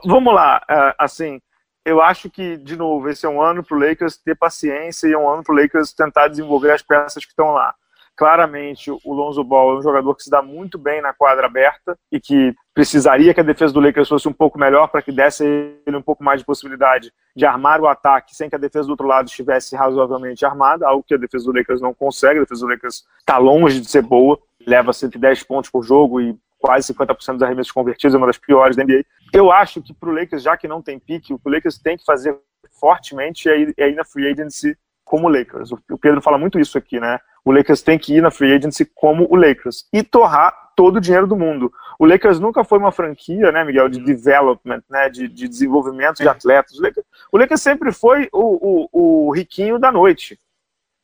Vamos 0.04 0.34
lá, 0.34 0.62
é, 0.68 0.94
assim 0.98 1.40
eu 1.82 2.02
acho 2.02 2.28
que, 2.28 2.58
de 2.58 2.76
novo, 2.76 3.08
esse 3.08 3.24
é 3.24 3.28
um 3.28 3.40
ano 3.40 3.64
para 3.64 3.74
o 3.74 3.80
Lakers 3.80 4.18
ter 4.18 4.36
paciência 4.36 5.08
e 5.08 5.14
é 5.14 5.18
um 5.18 5.26
ano 5.26 5.42
para 5.42 5.54
o 5.54 5.58
Lakers 5.58 5.94
tentar 5.94 6.28
desenvolver 6.28 6.72
as 6.72 6.82
peças 6.82 7.24
que 7.24 7.32
estão 7.32 7.52
lá. 7.52 7.74
Claramente 8.20 8.90
o 8.90 9.14
Lonzo 9.14 9.42
Ball 9.42 9.72
é 9.72 9.78
um 9.78 9.82
jogador 9.82 10.14
que 10.14 10.22
se 10.22 10.28
dá 10.28 10.42
muito 10.42 10.76
bem 10.76 11.00
na 11.00 11.10
quadra 11.14 11.46
aberta 11.46 11.96
e 12.12 12.20
que 12.20 12.54
precisaria 12.74 13.32
que 13.32 13.40
a 13.40 13.42
defesa 13.42 13.72
do 13.72 13.80
Lakers 13.80 14.10
fosse 14.10 14.28
um 14.28 14.32
pouco 14.32 14.58
melhor 14.58 14.88
para 14.88 15.00
que 15.00 15.10
desse 15.10 15.42
ele 15.86 15.96
um 15.96 16.02
pouco 16.02 16.22
mais 16.22 16.40
de 16.40 16.44
possibilidade 16.44 17.10
de 17.34 17.46
armar 17.46 17.80
o 17.80 17.88
ataque 17.88 18.36
sem 18.36 18.50
que 18.50 18.54
a 18.54 18.58
defesa 18.58 18.84
do 18.84 18.90
outro 18.90 19.06
lado 19.06 19.28
estivesse 19.28 19.74
razoavelmente 19.74 20.44
armada, 20.44 20.86
algo 20.86 21.02
que 21.02 21.14
a 21.14 21.16
defesa 21.16 21.46
do 21.46 21.56
Lakers 21.56 21.80
não 21.80 21.94
consegue. 21.94 22.40
A 22.40 22.42
defesa 22.42 22.60
do 22.60 22.70
Lakers 22.70 23.04
está 23.20 23.38
longe 23.38 23.80
de 23.80 23.88
ser 23.88 24.02
boa, 24.02 24.38
leva 24.66 24.92
110 24.92 25.42
pontos 25.44 25.70
por 25.70 25.82
jogo 25.82 26.20
e 26.20 26.36
quase 26.58 26.92
50% 26.92 27.32
dos 27.32 27.42
arremessos 27.42 27.72
convertidos, 27.72 28.14
é 28.14 28.18
uma 28.18 28.26
das 28.26 28.36
piores 28.36 28.76
da 28.76 28.84
NBA. 28.84 29.02
Eu 29.32 29.50
acho 29.50 29.80
que 29.80 29.94
para 29.94 30.10
o 30.10 30.12
Lakers, 30.12 30.42
já 30.42 30.58
que 30.58 30.68
não 30.68 30.82
tem 30.82 30.98
pique, 30.98 31.32
o 31.32 31.38
que 31.38 31.48
o 31.48 31.50
Lakers 31.50 31.78
tem 31.78 31.96
que 31.96 32.04
fazer 32.04 32.38
fortemente 32.78 33.48
é 33.48 33.58
ir, 33.58 33.74
é 33.78 33.88
ir 33.88 33.94
na 33.94 34.04
free 34.04 34.30
agency 34.30 34.76
como 35.06 35.26
o 35.26 35.30
Lakers. 35.30 35.72
O 35.72 35.98
Pedro 35.98 36.20
fala 36.20 36.36
muito 36.36 36.60
isso 36.60 36.76
aqui, 36.76 37.00
né? 37.00 37.18
O 37.44 37.52
Lakers 37.52 37.82
tem 37.82 37.98
que 37.98 38.14
ir 38.14 38.20
na 38.20 38.30
free 38.30 38.54
agency 38.54 38.84
como 38.84 39.26
o 39.30 39.36
Lakers 39.36 39.86
e 39.92 40.02
torrar 40.02 40.54
todo 40.76 40.96
o 40.96 41.00
dinheiro 41.00 41.26
do 41.26 41.36
mundo. 41.36 41.72
O 41.98 42.06
Lakers 42.06 42.40
nunca 42.40 42.64
foi 42.64 42.78
uma 42.78 42.92
franquia, 42.92 43.52
né, 43.52 43.64
Miguel, 43.64 43.88
de 43.88 44.00
development, 44.00 44.82
né, 44.88 45.08
de, 45.08 45.28
de 45.28 45.48
desenvolvimento 45.48 46.18
de 46.18 46.28
atletas. 46.28 46.78
O 46.78 46.82
Lakers, 46.82 47.06
o 47.32 47.38
Lakers 47.38 47.60
sempre 47.60 47.92
foi 47.92 48.28
o, 48.32 48.88
o, 48.92 49.28
o 49.28 49.32
riquinho 49.32 49.78
da 49.78 49.92
noite 49.92 50.38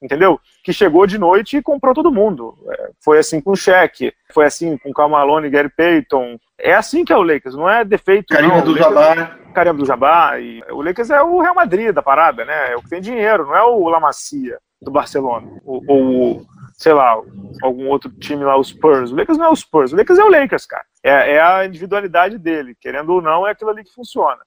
entendeu? 0.01 0.41
Que 0.63 0.73
chegou 0.73 1.07
de 1.07 1.19
noite 1.19 1.57
e 1.57 1.63
comprou 1.63 1.95
todo 1.95 2.13
mundo. 2.13 2.57
É, 2.71 2.91
foi 3.01 3.19
assim 3.19 3.41
com 3.41 3.53
o 3.53 3.57
Shaq, 3.57 4.13
foi 4.33 4.45
assim 4.45 4.77
com 4.79 4.91
o 4.91 4.95
Cal 4.95 5.09
Malone 5.09 5.47
e 5.47 5.51
Gary 5.51 5.69
Payton. 5.69 6.39
É 6.59 6.75
assim 6.75 7.05
que 7.05 7.13
é 7.13 7.17
o 7.17 7.23
Lakers, 7.23 7.55
não 7.55 7.69
é 7.69 7.85
defeito 7.85 8.33
Carinha 8.33 8.63
do 8.63 8.77
Jabá. 8.77 9.37
Carinha 9.55 9.75
do 9.75 9.87
Jabá. 9.87 10.39
E 10.39 10.63
o 10.71 10.83
Lakers 10.83 11.11
é 11.11 11.21
o 11.23 11.41
Real 11.41 11.55
Madrid 11.55 11.93
da 11.93 12.03
parada, 12.03 12.45
né? 12.45 12.73
É 12.73 12.77
o 12.77 12.83
que 12.83 12.91
tem 12.91 13.01
dinheiro, 13.01 13.47
não 13.47 13.57
é 13.57 13.63
o 13.63 13.89
La 13.89 14.01
Macia 14.01 14.59
do 14.81 14.91
Barcelona. 14.91 15.61
Ou, 15.65 15.83
ou 15.89 16.47
sei 16.75 16.93
lá, 16.93 17.21
algum 17.63 17.89
outro 17.89 18.11
time 18.11 18.45
lá, 18.45 18.59
os 18.59 18.69
Spurs. 18.69 19.11
O 19.11 19.17
Lakers 19.17 19.39
não 19.39 19.47
é 19.47 19.51
o 19.51 19.57
Spurs, 19.57 19.93
o 19.93 19.97
Lakers 19.97 20.19
é 20.19 20.25
o 20.25 20.31
Lakers, 20.31 20.67
cara. 20.67 20.85
É, 21.03 21.33
é 21.33 21.41
a 21.41 21.65
individualidade 21.65 22.39
dele. 22.39 22.77
Querendo 22.81 23.11
ou 23.11 23.23
não, 23.23 23.47
é 23.47 23.53
aquilo 23.53 23.71
ali 23.71 23.85
que 23.85 23.95
funciona. 23.95 24.41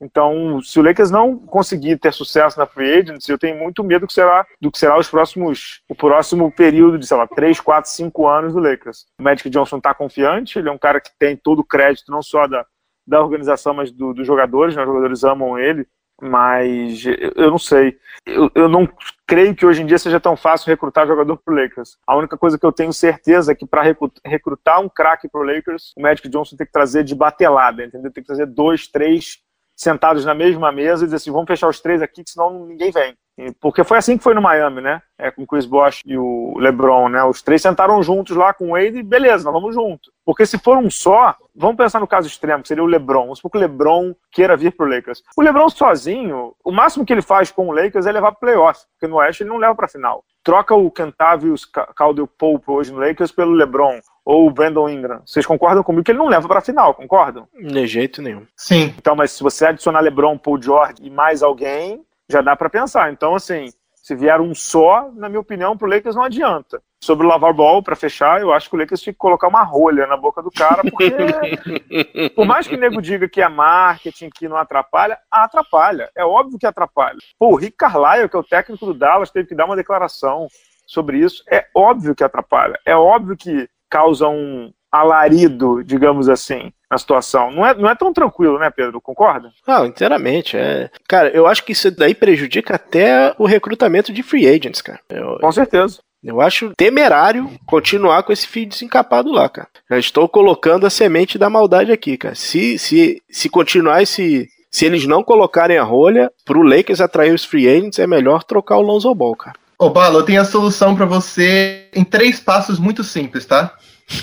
Então, 0.00 0.60
se 0.60 0.78
o 0.78 0.82
Lakers 0.82 1.10
não 1.10 1.38
conseguir 1.38 1.98
ter 1.98 2.12
sucesso 2.12 2.58
na 2.58 2.66
free 2.66 3.00
agency, 3.00 3.32
eu 3.32 3.38
tenho 3.38 3.58
muito 3.58 3.82
medo 3.82 4.02
do 4.02 4.06
que 4.06 4.12
será, 4.12 4.46
do 4.60 4.70
que 4.70 4.78
será 4.78 4.98
os 4.98 5.08
próximos, 5.08 5.82
o 5.88 5.94
próximo 5.94 6.52
período 6.52 6.98
de, 6.98 7.06
sei 7.06 7.16
lá, 7.16 7.26
3, 7.26 7.60
4, 7.60 7.90
5 7.90 8.28
anos 8.28 8.52
do 8.52 8.60
Lakers. 8.60 9.06
O 9.18 9.22
Magic 9.22 9.48
Johnson 9.48 9.78
está 9.78 9.94
confiante, 9.94 10.58
ele 10.58 10.68
é 10.68 10.72
um 10.72 10.78
cara 10.78 11.00
que 11.00 11.10
tem 11.18 11.34
todo 11.34 11.60
o 11.60 11.64
crédito, 11.64 12.12
não 12.12 12.22
só 12.22 12.46
da, 12.46 12.66
da 13.06 13.22
organização, 13.22 13.72
mas 13.72 13.90
do, 13.90 14.12
dos 14.12 14.26
jogadores, 14.26 14.76
né? 14.76 14.82
os 14.82 14.88
jogadores 14.88 15.24
amam 15.24 15.58
ele, 15.58 15.86
mas 16.20 17.04
eu 17.34 17.50
não 17.50 17.58
sei. 17.58 17.98
Eu, 18.26 18.50
eu 18.54 18.68
não 18.68 18.86
creio 19.26 19.54
que 19.54 19.66
hoje 19.66 19.82
em 19.82 19.86
dia 19.86 19.98
seja 19.98 20.20
tão 20.20 20.36
fácil 20.36 20.68
recrutar 20.68 21.06
jogador 21.06 21.36
para 21.36 21.52
o 21.52 21.56
Lakers. 21.56 21.98
A 22.06 22.16
única 22.16 22.38
coisa 22.38 22.58
que 22.58 22.64
eu 22.64 22.72
tenho 22.72 22.92
certeza 22.92 23.52
é 23.52 23.54
que 23.54 23.66
para 23.66 23.82
recrutar 24.24 24.80
um 24.80 24.88
craque 24.88 25.28
para 25.28 25.40
o 25.40 25.44
Lakers, 25.44 25.92
o 25.96 26.02
Magic 26.02 26.28
Johnson 26.28 26.56
tem 26.56 26.66
que 26.66 26.72
trazer 26.72 27.02
de 27.02 27.14
batelada, 27.14 27.84
entendeu? 27.84 28.12
Tem 28.12 28.22
que 28.22 28.28
trazer 28.28 28.46
dois, 28.46 28.86
três 28.86 29.38
sentados 29.74 30.24
na 30.24 30.34
mesma 30.34 30.70
mesa 30.70 31.02
e 31.02 31.06
dizer 31.06 31.16
assim, 31.16 31.32
vamos 31.32 31.48
fechar 31.48 31.68
os 31.68 31.80
três 31.80 32.00
aqui, 32.00 32.22
que 32.22 32.30
senão 32.30 32.66
ninguém 32.66 32.90
vem. 32.90 33.16
Porque 33.60 33.84
foi 33.84 33.98
assim 33.98 34.16
que 34.16 34.24
foi 34.24 34.34
no 34.34 34.40
Miami, 34.40 34.80
né? 34.80 35.02
É, 35.18 35.30
com 35.30 35.42
o 35.42 35.46
Chris 35.46 35.66
Bosh 35.66 36.00
e 36.06 36.16
o 36.16 36.54
LeBron, 36.58 37.08
né? 37.08 37.22
Os 37.24 37.42
três 37.42 37.60
sentaram 37.60 38.02
juntos 38.02 38.36
lá 38.36 38.54
com 38.54 38.68
o 38.68 38.70
Wade 38.72 38.98
e 38.98 39.02
beleza, 39.02 39.44
nós 39.44 39.52
vamos 39.52 39.74
junto. 39.74 40.10
Porque 40.24 40.46
se 40.46 40.58
for 40.58 40.76
um 40.78 40.90
só, 40.90 41.34
vamos 41.54 41.76
pensar 41.76 42.00
no 42.00 42.06
caso 42.06 42.26
extremo, 42.26 42.62
que 42.62 42.68
seria 42.68 42.82
o 42.82 42.86
LeBron. 42.86 43.22
Vamos 43.22 43.38
supor 43.38 43.50
que 43.52 43.58
o 43.58 43.60
LeBron 43.60 44.14
queira 44.32 44.56
vir 44.56 44.72
pro 44.72 44.88
Lakers. 44.88 45.22
O 45.36 45.42
LeBron 45.42 45.68
sozinho, 45.68 46.54
o 46.64 46.72
máximo 46.72 47.04
que 47.04 47.12
ele 47.12 47.22
faz 47.22 47.50
com 47.50 47.68
o 47.68 47.72
Lakers 47.72 48.06
é 48.06 48.12
levar 48.12 48.32
pro 48.32 48.40
playoff, 48.40 48.80
porque 48.92 49.10
no 49.10 49.16
Oeste 49.16 49.42
ele 49.42 49.50
não 49.50 49.58
leva 49.58 49.74
pra 49.74 49.88
final. 49.88 50.24
Troca 50.42 50.74
o 50.74 50.90
Kentavious 50.90 51.64
Caldwell 51.64 52.28
Pope 52.28 52.70
hoje 52.70 52.92
no 52.92 53.00
Lakers 53.00 53.32
pelo 53.32 53.52
LeBron 53.52 54.00
ou 54.24 54.46
o 54.46 54.50
Brandon 54.50 54.88
Ingram. 54.88 55.20
Vocês 55.26 55.44
concordam 55.44 55.82
comigo 55.82 56.04
que 56.04 56.12
ele 56.12 56.18
não 56.18 56.28
leva 56.28 56.48
para 56.48 56.60
a 56.60 56.62
final, 56.62 56.94
concordam? 56.94 57.48
De 57.52 57.86
jeito 57.86 58.22
nenhum. 58.22 58.46
Sim. 58.56 58.94
Então, 58.96 59.14
mas 59.16 59.32
se 59.32 59.42
você 59.42 59.66
adicionar 59.66 60.00
LeBron, 60.00 60.38
Paul 60.38 60.62
George 60.62 60.94
e 61.00 61.10
mais 61.10 61.42
alguém, 61.42 62.04
já 62.28 62.40
dá 62.40 62.56
para 62.56 62.70
pensar. 62.70 63.12
Então, 63.12 63.34
assim, 63.34 63.70
se 64.06 64.14
vier 64.14 64.40
um 64.40 64.54
só, 64.54 65.10
na 65.14 65.28
minha 65.28 65.40
opinião, 65.40 65.76
pro 65.76 65.88
Lakers 65.88 66.14
não 66.14 66.22
adianta. 66.22 66.80
Sobre 67.02 67.26
o 67.26 67.28
Lavar 67.28 67.52
Ball, 67.52 67.82
para 67.82 67.96
fechar, 67.96 68.40
eu 68.40 68.52
acho 68.52 68.70
que 68.70 68.76
o 68.76 68.78
Lakers 68.78 69.00
tinha 69.00 69.12
que 69.12 69.18
colocar 69.18 69.48
uma 69.48 69.64
rolha 69.64 70.06
na 70.06 70.16
boca 70.16 70.40
do 70.42 70.50
cara, 70.50 70.82
porque 70.82 72.30
por 72.34 72.46
mais 72.46 72.68
que 72.68 72.74
o 72.74 72.78
nego 72.78 73.02
diga 73.02 73.28
que 73.28 73.42
é 73.42 73.48
marketing, 73.48 74.30
que 74.30 74.48
não 74.48 74.56
atrapalha, 74.56 75.18
atrapalha. 75.28 76.08
É 76.16 76.24
óbvio 76.24 76.58
que 76.58 76.66
atrapalha. 76.66 77.18
Pô, 77.38 77.48
o 77.48 77.56
Rick 77.56 77.76
Carlisle, 77.76 78.28
que 78.28 78.36
é 78.36 78.38
o 78.38 78.44
técnico 78.44 78.86
do 78.86 78.94
Dallas, 78.94 79.30
teve 79.30 79.48
que 79.48 79.54
dar 79.54 79.66
uma 79.66 79.76
declaração 79.76 80.46
sobre 80.86 81.18
isso. 81.18 81.42
É 81.50 81.66
óbvio 81.74 82.14
que 82.14 82.22
atrapalha. 82.24 82.78
É 82.86 82.96
óbvio 82.96 83.36
que 83.36 83.68
causa 83.90 84.28
um 84.28 84.72
alarido, 84.90 85.82
digamos 85.82 86.28
assim, 86.28 86.72
na 86.90 86.98
situação. 86.98 87.50
Não 87.50 87.66
é, 87.66 87.74
não 87.74 87.90
é 87.90 87.94
tão 87.94 88.12
tranquilo, 88.12 88.58
né, 88.58 88.70
Pedro? 88.70 89.00
Concorda? 89.00 89.50
Não, 89.66 89.86
inteiramente. 89.86 90.56
É... 90.56 90.90
Cara, 91.08 91.28
eu 91.30 91.46
acho 91.46 91.64
que 91.64 91.72
isso 91.72 91.90
daí 91.90 92.14
prejudica 92.14 92.76
até 92.76 93.34
o 93.38 93.46
recrutamento 93.46 94.12
de 94.12 94.22
free 94.22 94.48
agents, 94.48 94.80
cara. 94.80 95.00
Eu... 95.10 95.38
Com 95.40 95.52
certeza. 95.52 95.98
Eu 96.24 96.40
acho 96.40 96.72
temerário 96.76 97.48
continuar 97.66 98.22
com 98.24 98.32
esse 98.32 98.48
fio 98.48 98.66
desencapado 98.66 99.30
lá, 99.30 99.48
cara. 99.48 99.68
Já 99.88 99.98
estou 99.98 100.28
colocando 100.28 100.84
a 100.84 100.90
semente 100.90 101.38
da 101.38 101.48
maldade 101.48 101.92
aqui, 101.92 102.16
cara. 102.16 102.34
Se, 102.34 102.78
se, 102.78 103.22
se 103.30 103.48
continuar 103.48 104.02
esse. 104.02 104.48
Se 104.68 104.84
eles 104.84 105.06
não 105.06 105.22
colocarem 105.22 105.78
a 105.78 105.84
rolha, 105.84 106.30
pro 106.44 106.62
Lakers 106.62 107.00
atrair 107.00 107.32
os 107.32 107.44
free 107.44 107.68
agents, 107.68 107.98
é 107.98 108.06
melhor 108.06 108.42
trocar 108.42 108.76
o 108.76 108.82
Lonzo 108.82 109.14
Ball, 109.14 109.36
cara. 109.36 109.56
Ô, 109.78 109.88
Balo, 109.88 110.18
eu 110.18 110.22
tenho 110.24 110.40
a 110.40 110.44
solução 110.44 110.96
para 110.96 111.06
você 111.06 111.88
em 111.94 112.02
três 112.04 112.40
passos 112.40 112.78
muito 112.78 113.04
simples, 113.04 113.46
tá? 113.46 113.74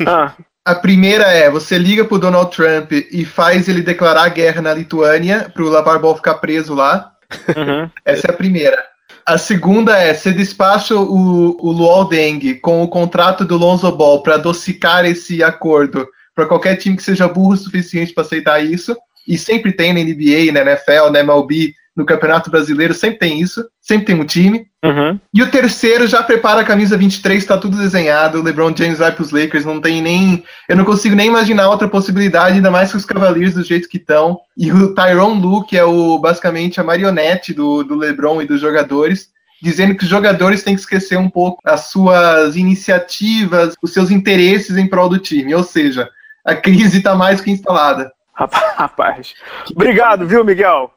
Ah. 0.05 0.33
A 0.65 0.75
primeira 0.75 1.25
é, 1.25 1.49
você 1.49 1.77
liga 1.77 2.05
pro 2.05 2.17
Donald 2.17 2.55
Trump 2.55 2.91
e 2.91 3.25
faz 3.25 3.67
ele 3.67 3.81
declarar 3.81 4.29
guerra 4.29 4.61
na 4.61 4.73
Lituânia 4.73 5.51
pro 5.53 5.69
Lavar 5.69 5.99
Ball 5.99 6.15
ficar 6.15 6.35
preso 6.35 6.73
lá. 6.73 7.11
Uhum. 7.49 7.89
Essa 8.05 8.27
é 8.27 8.31
a 8.31 8.37
primeira. 8.37 8.81
A 9.25 9.37
segunda 9.37 9.97
é, 9.97 10.13
você 10.13 10.31
despacha 10.31 10.95
o, 10.95 11.57
o 11.59 11.71
Luol 11.71 12.07
Deng 12.07 12.55
com 12.55 12.81
o 12.81 12.87
contrato 12.87 13.43
do 13.43 13.57
Lonzo 13.57 13.91
Ball 13.91 14.23
para 14.23 14.35
adocicar 14.35 15.05
esse 15.05 15.43
acordo 15.43 16.07
para 16.33 16.45
qualquer 16.45 16.77
time 16.77 16.95
que 16.95 17.03
seja 17.03 17.27
burro 17.27 17.53
o 17.53 17.57
suficiente 17.57 18.13
para 18.13 18.23
aceitar 18.23 18.63
isso. 18.63 18.95
E 19.27 19.37
sempre 19.37 19.71
tem 19.71 19.93
na 19.93 19.99
NBA, 19.99 20.51
na 20.51 20.71
NFL, 20.71 21.09
na 21.11 21.19
MLB, 21.19 21.73
no 21.95 22.05
Campeonato 22.05 22.49
Brasileiro, 22.49 22.93
sempre 22.93 23.19
tem 23.19 23.39
isso, 23.39 23.63
sempre 23.79 24.07
tem 24.07 24.15
um 24.15 24.25
time. 24.25 24.65
Uhum. 24.83 25.19
E 25.33 25.41
o 25.41 25.49
terceiro 25.49 26.07
já 26.07 26.23
prepara 26.23 26.61
a 26.61 26.65
camisa 26.65 26.97
23, 26.97 27.45
tá 27.45 27.57
tudo 27.57 27.77
desenhado, 27.77 28.39
o 28.39 28.43
LeBron 28.43 28.75
James 28.75 28.97
vai 28.97 29.11
pros 29.11 29.31
Lakers, 29.31 29.63
não 29.63 29.79
tem 29.79 30.01
nem. 30.01 30.43
Eu 30.67 30.75
não 30.75 30.85
consigo 30.85 31.15
nem 31.15 31.27
imaginar 31.27 31.69
outra 31.69 31.87
possibilidade, 31.87 32.55
ainda 32.55 32.71
mais 32.71 32.91
que 32.91 32.97
os 32.97 33.05
Cavaliers 33.05 33.53
do 33.53 33.63
jeito 33.63 33.87
que 33.87 33.97
estão. 33.97 34.39
E 34.57 34.71
o 34.71 34.93
Tyron 34.93 35.35
Lu, 35.35 35.65
que 35.65 35.77
é 35.77 35.83
o, 35.83 36.17
basicamente 36.17 36.79
a 36.79 36.83
marionete 36.83 37.53
do, 37.53 37.83
do 37.83 37.95
LeBron 37.95 38.41
e 38.41 38.47
dos 38.47 38.59
jogadores, 38.59 39.29
dizendo 39.61 39.95
que 39.95 40.03
os 40.03 40.09
jogadores 40.09 40.63
têm 40.63 40.75
que 40.75 40.81
esquecer 40.81 41.17
um 41.17 41.29
pouco 41.29 41.61
as 41.63 41.87
suas 41.87 42.55
iniciativas, 42.55 43.75
os 43.81 43.93
seus 43.93 44.11
interesses 44.11 44.77
em 44.77 44.87
prol 44.87 45.07
do 45.07 45.19
time. 45.19 45.53
Ou 45.55 45.63
seja, 45.63 46.09
a 46.43 46.55
crise 46.55 46.97
está 46.97 47.15
mais 47.15 47.39
que 47.39 47.51
instalada. 47.51 48.11
Rapaz, 48.35 49.35
obrigado, 49.75 50.27
viu, 50.27 50.43
Miguel? 50.43 50.91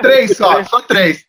três 0.00 0.36
só, 0.36 0.62
só 0.64 0.80
três. 0.82 1.26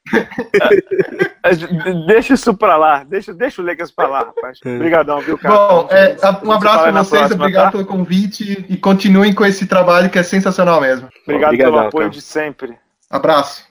deixa 2.06 2.36
isso 2.36 2.56
pra 2.56 2.78
lá, 2.78 3.04
deixa, 3.04 3.34
deixa 3.34 3.60
o 3.60 3.66
Lakers 3.66 3.90
pra 3.90 4.08
lá, 4.08 4.20
rapaz. 4.20 4.60
Obrigadão, 4.64 5.20
viu, 5.20 5.40
cara? 5.40 5.56
Bom, 5.56 5.88
é, 5.90 6.16
um 6.46 6.52
abraço 6.52 6.84
pra 6.84 6.92
vocês, 6.92 7.10
próxima, 7.10 7.44
obrigado 7.44 7.66
tá? 7.66 7.72
pelo 7.72 7.86
convite 7.86 8.66
e 8.70 8.78
continuem 8.78 9.34
com 9.34 9.44
esse 9.44 9.66
trabalho 9.66 10.12
que 10.12 10.20
é 10.20 10.24
sensacional 10.24 10.80
mesmo. 10.80 11.10
Obrigado 11.24 11.50
Obrigadão, 11.50 11.74
pelo 11.74 11.88
apoio 11.88 12.06
cara. 12.06 12.14
de 12.14 12.22
sempre. 12.22 12.78
Abraço. 13.10 13.66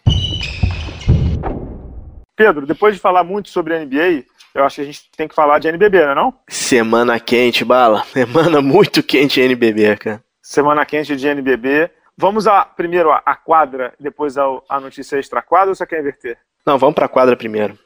Pedro, 2.35 2.67
depois 2.67 2.95
de 2.95 3.01
falar 3.01 3.23
muito 3.23 3.49
sobre 3.49 3.77
a 3.77 3.85
NBA, 3.85 4.25
eu 4.55 4.65
acho 4.65 4.77
que 4.77 4.83
a 4.83 4.85
gente 4.85 5.03
tem 5.17 5.29
que 5.29 5.35
falar 5.35 5.61
de 5.61 5.69
NBB, 5.69 6.01
não 6.01 6.11
é 6.11 6.15
não? 6.17 6.35
Semana 6.49 7.21
quente, 7.21 7.65
Bala. 7.65 8.03
Semana 8.13 8.61
muito 8.61 9.05
quente 9.05 9.41
NBB, 9.41 9.97
cara 9.97 10.30
semana 10.51 10.85
quente 10.85 11.15
de 11.15 11.29
NBB. 11.29 11.89
Vamos 12.17 12.49
a, 12.49 12.65
primeiro 12.65 13.13
a, 13.13 13.23
a 13.25 13.37
quadra, 13.37 13.95
depois 14.01 14.37
a, 14.37 14.45
a 14.69 14.81
notícia 14.81 15.17
extra 15.17 15.41
quadra 15.41 15.69
ou 15.69 15.77
você 15.77 15.87
quer 15.87 16.01
inverter? 16.01 16.39
Não, 16.67 16.77
vamos 16.77 16.97
para 16.97 17.07
a 17.07 17.09
quadra 17.09 17.37
primeiro. 17.37 17.79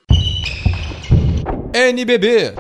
NBB. 1.75 2.55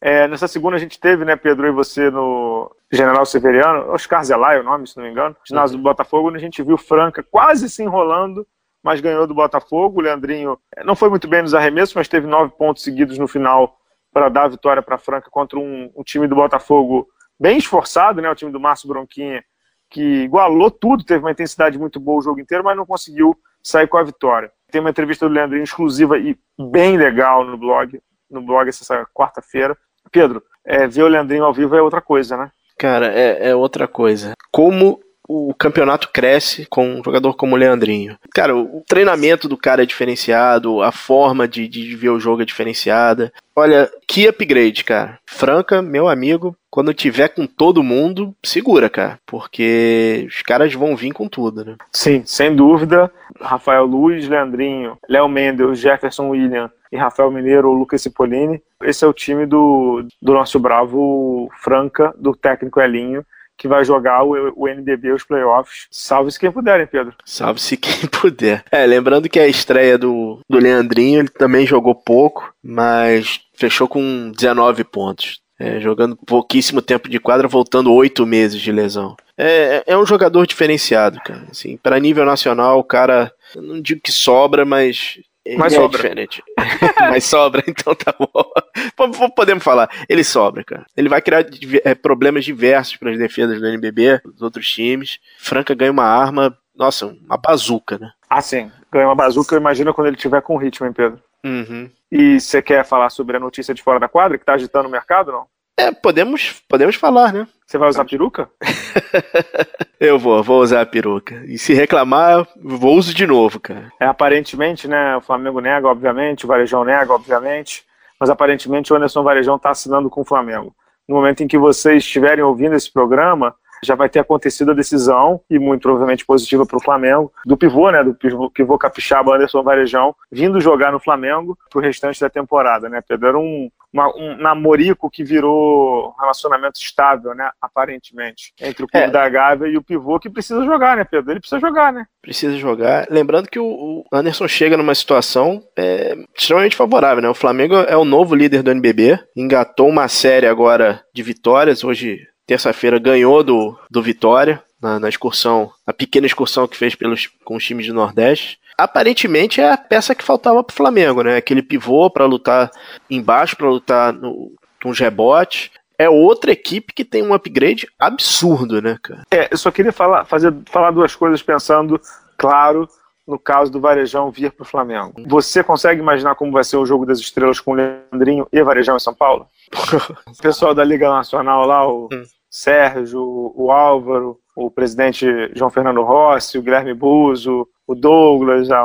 É, 0.00 0.26
nessa 0.26 0.48
segunda 0.48 0.76
a 0.76 0.78
gente 0.78 0.98
teve, 0.98 1.22
né, 1.26 1.36
Pedro 1.36 1.66
e 1.66 1.70
você 1.70 2.10
no 2.10 2.74
General 2.90 3.26
Severiano, 3.26 3.92
Oscar 3.92 4.24
Zelay, 4.24 4.56
é 4.56 4.60
o 4.60 4.64
nome, 4.64 4.86
se 4.86 4.96
não 4.96 5.04
me 5.04 5.10
engano, 5.10 5.36
ginásio 5.46 5.76
do 5.76 5.82
Botafogo, 5.82 6.28
onde 6.28 6.38
a 6.38 6.40
gente 6.40 6.62
viu 6.62 6.78
Franca 6.78 7.22
quase 7.22 7.68
se 7.68 7.82
enrolando, 7.82 8.46
mas 8.82 9.02
ganhou 9.02 9.26
do 9.26 9.34
Botafogo. 9.34 10.00
O 10.00 10.02
Leandrinho 10.02 10.58
é, 10.74 10.82
não 10.82 10.96
foi 10.96 11.10
muito 11.10 11.28
bem 11.28 11.42
nos 11.42 11.52
arremessos, 11.52 11.94
mas 11.94 12.08
teve 12.08 12.26
nove 12.26 12.54
pontos 12.56 12.82
seguidos 12.82 13.18
no 13.18 13.28
final 13.28 13.76
para 14.16 14.30
dar 14.30 14.44
a 14.44 14.48
vitória 14.48 14.82
para 14.82 14.94
a 14.94 14.98
Franca 14.98 15.28
contra 15.30 15.58
um, 15.58 15.92
um, 15.94 16.02
time 16.02 16.26
do 16.26 16.34
Botafogo 16.34 17.06
bem 17.38 17.58
esforçado, 17.58 18.22
né? 18.22 18.30
O 18.30 18.34
time 18.34 18.50
do 18.50 18.58
Márcio 18.58 18.88
Bronquinha, 18.88 19.44
que 19.90 20.22
igualou 20.22 20.70
tudo, 20.70 21.04
teve 21.04 21.22
uma 21.22 21.32
intensidade 21.32 21.78
muito 21.78 22.00
boa 22.00 22.20
o 22.20 22.22
jogo 22.22 22.40
inteiro, 22.40 22.64
mas 22.64 22.74
não 22.74 22.86
conseguiu 22.86 23.36
sair 23.62 23.86
com 23.86 23.98
a 23.98 24.02
vitória. 24.02 24.50
Tem 24.72 24.80
uma 24.80 24.88
entrevista 24.88 25.28
do 25.28 25.34
Leandrinho 25.34 25.64
exclusiva 25.64 26.16
e 26.16 26.34
bem 26.58 26.96
legal 26.96 27.44
no 27.44 27.58
blog, 27.58 28.00
no 28.30 28.40
blog 28.40 28.66
essa 28.66 29.04
quarta-feira. 29.12 29.76
Pedro, 30.10 30.42
é, 30.64 30.86
ver 30.88 31.02
o 31.02 31.08
Leandrinho 31.08 31.44
ao 31.44 31.52
vivo 31.52 31.76
é 31.76 31.82
outra 31.82 32.00
coisa, 32.00 32.38
né? 32.38 32.50
Cara, 32.78 33.12
é, 33.12 33.50
é 33.50 33.54
outra 33.54 33.86
coisa. 33.86 34.32
Como 34.50 34.98
o 35.28 35.54
campeonato 35.54 36.10
cresce 36.12 36.66
com 36.66 36.86
um 36.86 37.04
jogador 37.04 37.34
como 37.34 37.54
o 37.54 37.58
Leandrinho. 37.58 38.16
Cara, 38.34 38.56
o 38.56 38.82
treinamento 38.86 39.48
do 39.48 39.56
cara 39.56 39.82
é 39.82 39.86
diferenciado, 39.86 40.82
a 40.82 40.92
forma 40.92 41.48
de, 41.48 41.66
de 41.68 41.94
ver 41.96 42.10
o 42.10 42.20
jogo 42.20 42.42
é 42.42 42.44
diferenciada. 42.44 43.32
Olha, 43.54 43.90
que 44.06 44.28
upgrade, 44.28 44.84
cara. 44.84 45.18
Franca, 45.26 45.80
meu 45.80 46.08
amigo, 46.08 46.54
quando 46.70 46.92
tiver 46.92 47.28
com 47.28 47.46
todo 47.46 47.82
mundo, 47.82 48.34
segura, 48.44 48.90
cara. 48.90 49.18
Porque 49.26 50.26
os 50.28 50.42
caras 50.42 50.72
vão 50.74 50.94
vir 50.94 51.12
com 51.12 51.28
tudo, 51.28 51.64
né? 51.64 51.76
Sim, 51.90 52.22
sem 52.26 52.54
dúvida. 52.54 53.10
Rafael 53.40 53.84
Luiz, 53.86 54.28
Leandrinho, 54.28 54.98
Léo 55.08 55.28
Mendes, 55.28 55.78
Jefferson 55.78 56.28
William 56.28 56.70
e 56.92 56.96
Rafael 56.96 57.30
Mineiro, 57.30 57.72
Lucas 57.72 58.02
Cipollini. 58.02 58.62
Esse 58.82 59.04
é 59.04 59.08
o 59.08 59.12
time 59.12 59.46
do, 59.46 60.06
do 60.20 60.34
nosso 60.34 60.60
bravo 60.60 61.50
Franca, 61.62 62.14
do 62.18 62.34
técnico 62.34 62.80
Elinho 62.80 63.24
que 63.56 63.66
vai 63.66 63.84
jogar 63.84 64.22
o, 64.22 64.52
o 64.54 64.68
NBB, 64.68 65.12
os 65.12 65.24
playoffs. 65.24 65.86
Salve-se 65.90 66.38
quem 66.38 66.52
puder, 66.52 66.80
hein, 66.80 66.88
Pedro? 66.90 67.14
Salve-se 67.24 67.76
quem 67.76 68.06
puder. 68.08 68.64
É, 68.70 68.84
lembrando 68.86 69.28
que 69.28 69.40
a 69.40 69.48
estreia 69.48 69.96
do, 69.96 70.40
do 70.48 70.58
Leandrinho, 70.58 71.20
ele 71.20 71.28
também 71.28 71.66
jogou 71.66 71.94
pouco, 71.94 72.52
mas 72.62 73.40
fechou 73.54 73.88
com 73.88 74.30
19 74.30 74.84
pontos. 74.84 75.40
É, 75.58 75.80
jogando 75.80 76.14
pouquíssimo 76.16 76.82
tempo 76.82 77.08
de 77.08 77.18
quadra, 77.18 77.48
voltando 77.48 77.92
oito 77.94 78.26
meses 78.26 78.60
de 78.60 78.70
lesão. 78.70 79.16
É, 79.38 79.82
é 79.86 79.96
um 79.96 80.04
jogador 80.04 80.46
diferenciado, 80.46 81.18
cara. 81.24 81.46
Assim, 81.50 81.78
para 81.78 81.98
nível 81.98 82.26
nacional, 82.26 82.78
o 82.78 82.84
cara, 82.84 83.32
não 83.54 83.80
digo 83.80 84.02
que 84.02 84.12
sobra, 84.12 84.66
mas 84.66 85.18
mas 85.56 85.72
é 85.72 85.76
sobra. 85.76 85.96
diferente. 85.96 86.42
Mas 86.98 87.24
sobra, 87.24 87.62
então 87.68 87.94
tá 87.94 88.14
bom. 88.18 89.30
Podemos 89.30 89.62
falar. 89.62 89.88
Ele 90.08 90.24
sobra, 90.24 90.64
cara. 90.64 90.86
Ele 90.96 91.08
vai 91.08 91.20
criar 91.20 91.44
é, 91.84 91.94
problemas 91.94 92.44
diversos 92.44 92.96
para 92.96 93.10
as 93.10 93.18
defesas 93.18 93.60
do 93.60 93.66
NBB, 93.66 94.20
dos 94.24 94.42
outros 94.42 94.68
times. 94.68 95.18
Franca 95.38 95.74
ganha 95.74 95.92
uma 95.92 96.04
arma, 96.04 96.56
nossa, 96.74 97.06
uma 97.06 97.36
bazuca, 97.36 97.98
né? 97.98 98.10
Ah, 98.28 98.40
sim. 98.40 98.70
Ganha 98.90 99.06
uma 99.06 99.14
bazuca, 99.14 99.54
eu 99.54 99.60
imagino 99.60 99.94
quando 99.94 100.08
ele 100.08 100.16
tiver 100.16 100.40
com 100.42 100.56
ritmo, 100.56 100.86
hein, 100.86 100.92
Pedro? 100.92 101.20
Uhum. 101.44 101.90
E 102.10 102.40
você 102.40 102.60
quer 102.60 102.84
falar 102.84 103.10
sobre 103.10 103.36
a 103.36 103.40
notícia 103.40 103.74
de 103.74 103.82
fora 103.82 104.00
da 104.00 104.08
quadra 104.08 104.38
que 104.38 104.44
tá 104.44 104.54
agitando 104.54 104.88
o 104.88 104.90
mercado, 104.90 105.32
não? 105.32 105.46
É, 105.78 105.92
podemos, 105.92 106.62
podemos 106.68 106.96
falar, 106.96 107.32
né? 107.32 107.46
Você 107.66 107.76
vai 107.76 107.88
usar 107.88 108.04
peruca? 108.04 108.48
eu 110.00 110.18
vou, 110.18 110.42
vou 110.42 110.62
usar 110.62 110.80
a 110.80 110.86
peruca. 110.86 111.42
E 111.46 111.58
se 111.58 111.74
reclamar, 111.74 112.46
vou 112.56 112.96
uso 112.96 113.12
de 113.12 113.26
novo, 113.26 113.60
cara. 113.60 113.92
É, 114.00 114.06
aparentemente, 114.06 114.88
né? 114.88 115.16
O 115.16 115.20
Flamengo 115.20 115.60
nega, 115.60 115.86
obviamente, 115.86 116.44
o 116.44 116.48
Varejão 116.48 116.84
nega, 116.84 117.12
obviamente. 117.12 117.84
Mas 118.18 118.30
aparentemente 118.30 118.92
o 118.92 118.96
Anderson 118.96 119.22
Varejão 119.22 119.56
está 119.56 119.70
assinando 119.70 120.08
com 120.08 120.22
o 120.22 120.24
Flamengo. 120.24 120.74
No 121.06 121.16
momento 121.16 121.42
em 121.42 121.48
que 121.48 121.58
vocês 121.58 122.02
estiverem 122.02 122.42
ouvindo 122.42 122.74
esse 122.74 122.90
programa, 122.90 123.54
já 123.86 123.94
vai 123.94 124.08
ter 124.08 124.20
acontecido 124.20 124.72
a 124.72 124.74
decisão, 124.74 125.40
e 125.48 125.58
muito 125.58 125.82
provavelmente 125.82 126.24
positiva 126.24 126.66
para 126.66 126.76
o 126.76 126.82
Flamengo, 126.82 127.32
do 127.44 127.56
pivô, 127.56 127.90
né, 127.90 128.02
do 128.02 128.14
pivô, 128.14 128.50
pivô 128.50 128.78
capixaba 128.78 129.34
Anderson 129.34 129.62
Varejão, 129.62 130.14
vindo 130.30 130.60
jogar 130.60 130.92
no 130.92 131.00
Flamengo 131.00 131.56
para 131.70 131.78
o 131.78 131.82
restante 131.82 132.20
da 132.20 132.28
temporada, 132.28 132.88
né, 132.88 133.00
Pedro? 133.06 133.28
Era 133.28 133.38
um, 133.38 133.70
uma, 133.92 134.08
um 134.16 134.36
namorico 134.36 135.10
que 135.10 135.24
virou 135.24 136.08
um 136.08 136.20
relacionamento 136.20 136.78
estável, 136.78 137.34
né, 137.34 137.50
aparentemente, 137.60 138.52
entre 138.60 138.84
o 138.84 138.88
clube 138.88 139.06
é. 139.06 139.10
da 139.10 139.28
Gávea 139.28 139.68
e 139.68 139.76
o 139.76 139.82
pivô, 139.82 140.18
que 140.18 140.30
precisa 140.30 140.64
jogar, 140.64 140.96
né, 140.96 141.04
Pedro? 141.04 141.32
Ele 141.32 141.40
precisa 141.40 141.60
jogar, 141.60 141.92
né? 141.92 142.04
Precisa 142.20 142.56
jogar. 142.56 143.06
Lembrando 143.10 143.48
que 143.48 143.58
o 143.58 144.04
Anderson 144.12 144.48
chega 144.48 144.76
numa 144.76 144.94
situação 144.94 145.62
é, 145.76 146.16
extremamente 146.36 146.76
favorável, 146.76 147.22
né? 147.22 147.28
O 147.28 147.34
Flamengo 147.34 147.76
é 147.76 147.96
o 147.96 148.04
novo 148.04 148.34
líder 148.34 148.62
do 148.62 148.70
NBB, 148.70 149.18
engatou 149.36 149.88
uma 149.88 150.08
série 150.08 150.46
agora 150.46 151.02
de 151.14 151.22
vitórias, 151.22 151.84
hoje 151.84 152.26
terça-feira 152.46 152.98
ganhou 152.98 153.42
do, 153.42 153.78
do 153.90 154.02
Vitória 154.02 154.62
na, 154.80 155.00
na, 155.00 155.08
excursão, 155.08 155.70
a 155.86 155.92
pequena 155.92 156.26
excursão 156.26 156.68
que 156.68 156.76
fez 156.76 156.94
pelos, 156.94 157.28
com 157.44 157.56
os 157.56 157.64
times 157.64 157.86
do 157.86 157.94
Nordeste. 157.94 158.58
Aparentemente 158.78 159.60
é 159.60 159.72
a 159.72 159.76
peça 159.76 160.14
que 160.14 160.22
faltava 160.22 160.62
para 160.62 160.72
o 160.72 160.76
Flamengo, 160.76 161.22
né? 161.22 161.36
Aquele 161.36 161.62
pivô 161.62 162.10
para 162.10 162.26
lutar 162.26 162.70
embaixo, 163.10 163.56
para 163.56 163.70
lutar 163.70 164.12
no, 164.12 164.52
os 164.84 164.98
rebotes. 164.98 165.70
É 165.98 166.10
outra 166.10 166.52
equipe 166.52 166.92
que 166.92 167.04
tem 167.04 167.22
um 167.22 167.32
upgrade 167.32 167.88
absurdo, 167.98 168.82
né, 168.82 168.98
cara? 169.02 169.22
É, 169.30 169.48
eu 169.50 169.56
só 169.56 169.70
queria 169.70 169.92
falar, 169.92 170.26
fazer, 170.26 170.54
falar 170.66 170.90
duas 170.90 171.16
coisas 171.16 171.42
pensando, 171.42 171.98
claro, 172.36 172.86
no 173.26 173.38
caso 173.38 173.72
do 173.72 173.80
Varejão 173.80 174.30
vir 174.30 174.52
para 174.52 174.62
o 174.62 174.66
Flamengo. 174.66 175.14
Você 175.26 175.62
consegue 175.64 176.00
imaginar 176.00 176.34
como 176.36 176.52
vai 176.52 176.62
ser 176.62 176.76
o 176.76 176.86
jogo 176.86 177.04
das 177.04 177.18
estrelas 177.18 177.58
com 177.58 177.72
o 177.72 177.74
Leandrinho 177.74 178.46
e 178.52 178.62
Varejão 178.62 178.96
em 178.96 179.00
São 179.00 179.14
Paulo? 179.14 179.46
o 180.28 180.42
pessoal 180.42 180.74
da 180.74 180.84
Liga 180.84 181.08
Nacional 181.10 181.66
lá, 181.66 181.88
o, 181.88 182.08
hum. 182.12 182.24
Sérgio, 182.48 183.52
o 183.54 183.70
Álvaro, 183.70 184.38
o 184.54 184.70
presidente 184.70 185.26
João 185.54 185.70
Fernando 185.70 186.02
Rossi, 186.02 186.56
o 186.56 186.62
Guilherme 186.62 186.94
Buzo, 186.94 187.68
o 187.86 187.94
Douglas, 187.94 188.70
a, 188.70 188.80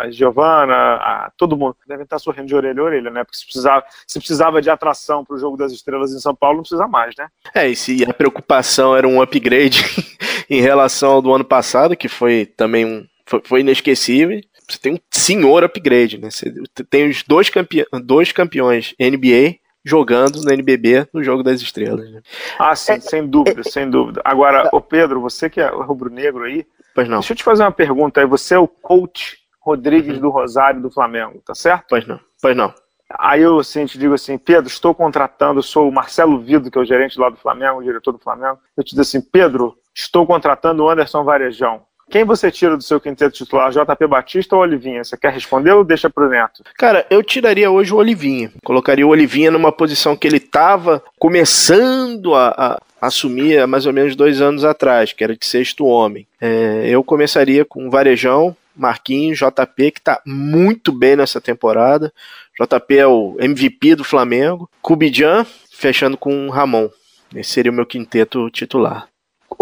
a 0.00 0.10
Giovana, 0.10 0.74
a, 0.74 1.32
todo 1.38 1.56
mundo 1.56 1.76
devem 1.86 2.04
estar 2.04 2.18
sorrindo 2.18 2.48
de 2.48 2.54
orelha 2.54 2.80
a 2.80 2.84
orelha, 2.84 3.10
né? 3.10 3.24
Porque 3.24 3.38
se 3.38 3.44
precisava, 3.44 3.84
se 4.06 4.18
precisava 4.18 4.60
de 4.60 4.68
atração 4.68 5.24
para 5.24 5.36
o 5.36 5.38
jogo 5.38 5.56
das 5.56 5.72
estrelas 5.72 6.12
em 6.12 6.18
São 6.18 6.34
Paulo, 6.34 6.56
não 6.56 6.62
precisa 6.62 6.86
mais, 6.86 7.14
né? 7.16 7.28
É, 7.54 7.68
e 7.68 7.76
se 7.76 8.04
a 8.04 8.12
preocupação 8.12 8.96
era 8.96 9.06
um 9.06 9.22
upgrade 9.22 9.84
em 10.50 10.60
relação 10.60 11.12
ao 11.12 11.22
do 11.22 11.32
ano 11.32 11.44
passado, 11.44 11.96
que 11.96 12.08
foi 12.08 12.44
também 12.44 12.84
um, 12.84 13.06
foi, 13.26 13.42
foi 13.44 13.60
inesquecível, 13.60 14.40
você 14.68 14.78
tem 14.78 14.94
um 14.94 14.98
senhor 15.10 15.64
upgrade, 15.64 16.18
né? 16.18 16.30
Você 16.30 16.52
tem 16.88 17.08
os 17.08 17.22
dois, 17.22 17.50
campe 17.50 17.84
dois 18.04 18.32
campeões 18.32 18.94
NBA 18.98 19.56
jogando 19.84 20.40
no 20.42 20.52
NBB 20.52 21.08
no 21.12 21.22
Jogo 21.22 21.42
das 21.42 21.60
Estrelas. 21.60 22.10
Né? 22.10 22.22
Ah, 22.58 22.74
sim, 22.74 22.92
é, 22.92 23.00
sem 23.00 23.26
dúvida, 23.26 23.60
é, 23.60 23.64
sem 23.64 23.90
dúvida. 23.90 24.20
Agora, 24.24 24.68
o 24.72 24.80
Pedro, 24.80 25.20
você 25.20 25.50
que 25.50 25.60
é 25.60 25.68
rubro-negro 25.68 26.44
aí, 26.44 26.64
pois 26.94 27.08
não. 27.08 27.18
deixa 27.18 27.32
eu 27.32 27.36
te 27.36 27.42
fazer 27.42 27.62
uma 27.64 27.72
pergunta 27.72 28.20
aí. 28.20 28.26
Você 28.26 28.54
é 28.54 28.58
o 28.58 28.68
coach 28.68 29.38
Rodrigues 29.60 30.16
uhum. 30.16 30.20
do 30.20 30.30
Rosário 30.30 30.80
do 30.80 30.90
Flamengo, 30.90 31.40
tá 31.44 31.54
certo? 31.54 31.86
Pois 31.88 32.06
não, 32.06 32.20
pois 32.40 32.56
não. 32.56 32.72
Aí 33.18 33.42
eu 33.42 33.58
assim, 33.58 33.84
te 33.84 33.98
digo 33.98 34.14
assim, 34.14 34.38
Pedro, 34.38 34.68
estou 34.68 34.94
contratando, 34.94 35.62
sou 35.62 35.88
o 35.88 35.92
Marcelo 35.92 36.38
Vido, 36.38 36.70
que 36.70 36.78
é 36.78 36.80
o 36.80 36.84
gerente 36.84 37.18
lá 37.18 37.28
do 37.28 37.36
Flamengo, 37.36 37.80
o 37.80 37.84
diretor 37.84 38.12
do 38.12 38.18
Flamengo. 38.18 38.58
Eu 38.76 38.82
te 38.82 38.90
digo 38.90 39.02
assim, 39.02 39.20
Pedro, 39.20 39.76
estou 39.94 40.26
contratando 40.26 40.82
o 40.82 40.88
Anderson 40.88 41.22
Varejão. 41.22 41.82
Quem 42.12 42.24
você 42.24 42.50
tira 42.50 42.76
do 42.76 42.82
seu 42.82 43.00
quinteto 43.00 43.34
titular, 43.34 43.70
JP 43.70 44.06
Batista 44.06 44.54
ou 44.54 44.60
Olivinha? 44.60 45.02
Você 45.02 45.16
quer 45.16 45.32
responder 45.32 45.72
ou 45.72 45.82
deixa 45.82 46.10
pro 46.10 46.28
Neto? 46.28 46.62
Cara, 46.76 47.06
eu 47.08 47.22
tiraria 47.22 47.70
hoje 47.70 47.94
o 47.94 47.96
Olivinha. 47.96 48.52
Colocaria 48.62 49.06
o 49.06 49.08
Olivinha 49.08 49.50
numa 49.50 49.72
posição 49.72 50.14
que 50.14 50.28
ele 50.28 50.36
estava 50.36 51.02
começando 51.18 52.34
a, 52.34 52.48
a, 52.48 53.06
assumir 53.06 53.58
há 53.58 53.66
mais 53.66 53.86
ou 53.86 53.94
menos 53.94 54.14
dois 54.14 54.42
anos 54.42 54.62
atrás, 54.62 55.14
que 55.14 55.24
era 55.24 55.34
de 55.34 55.46
sexto 55.46 55.86
homem. 55.86 56.26
É, 56.38 56.84
eu 56.86 57.02
começaria 57.02 57.64
com 57.64 57.88
o 57.88 57.90
Varejão, 57.90 58.54
Marquinhos, 58.76 59.38
JP, 59.38 59.92
que 59.92 59.98
está 59.98 60.20
muito 60.26 60.92
bem 60.92 61.16
nessa 61.16 61.40
temporada. 61.40 62.12
JP 62.60 62.94
é 62.94 63.06
o 63.06 63.36
MVP 63.40 63.94
do 63.94 64.04
Flamengo. 64.04 64.68
Cubijan, 64.82 65.46
fechando 65.70 66.18
com 66.18 66.46
o 66.46 66.50
Ramon. 66.50 66.90
Esse 67.34 67.52
seria 67.52 67.72
o 67.72 67.74
meu 67.74 67.86
quinteto 67.86 68.50
titular. 68.50 69.08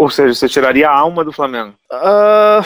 Ou 0.01 0.09
seja, 0.09 0.33
você 0.33 0.49
tiraria 0.49 0.89
a 0.89 0.97
alma 0.97 1.23
do 1.23 1.31
Flamengo? 1.31 1.75
Uh, 1.91 2.65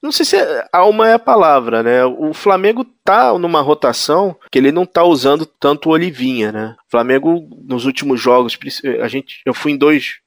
não 0.00 0.12
sei 0.12 0.24
se 0.24 0.36
é, 0.36 0.64
alma 0.72 1.08
é 1.08 1.14
a 1.14 1.18
palavra, 1.18 1.82
né? 1.82 2.04
O 2.04 2.32
Flamengo 2.32 2.86
tá 3.02 3.36
numa 3.36 3.60
rotação 3.60 4.36
que 4.48 4.60
ele 4.60 4.70
não 4.70 4.86
tá 4.86 5.02
usando 5.02 5.44
tanto 5.44 5.88
o 5.88 5.92
Olivinha, 5.92 6.52
né? 6.52 6.76
O 6.86 6.90
Flamengo, 6.92 7.48
nos 7.64 7.84
últimos 7.84 8.20
jogos, 8.20 8.56
a 9.02 9.08
gente, 9.08 9.40
eu 9.44 9.52
fui 9.52 9.72
em 9.72 9.76
dois. 9.76 10.18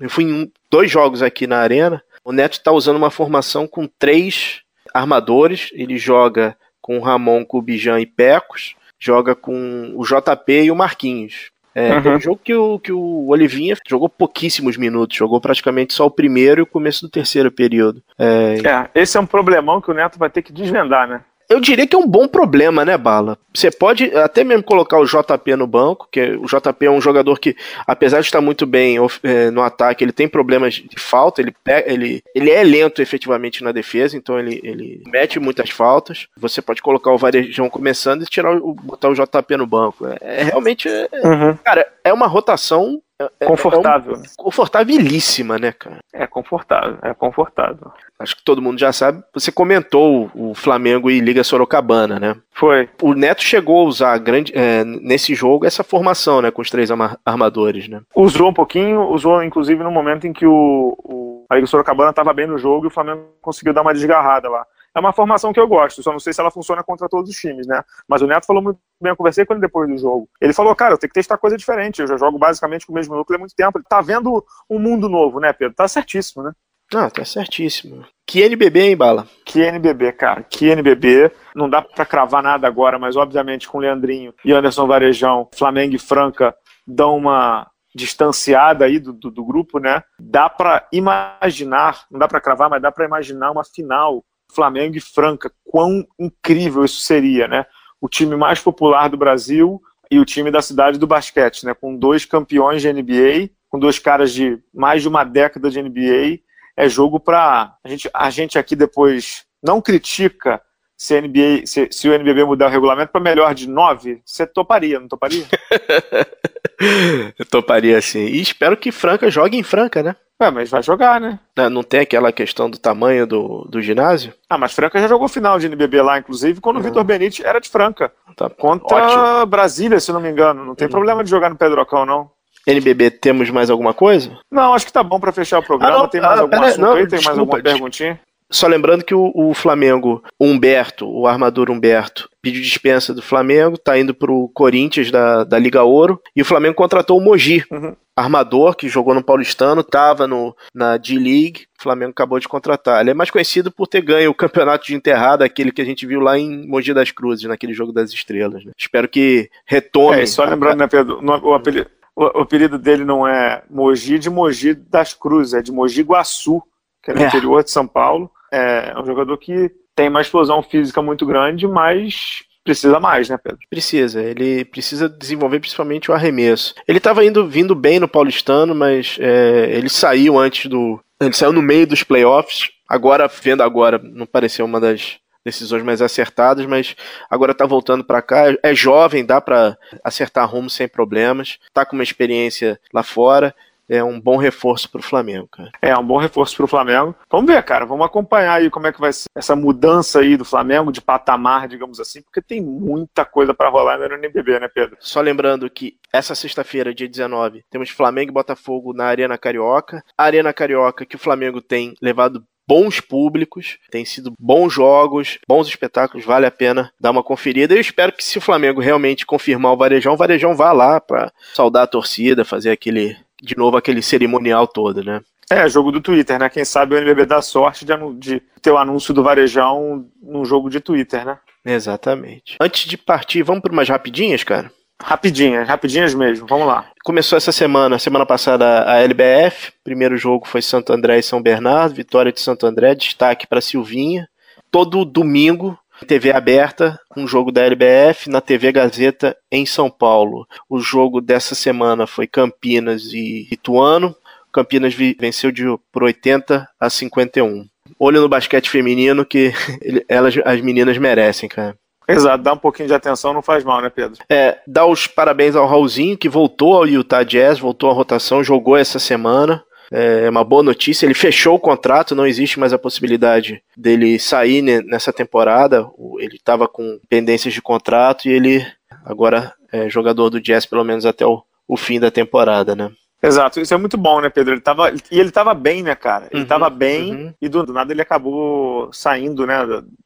Eu 0.00 0.10
fui 0.10 0.24
em 0.24 0.52
dois 0.68 0.90
jogos 0.90 1.22
aqui 1.22 1.46
na 1.46 1.58
arena. 1.58 2.02
O 2.24 2.32
Neto 2.32 2.60
tá 2.60 2.72
usando 2.72 2.96
uma 2.96 3.12
formação 3.12 3.68
com 3.68 3.86
três 3.86 4.62
armadores. 4.92 5.70
Ele 5.74 5.96
joga 5.96 6.56
com 6.82 6.98
o 6.98 7.02
Ramon, 7.02 7.44
com 7.44 7.58
o 7.58 7.62
Bijan 7.62 8.00
e 8.00 8.06
Pecos. 8.06 8.74
Joga 8.98 9.36
com 9.36 9.92
o 9.94 10.02
JP 10.02 10.64
e 10.64 10.72
o 10.72 10.76
Marquinhos. 10.76 11.52
É, 11.74 11.92
uhum. 11.92 12.16
um 12.16 12.20
jogo 12.20 12.40
que 12.42 12.54
o, 12.54 12.78
que 12.78 12.92
o 12.92 13.28
Olivinha 13.28 13.76
jogou 13.88 14.08
pouquíssimos 14.08 14.76
minutos, 14.76 15.16
jogou 15.16 15.40
praticamente 15.40 15.94
só 15.94 16.06
o 16.06 16.10
primeiro 16.10 16.60
e 16.60 16.62
o 16.62 16.66
começo 16.66 17.06
do 17.06 17.10
terceiro 17.10 17.50
período. 17.50 18.02
É, 18.18 18.56
é, 18.64 19.00
esse 19.00 19.16
é 19.16 19.20
um 19.20 19.26
problemão 19.26 19.80
que 19.80 19.90
o 19.90 19.94
Neto 19.94 20.18
vai 20.18 20.28
ter 20.28 20.42
que 20.42 20.52
desvendar, 20.52 21.08
né? 21.08 21.20
Eu 21.50 21.60
diria 21.60 21.84
que 21.84 21.96
é 21.96 21.98
um 21.98 22.06
bom 22.06 22.28
problema, 22.28 22.84
né, 22.84 22.96
Bala? 22.96 23.36
Você 23.52 23.72
pode 23.72 24.16
até 24.16 24.44
mesmo 24.44 24.62
colocar 24.62 25.00
o 25.00 25.04
JP 25.04 25.56
no 25.56 25.66
banco, 25.66 26.08
que 26.10 26.20
o 26.36 26.46
JP 26.46 26.86
é 26.86 26.90
um 26.90 27.00
jogador 27.00 27.40
que, 27.40 27.56
apesar 27.84 28.20
de 28.20 28.26
estar 28.26 28.40
muito 28.40 28.64
bem 28.64 28.96
é, 29.24 29.50
no 29.50 29.60
ataque, 29.60 30.04
ele 30.04 30.12
tem 30.12 30.28
problemas 30.28 30.74
de 30.74 30.98
falta, 31.00 31.40
ele, 31.40 31.52
ele, 31.86 32.22
ele 32.36 32.50
é 32.50 32.62
lento 32.62 33.02
efetivamente 33.02 33.64
na 33.64 33.72
defesa, 33.72 34.16
então 34.16 34.38
ele, 34.38 34.60
ele 34.62 35.02
mete 35.06 35.40
muitas 35.40 35.70
faltas. 35.70 36.28
Você 36.36 36.62
pode 36.62 36.80
colocar 36.80 37.10
o 37.10 37.18
Varejão 37.18 37.68
começando 37.68 38.22
e 38.22 38.26
tirar 38.26 38.56
o, 38.56 38.72
botar 38.72 39.08
o 39.08 39.14
JP 39.14 39.56
no 39.56 39.66
banco. 39.66 40.06
É, 40.06 40.18
é 40.20 40.42
realmente. 40.44 40.88
É, 40.88 41.08
uhum. 41.24 41.56
Cara, 41.64 41.84
é 42.04 42.12
uma 42.12 42.28
rotação 42.28 43.02
é, 43.40 43.46
confortável. 43.46 44.14
É 44.14 44.18
um, 44.18 44.22
confortabilíssima, 44.36 45.58
né, 45.58 45.72
cara? 45.72 45.98
É 46.12 46.26
confortável, 46.26 46.98
é 47.02 47.12
confortável. 47.12 47.92
Acho 48.18 48.36
que 48.36 48.42
todo 48.42 48.62
mundo 48.62 48.78
já 48.78 48.92
sabe. 48.92 49.22
Você 49.34 49.50
comentou 49.50 50.30
o 50.34 50.54
Flamengo 50.54 51.10
e 51.10 51.20
Liga 51.20 51.44
Sorocabana, 51.44 52.18
né? 52.18 52.36
Foi. 52.52 52.88
O 53.02 53.14
Neto 53.14 53.42
chegou 53.42 53.80
a 53.80 53.88
usar 53.88 54.18
grande, 54.18 54.52
é, 54.54 54.84
nesse 54.84 55.34
jogo 55.34 55.66
essa 55.66 55.82
formação, 55.82 56.42
né, 56.42 56.50
com 56.50 56.62
os 56.62 56.70
três 56.70 56.90
armadores, 57.24 57.88
né? 57.88 58.00
Usou 58.14 58.48
um 58.48 58.54
pouquinho, 58.54 59.08
usou 59.08 59.42
inclusive 59.42 59.82
no 59.82 59.90
momento 59.90 60.26
em 60.26 60.32
que 60.32 60.46
o, 60.46 60.96
o 60.98 61.46
a 61.48 61.56
Liga 61.56 61.66
Sorocabana 61.66 62.10
estava 62.10 62.32
bem 62.32 62.46
no 62.46 62.58
jogo 62.58 62.84
e 62.84 62.88
o 62.88 62.90
Flamengo 62.90 63.22
conseguiu 63.42 63.72
dar 63.72 63.82
uma 63.82 63.92
desgarrada 63.92 64.48
lá 64.48 64.64
é 64.94 65.00
uma 65.00 65.12
formação 65.12 65.52
que 65.52 65.60
eu 65.60 65.68
gosto, 65.68 66.02
só 66.02 66.12
não 66.12 66.18
sei 66.18 66.32
se 66.32 66.40
ela 66.40 66.50
funciona 66.50 66.82
contra 66.82 67.08
todos 67.08 67.30
os 67.30 67.36
times, 67.36 67.66
né? 67.66 67.82
Mas 68.08 68.22
o 68.22 68.26
Neto 68.26 68.46
falou 68.46 68.62
muito 68.62 68.78
bem, 69.00 69.10
eu 69.10 69.16
conversei 69.16 69.44
com 69.44 69.52
ele 69.52 69.60
depois 69.60 69.88
do 69.88 69.96
jogo. 69.96 70.28
Ele 70.40 70.52
falou, 70.52 70.74
cara, 70.74 70.94
eu 70.94 70.98
tenho 70.98 71.10
que 71.10 71.14
testar 71.14 71.38
coisa 71.38 71.56
diferente, 71.56 72.00
eu 72.00 72.08
já 72.08 72.16
jogo 72.16 72.38
basicamente 72.38 72.86
com 72.86 72.92
o 72.92 72.94
mesmo 72.94 73.14
núcleo 73.14 73.36
há 73.36 73.40
muito 73.40 73.54
tempo. 73.54 73.78
Ele 73.78 73.84
tá 73.88 74.00
vendo 74.00 74.44
um 74.68 74.78
mundo 74.78 75.08
novo, 75.08 75.38
né, 75.38 75.52
Pedro? 75.52 75.74
Tá 75.74 75.86
certíssimo, 75.86 76.42
né? 76.42 76.52
Ah, 76.92 77.08
tá 77.08 77.24
certíssimo. 77.24 78.04
Que 78.26 78.42
NBB, 78.42 78.80
hein, 78.80 78.96
Bala? 78.96 79.28
Que 79.44 79.60
NBB, 79.60 80.12
cara. 80.12 80.42
Que 80.42 80.70
NBB. 80.70 81.30
Não 81.54 81.70
dá 81.70 81.80
para 81.80 82.04
cravar 82.04 82.42
nada 82.42 82.66
agora, 82.66 82.98
mas 82.98 83.16
obviamente 83.16 83.68
com 83.68 83.78
Leandrinho 83.78 84.34
e 84.44 84.52
Anderson 84.52 84.88
Varejão, 84.88 85.48
Flamengo 85.54 85.94
e 85.94 85.98
Franca 86.00 86.54
dão 86.84 87.16
uma 87.16 87.70
distanciada 87.94 88.84
aí 88.84 88.98
do, 88.98 89.12
do, 89.12 89.30
do 89.30 89.44
grupo, 89.44 89.78
né? 89.78 90.02
Dá 90.18 90.48
para 90.48 90.86
imaginar, 90.92 92.06
não 92.10 92.18
dá 92.18 92.26
para 92.26 92.40
cravar, 92.40 92.68
mas 92.68 92.82
dá 92.82 92.90
para 92.90 93.04
imaginar 93.04 93.50
uma 93.50 93.64
final 93.64 94.24
Flamengo 94.54 94.96
e 94.96 95.00
Franca. 95.00 95.52
Quão 95.64 96.06
incrível 96.18 96.84
isso 96.84 97.00
seria, 97.00 97.48
né? 97.48 97.66
O 98.00 98.08
time 98.08 98.36
mais 98.36 98.60
popular 98.60 99.08
do 99.08 99.16
Brasil 99.16 99.80
e 100.10 100.18
o 100.18 100.24
time 100.24 100.50
da 100.50 100.62
cidade 100.62 100.98
do 100.98 101.06
basquete, 101.06 101.64
né? 101.64 101.74
Com 101.74 101.96
dois 101.96 102.24
campeões 102.24 102.82
de 102.82 102.92
NBA, 102.92 103.50
com 103.68 103.78
dois 103.78 103.98
caras 103.98 104.32
de 104.32 104.58
mais 104.74 105.02
de 105.02 105.08
uma 105.08 105.24
década 105.24 105.70
de 105.70 105.82
NBA. 105.82 106.40
É 106.76 106.88
jogo 106.88 107.20
para 107.20 107.76
a 107.84 107.88
gente, 107.88 108.10
a 108.12 108.30
gente 108.30 108.58
aqui 108.58 108.74
depois 108.74 109.44
não 109.62 109.80
critica 109.80 110.60
se, 111.00 111.18
NBA, 111.18 111.66
se, 111.66 111.88
se 111.90 112.08
o 112.08 112.12
NBB 112.12 112.44
mudar 112.44 112.66
o 112.66 112.70
regulamento 112.70 113.10
para 113.10 113.20
melhor 113.22 113.54
de 113.54 113.66
nove, 113.66 114.20
você 114.22 114.46
toparia, 114.46 115.00
não 115.00 115.08
toparia? 115.08 115.46
Eu 117.38 117.46
toparia 117.46 118.00
sim. 118.02 118.26
E 118.26 118.40
espero 118.40 118.76
que 118.76 118.92
Franca 118.92 119.30
jogue 119.30 119.56
em 119.56 119.62
Franca, 119.62 120.02
né? 120.02 120.14
É, 120.40 120.50
mas 120.50 120.70
vai 120.70 120.82
jogar, 120.82 121.20
né? 121.20 121.38
Não 121.70 121.82
tem 121.82 122.00
aquela 122.00 122.32
questão 122.32 122.70
do 122.70 122.78
tamanho 122.78 123.26
do, 123.26 123.66
do 123.68 123.82
ginásio? 123.82 124.32
Ah, 124.48 124.56
mas 124.56 124.72
Franca 124.72 124.98
já 124.98 125.06
jogou 125.06 125.28
final 125.28 125.58
de 125.58 125.66
NBB 125.66 126.00
lá, 126.00 126.18
inclusive, 126.18 126.62
quando 126.62 126.76
uhum. 126.76 126.82
o 126.82 126.84
Vitor 126.84 127.04
Benite 127.04 127.44
era 127.44 127.60
de 127.60 127.68
Franca. 127.68 128.10
Tá. 128.34 128.48
Contra 128.48 128.96
Ótimo. 128.96 129.46
Brasília, 129.46 130.00
se 130.00 130.10
não 130.10 130.20
me 130.20 130.30
engano. 130.30 130.64
Não 130.64 130.74
tem 130.74 130.86
uhum. 130.86 130.92
problema 130.92 131.22
de 131.22 131.28
jogar 131.28 131.50
no 131.50 131.56
Pedrocão, 131.56 132.06
não. 132.06 132.30
NBB, 132.66 133.10
temos 133.10 133.50
mais 133.50 133.68
alguma 133.68 133.92
coisa? 133.92 134.38
Não, 134.50 134.72
acho 134.72 134.86
que 134.86 134.92
tá 134.92 135.02
bom 135.02 135.20
para 135.20 135.32
fechar 135.32 135.58
o 135.58 135.62
programa. 135.62 135.94
Ah, 135.94 135.98
não, 135.98 136.08
tem 136.08 136.20
mais 136.20 136.38
ah, 136.38 136.42
algum 136.42 136.50
pera, 136.50 136.66
assunto 136.66 136.80
não, 136.80 136.92
aí? 136.92 137.06
Tem 137.06 137.18
desculpa, 137.18 137.28
mais 137.28 137.38
alguma 137.38 137.62
perguntinha? 137.62 138.20
Só 138.50 138.66
lembrando 138.66 139.04
que 139.04 139.14
o, 139.14 139.30
o, 139.34 139.54
Flamengo, 139.54 140.22
o 140.38 140.44
Humberto, 140.44 141.08
o 141.08 141.26
armador 141.26 141.70
Humberto, 141.70 142.28
pediu 142.42 142.60
dispensa 142.60 143.14
do 143.14 143.22
Flamengo, 143.22 143.78
tá 143.78 143.96
indo 143.98 144.12
pro 144.12 144.50
Corinthians 144.52 145.10
da, 145.10 145.44
da 145.44 145.58
Liga 145.58 145.84
Ouro, 145.84 146.20
e 146.34 146.42
o 146.42 146.44
Flamengo 146.44 146.74
contratou 146.74 147.16
o 147.16 147.20
Mogi, 147.20 147.64
uhum. 147.70 147.94
armador, 148.16 148.74
que 148.74 148.88
jogou 148.88 149.14
no 149.14 149.22
Paulistano, 149.22 149.84
tava 149.84 150.26
no, 150.26 150.56
na 150.74 150.96
D-League, 150.96 151.66
o 151.78 151.82
Flamengo 151.82 152.10
acabou 152.10 152.40
de 152.40 152.48
contratar. 152.48 153.00
Ele 153.00 153.10
é 153.10 153.14
mais 153.14 153.30
conhecido 153.30 153.70
por 153.70 153.86
ter 153.86 154.02
ganho 154.02 154.30
o 154.30 154.34
campeonato 154.34 154.84
de 154.84 154.94
enterrada, 154.94 155.44
aquele 155.44 155.70
que 155.70 155.82
a 155.82 155.84
gente 155.84 156.04
viu 156.04 156.18
lá 156.18 156.36
em 156.36 156.66
Mogi 156.66 156.92
das 156.92 157.12
Cruzes, 157.12 157.44
naquele 157.44 157.72
jogo 157.72 157.92
das 157.92 158.10
estrelas. 158.10 158.64
Né? 158.64 158.72
Espero 158.76 159.08
que 159.08 159.48
retome. 159.64 160.22
É, 160.22 160.26
só 160.26 160.44
lembrando, 160.44 160.78
né, 160.78 160.88
Pedro, 160.88 161.20
o 161.22 161.54
apelido, 161.54 161.88
o 162.16 162.40
apelido 162.40 162.78
dele 162.78 163.04
não 163.04 163.26
é 163.26 163.62
Mogi 163.70 164.18
de 164.18 164.28
Mogi 164.28 164.74
das 164.74 165.14
Cruzes, 165.14 165.54
é 165.54 165.62
de 165.62 165.70
Mogi 165.70 166.02
Guaçu, 166.02 166.62
que 167.02 167.12
é 167.12 167.14
no 167.14 167.22
é. 167.22 167.26
interior 167.26 167.62
de 167.62 167.70
São 167.70 167.86
Paulo. 167.86 168.30
É 168.52 168.94
um 168.98 169.06
jogador 169.06 169.36
que 169.38 169.70
tem 169.94 170.08
uma 170.08 170.20
explosão 170.20 170.62
física 170.62 171.00
muito 171.02 171.26
grande, 171.26 171.66
mas 171.68 172.42
precisa 172.64 173.00
mais, 173.00 173.28
né, 173.28 173.38
Pedro? 173.38 173.58
Precisa. 173.68 174.22
Ele 174.22 174.64
precisa 174.64 175.08
desenvolver 175.08 175.60
principalmente 175.60 176.10
o 176.10 176.14
arremesso. 176.14 176.74
Ele 176.86 176.98
estava 176.98 177.24
indo 177.24 177.46
vindo 177.46 177.74
bem 177.74 178.00
no 178.00 178.08
Paulistano, 178.08 178.74
mas 178.74 179.16
é, 179.20 179.70
ele 179.70 179.88
saiu 179.88 180.38
antes 180.38 180.66
do. 180.70 181.00
Ele 181.20 181.32
saiu 181.32 181.52
no 181.52 181.62
meio 181.62 181.86
dos 181.86 182.02
playoffs. 182.02 182.70
Agora, 182.88 183.28
vendo 183.28 183.62
agora, 183.62 184.00
não 184.02 184.26
pareceu 184.26 184.64
uma 184.64 184.80
das 184.80 185.18
decisões 185.44 185.82
mais 185.82 186.02
acertadas, 186.02 186.66
mas 186.66 186.94
agora 187.30 187.54
tá 187.54 187.66
voltando 187.66 188.04
para 188.04 188.20
cá. 188.20 188.54
É 188.62 188.74
jovem, 188.74 189.24
dá 189.24 189.40
para 189.40 189.76
acertar 190.04 190.48
rumo 190.48 190.68
sem 190.68 190.88
problemas. 190.88 191.58
Tá 191.72 191.84
com 191.84 191.96
uma 191.96 192.02
experiência 192.02 192.80
lá 192.92 193.02
fora 193.02 193.54
é 193.90 194.04
um 194.04 194.20
bom 194.20 194.36
reforço 194.36 194.88
para 194.88 195.00
o 195.00 195.02
Flamengo, 195.02 195.48
cara. 195.48 195.72
É 195.82 195.96
um 195.98 196.06
bom 196.06 196.16
reforço 196.16 196.56
para 196.56 196.64
o 196.64 196.68
Flamengo. 196.68 197.14
Vamos 197.28 197.52
ver, 197.52 197.60
cara. 197.64 197.84
Vamos 197.84 198.06
acompanhar 198.06 198.54
aí 198.54 198.70
como 198.70 198.86
é 198.86 198.92
que 198.92 199.00
vai 199.00 199.12
ser 199.12 199.28
essa 199.34 199.56
mudança 199.56 200.20
aí 200.20 200.36
do 200.36 200.44
Flamengo 200.44 200.92
de 200.92 201.00
patamar, 201.00 201.66
digamos 201.66 201.98
assim, 201.98 202.22
porque 202.22 202.40
tem 202.40 202.60
muita 202.60 203.24
coisa 203.24 203.52
para 203.52 203.68
rolar 203.68 203.98
no 203.98 204.14
NBB, 204.14 204.60
né, 204.60 204.68
Pedro? 204.68 204.96
Só 205.00 205.20
lembrando 205.20 205.68
que 205.68 205.96
essa 206.12 206.36
sexta-feira, 206.36 206.94
dia 206.94 207.08
19, 207.08 207.64
temos 207.68 207.90
Flamengo 207.90 208.30
e 208.30 208.34
Botafogo 208.34 208.92
na 208.92 209.06
Arena 209.06 209.36
Carioca. 209.36 210.04
A 210.16 210.24
Arena 210.24 210.52
Carioca 210.52 211.04
que 211.04 211.16
o 211.16 211.18
Flamengo 211.18 211.60
tem 211.60 211.94
levado 212.00 212.44
bons 212.70 213.00
públicos, 213.00 213.78
tem 213.90 214.04
sido 214.04 214.32
bons 214.38 214.72
jogos, 214.72 215.40
bons 215.48 215.66
espetáculos, 215.66 216.24
vale 216.24 216.46
a 216.46 216.52
pena 216.52 216.92
dar 217.00 217.10
uma 217.10 217.24
conferida. 217.24 217.74
Eu 217.74 217.80
espero 217.80 218.12
que 218.12 218.22
se 218.22 218.38
o 218.38 218.40
Flamengo 218.40 218.80
realmente 218.80 219.26
confirmar 219.26 219.72
o 219.72 219.76
Varejão, 219.76 220.14
o 220.14 220.16
Varejão 220.16 220.54
vá 220.54 220.70
lá 220.70 221.00
para 221.00 221.32
saudar 221.52 221.82
a 221.82 221.88
torcida, 221.88 222.44
fazer 222.44 222.70
aquele 222.70 223.16
de 223.42 223.56
novo 223.56 223.76
aquele 223.76 224.02
cerimonial 224.02 224.66
todo, 224.66 225.02
né? 225.02 225.20
É, 225.50 225.68
jogo 225.68 225.90
do 225.90 226.00
Twitter, 226.00 226.38
né? 226.38 226.48
Quem 226.48 226.64
sabe 226.64 226.94
o 226.94 226.98
NBB 226.98 227.26
dá 227.26 227.42
sorte 227.42 227.84
de, 227.84 227.92
de 228.18 228.40
ter 228.62 228.70
o 228.70 228.78
anúncio 228.78 229.12
do 229.12 229.22
Varejão 229.22 230.06
num 230.22 230.44
jogo 230.44 230.70
de 230.70 230.80
Twitter, 230.80 231.24
né? 231.24 231.38
Exatamente. 231.64 232.56
Antes 232.60 232.88
de 232.88 232.96
partir, 232.96 233.42
vamos 233.42 233.60
para 233.60 233.72
umas 233.72 233.88
rapidinhas, 233.88 234.44
cara? 234.44 234.70
Rapidinhas, 235.02 235.66
rapidinhas 235.66 236.14
mesmo, 236.14 236.46
vamos 236.46 236.66
lá. 236.66 236.90
Começou 237.04 237.36
essa 237.36 237.50
semana, 237.50 237.98
semana 237.98 238.26
passada, 238.26 238.84
a 238.88 239.00
LBF. 239.00 239.72
Primeiro 239.82 240.16
jogo 240.16 240.46
foi 240.46 240.60
Santo 240.60 240.92
André 240.92 241.18
e 241.18 241.22
São 241.22 241.42
Bernardo, 241.42 241.94
vitória 241.94 242.30
de 242.30 242.40
Santo 242.40 242.66
André, 242.66 242.94
destaque 242.94 243.46
para 243.46 243.60
Silvinha. 243.60 244.28
Todo 244.70 245.04
domingo 245.04 245.76
TV 246.06 246.32
aberta, 246.32 246.98
um 247.16 247.26
jogo 247.26 247.52
da 247.52 247.62
LBF 247.62 248.28
na 248.28 248.40
TV 248.40 248.72
Gazeta 248.72 249.36
em 249.50 249.66
São 249.66 249.90
Paulo. 249.90 250.46
O 250.68 250.80
jogo 250.80 251.20
dessa 251.20 251.54
semana 251.54 252.06
foi 252.06 252.26
Campinas 252.26 253.12
e 253.12 253.48
Ituano. 253.50 254.14
Campinas 254.52 254.94
venceu 254.94 255.52
de, 255.52 255.64
por 255.92 256.02
80 256.02 256.68
a 256.78 256.90
51. 256.90 257.66
Olho 257.98 258.20
no 258.20 258.28
basquete 258.28 258.70
feminino 258.70 259.24
que 259.24 259.52
elas, 260.08 260.34
as 260.44 260.60
meninas 260.60 260.98
merecem, 260.98 261.48
cara. 261.48 261.76
Exato, 262.08 262.42
dá 262.42 262.54
um 262.54 262.58
pouquinho 262.58 262.88
de 262.88 262.94
atenção, 262.94 263.32
não 263.32 263.42
faz 263.42 263.62
mal, 263.62 263.80
né, 263.80 263.88
Pedro? 263.88 264.18
É, 264.28 264.58
dá 264.66 264.84
os 264.84 265.06
parabéns 265.06 265.54
ao 265.54 265.66
Raulzinho, 265.66 266.18
que 266.18 266.28
voltou 266.28 266.74
ao 266.74 266.86
Utah 266.86 267.22
Jazz, 267.22 267.60
voltou 267.60 267.88
à 267.88 267.92
rotação, 267.92 268.42
jogou 268.42 268.76
essa 268.76 268.98
semana. 268.98 269.62
É 269.90 270.30
uma 270.30 270.44
boa 270.44 270.62
notícia. 270.62 271.04
Ele 271.04 271.14
fechou 271.14 271.56
o 271.56 271.60
contrato, 271.60 272.14
não 272.14 272.26
existe 272.26 272.60
mais 272.60 272.72
a 272.72 272.78
possibilidade 272.78 273.62
dele 273.76 274.18
sair 274.18 274.62
nessa 274.62 275.12
temporada. 275.12 275.86
Ele 276.18 276.36
estava 276.36 276.68
com 276.68 277.00
pendências 277.08 277.52
de 277.52 277.60
contrato 277.60 278.28
e 278.28 278.32
ele 278.32 278.66
agora 279.04 279.52
é 279.72 279.88
jogador 279.88 280.30
do 280.30 280.40
Jazz 280.40 280.66
pelo 280.66 280.84
menos 280.84 281.04
até 281.06 281.26
o, 281.26 281.42
o 281.66 281.76
fim 281.76 281.98
da 281.98 282.10
temporada, 282.10 282.76
né? 282.76 282.90
Exato, 283.22 283.60
isso 283.60 283.74
é 283.74 283.76
muito 283.76 283.98
bom, 283.98 284.20
né, 284.20 284.30
Pedro? 284.30 284.54
Ele 284.54 284.60
tava, 284.60 284.90
e 285.10 285.20
ele 285.20 285.30
tava 285.30 285.52
bem, 285.52 285.82
né, 285.82 285.94
cara? 285.94 286.28
Ele 286.30 286.42
uhum, 286.42 286.48
tava 286.48 286.70
bem 286.70 287.12
uhum. 287.12 287.34
e 287.40 287.48
do, 287.48 287.70
nada 287.72 287.92
ele 287.92 288.00
acabou 288.00 288.90
saindo, 288.92 289.46
né, 289.46 289.58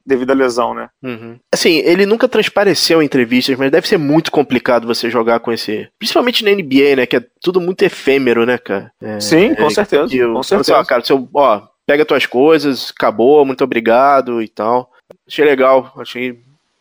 devido 0.05 0.31
à 0.31 0.33
lesão, 0.33 0.73
né? 0.73 0.89
Uhum. 1.01 1.39
Assim, 1.53 1.77
ele 1.77 2.05
nunca 2.05 2.27
transpareceu 2.27 3.01
em 3.01 3.05
entrevistas, 3.05 3.57
mas 3.57 3.71
deve 3.71 3.87
ser 3.87 3.97
muito 3.97 4.31
complicado 4.31 4.85
você 4.85 5.09
jogar 5.09 5.39
com 5.39 5.51
esse. 5.51 5.87
Principalmente 5.97 6.43
na 6.43 6.51
NBA, 6.51 6.97
né, 6.97 7.05
que 7.05 7.15
é 7.15 7.25
tudo 7.41 7.61
muito 7.61 7.83
efêmero, 7.83 8.45
né, 8.45 8.57
cara? 8.57 8.91
É, 9.01 9.19
Sim, 9.19 9.55
com 9.55 9.67
é, 9.67 9.69
certeza. 9.69 10.13
Eu, 10.13 10.33
com 10.33 10.43
certeza. 10.43 10.73
Assim, 10.73 10.81
ó, 10.81 10.85
cara, 10.85 11.03
seu, 11.03 11.29
ó, 11.33 11.61
pega 11.85 12.05
tuas 12.05 12.25
coisas, 12.25 12.93
acabou, 12.95 13.45
muito 13.45 13.63
obrigado 13.63 14.41
e 14.41 14.47
tal. 14.47 14.91
Achei 15.27 15.45
legal, 15.45 15.93
achei 15.97 16.39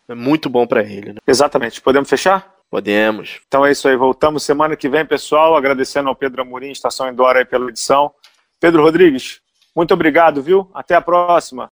muito 0.08 0.48
bom 0.50 0.66
para 0.66 0.82
ele. 0.82 1.12
Né? 1.12 1.20
Exatamente. 1.26 1.80
Podemos 1.80 2.08
fechar? 2.08 2.53
Podemos. 2.74 3.40
Então 3.46 3.64
é 3.64 3.70
isso 3.70 3.86
aí. 3.86 3.94
Voltamos 3.96 4.42
semana 4.42 4.74
que 4.74 4.88
vem, 4.88 5.06
pessoal. 5.06 5.56
Agradecendo 5.56 6.08
ao 6.08 6.16
Pedro 6.16 6.42
Amorim, 6.42 6.72
Estação 6.72 7.08
Endora, 7.08 7.38
aí 7.38 7.44
pela 7.44 7.68
edição. 7.68 8.12
Pedro 8.58 8.82
Rodrigues, 8.82 9.40
muito 9.76 9.94
obrigado, 9.94 10.42
viu? 10.42 10.68
Até 10.74 10.96
a 10.96 11.00
próxima. 11.00 11.62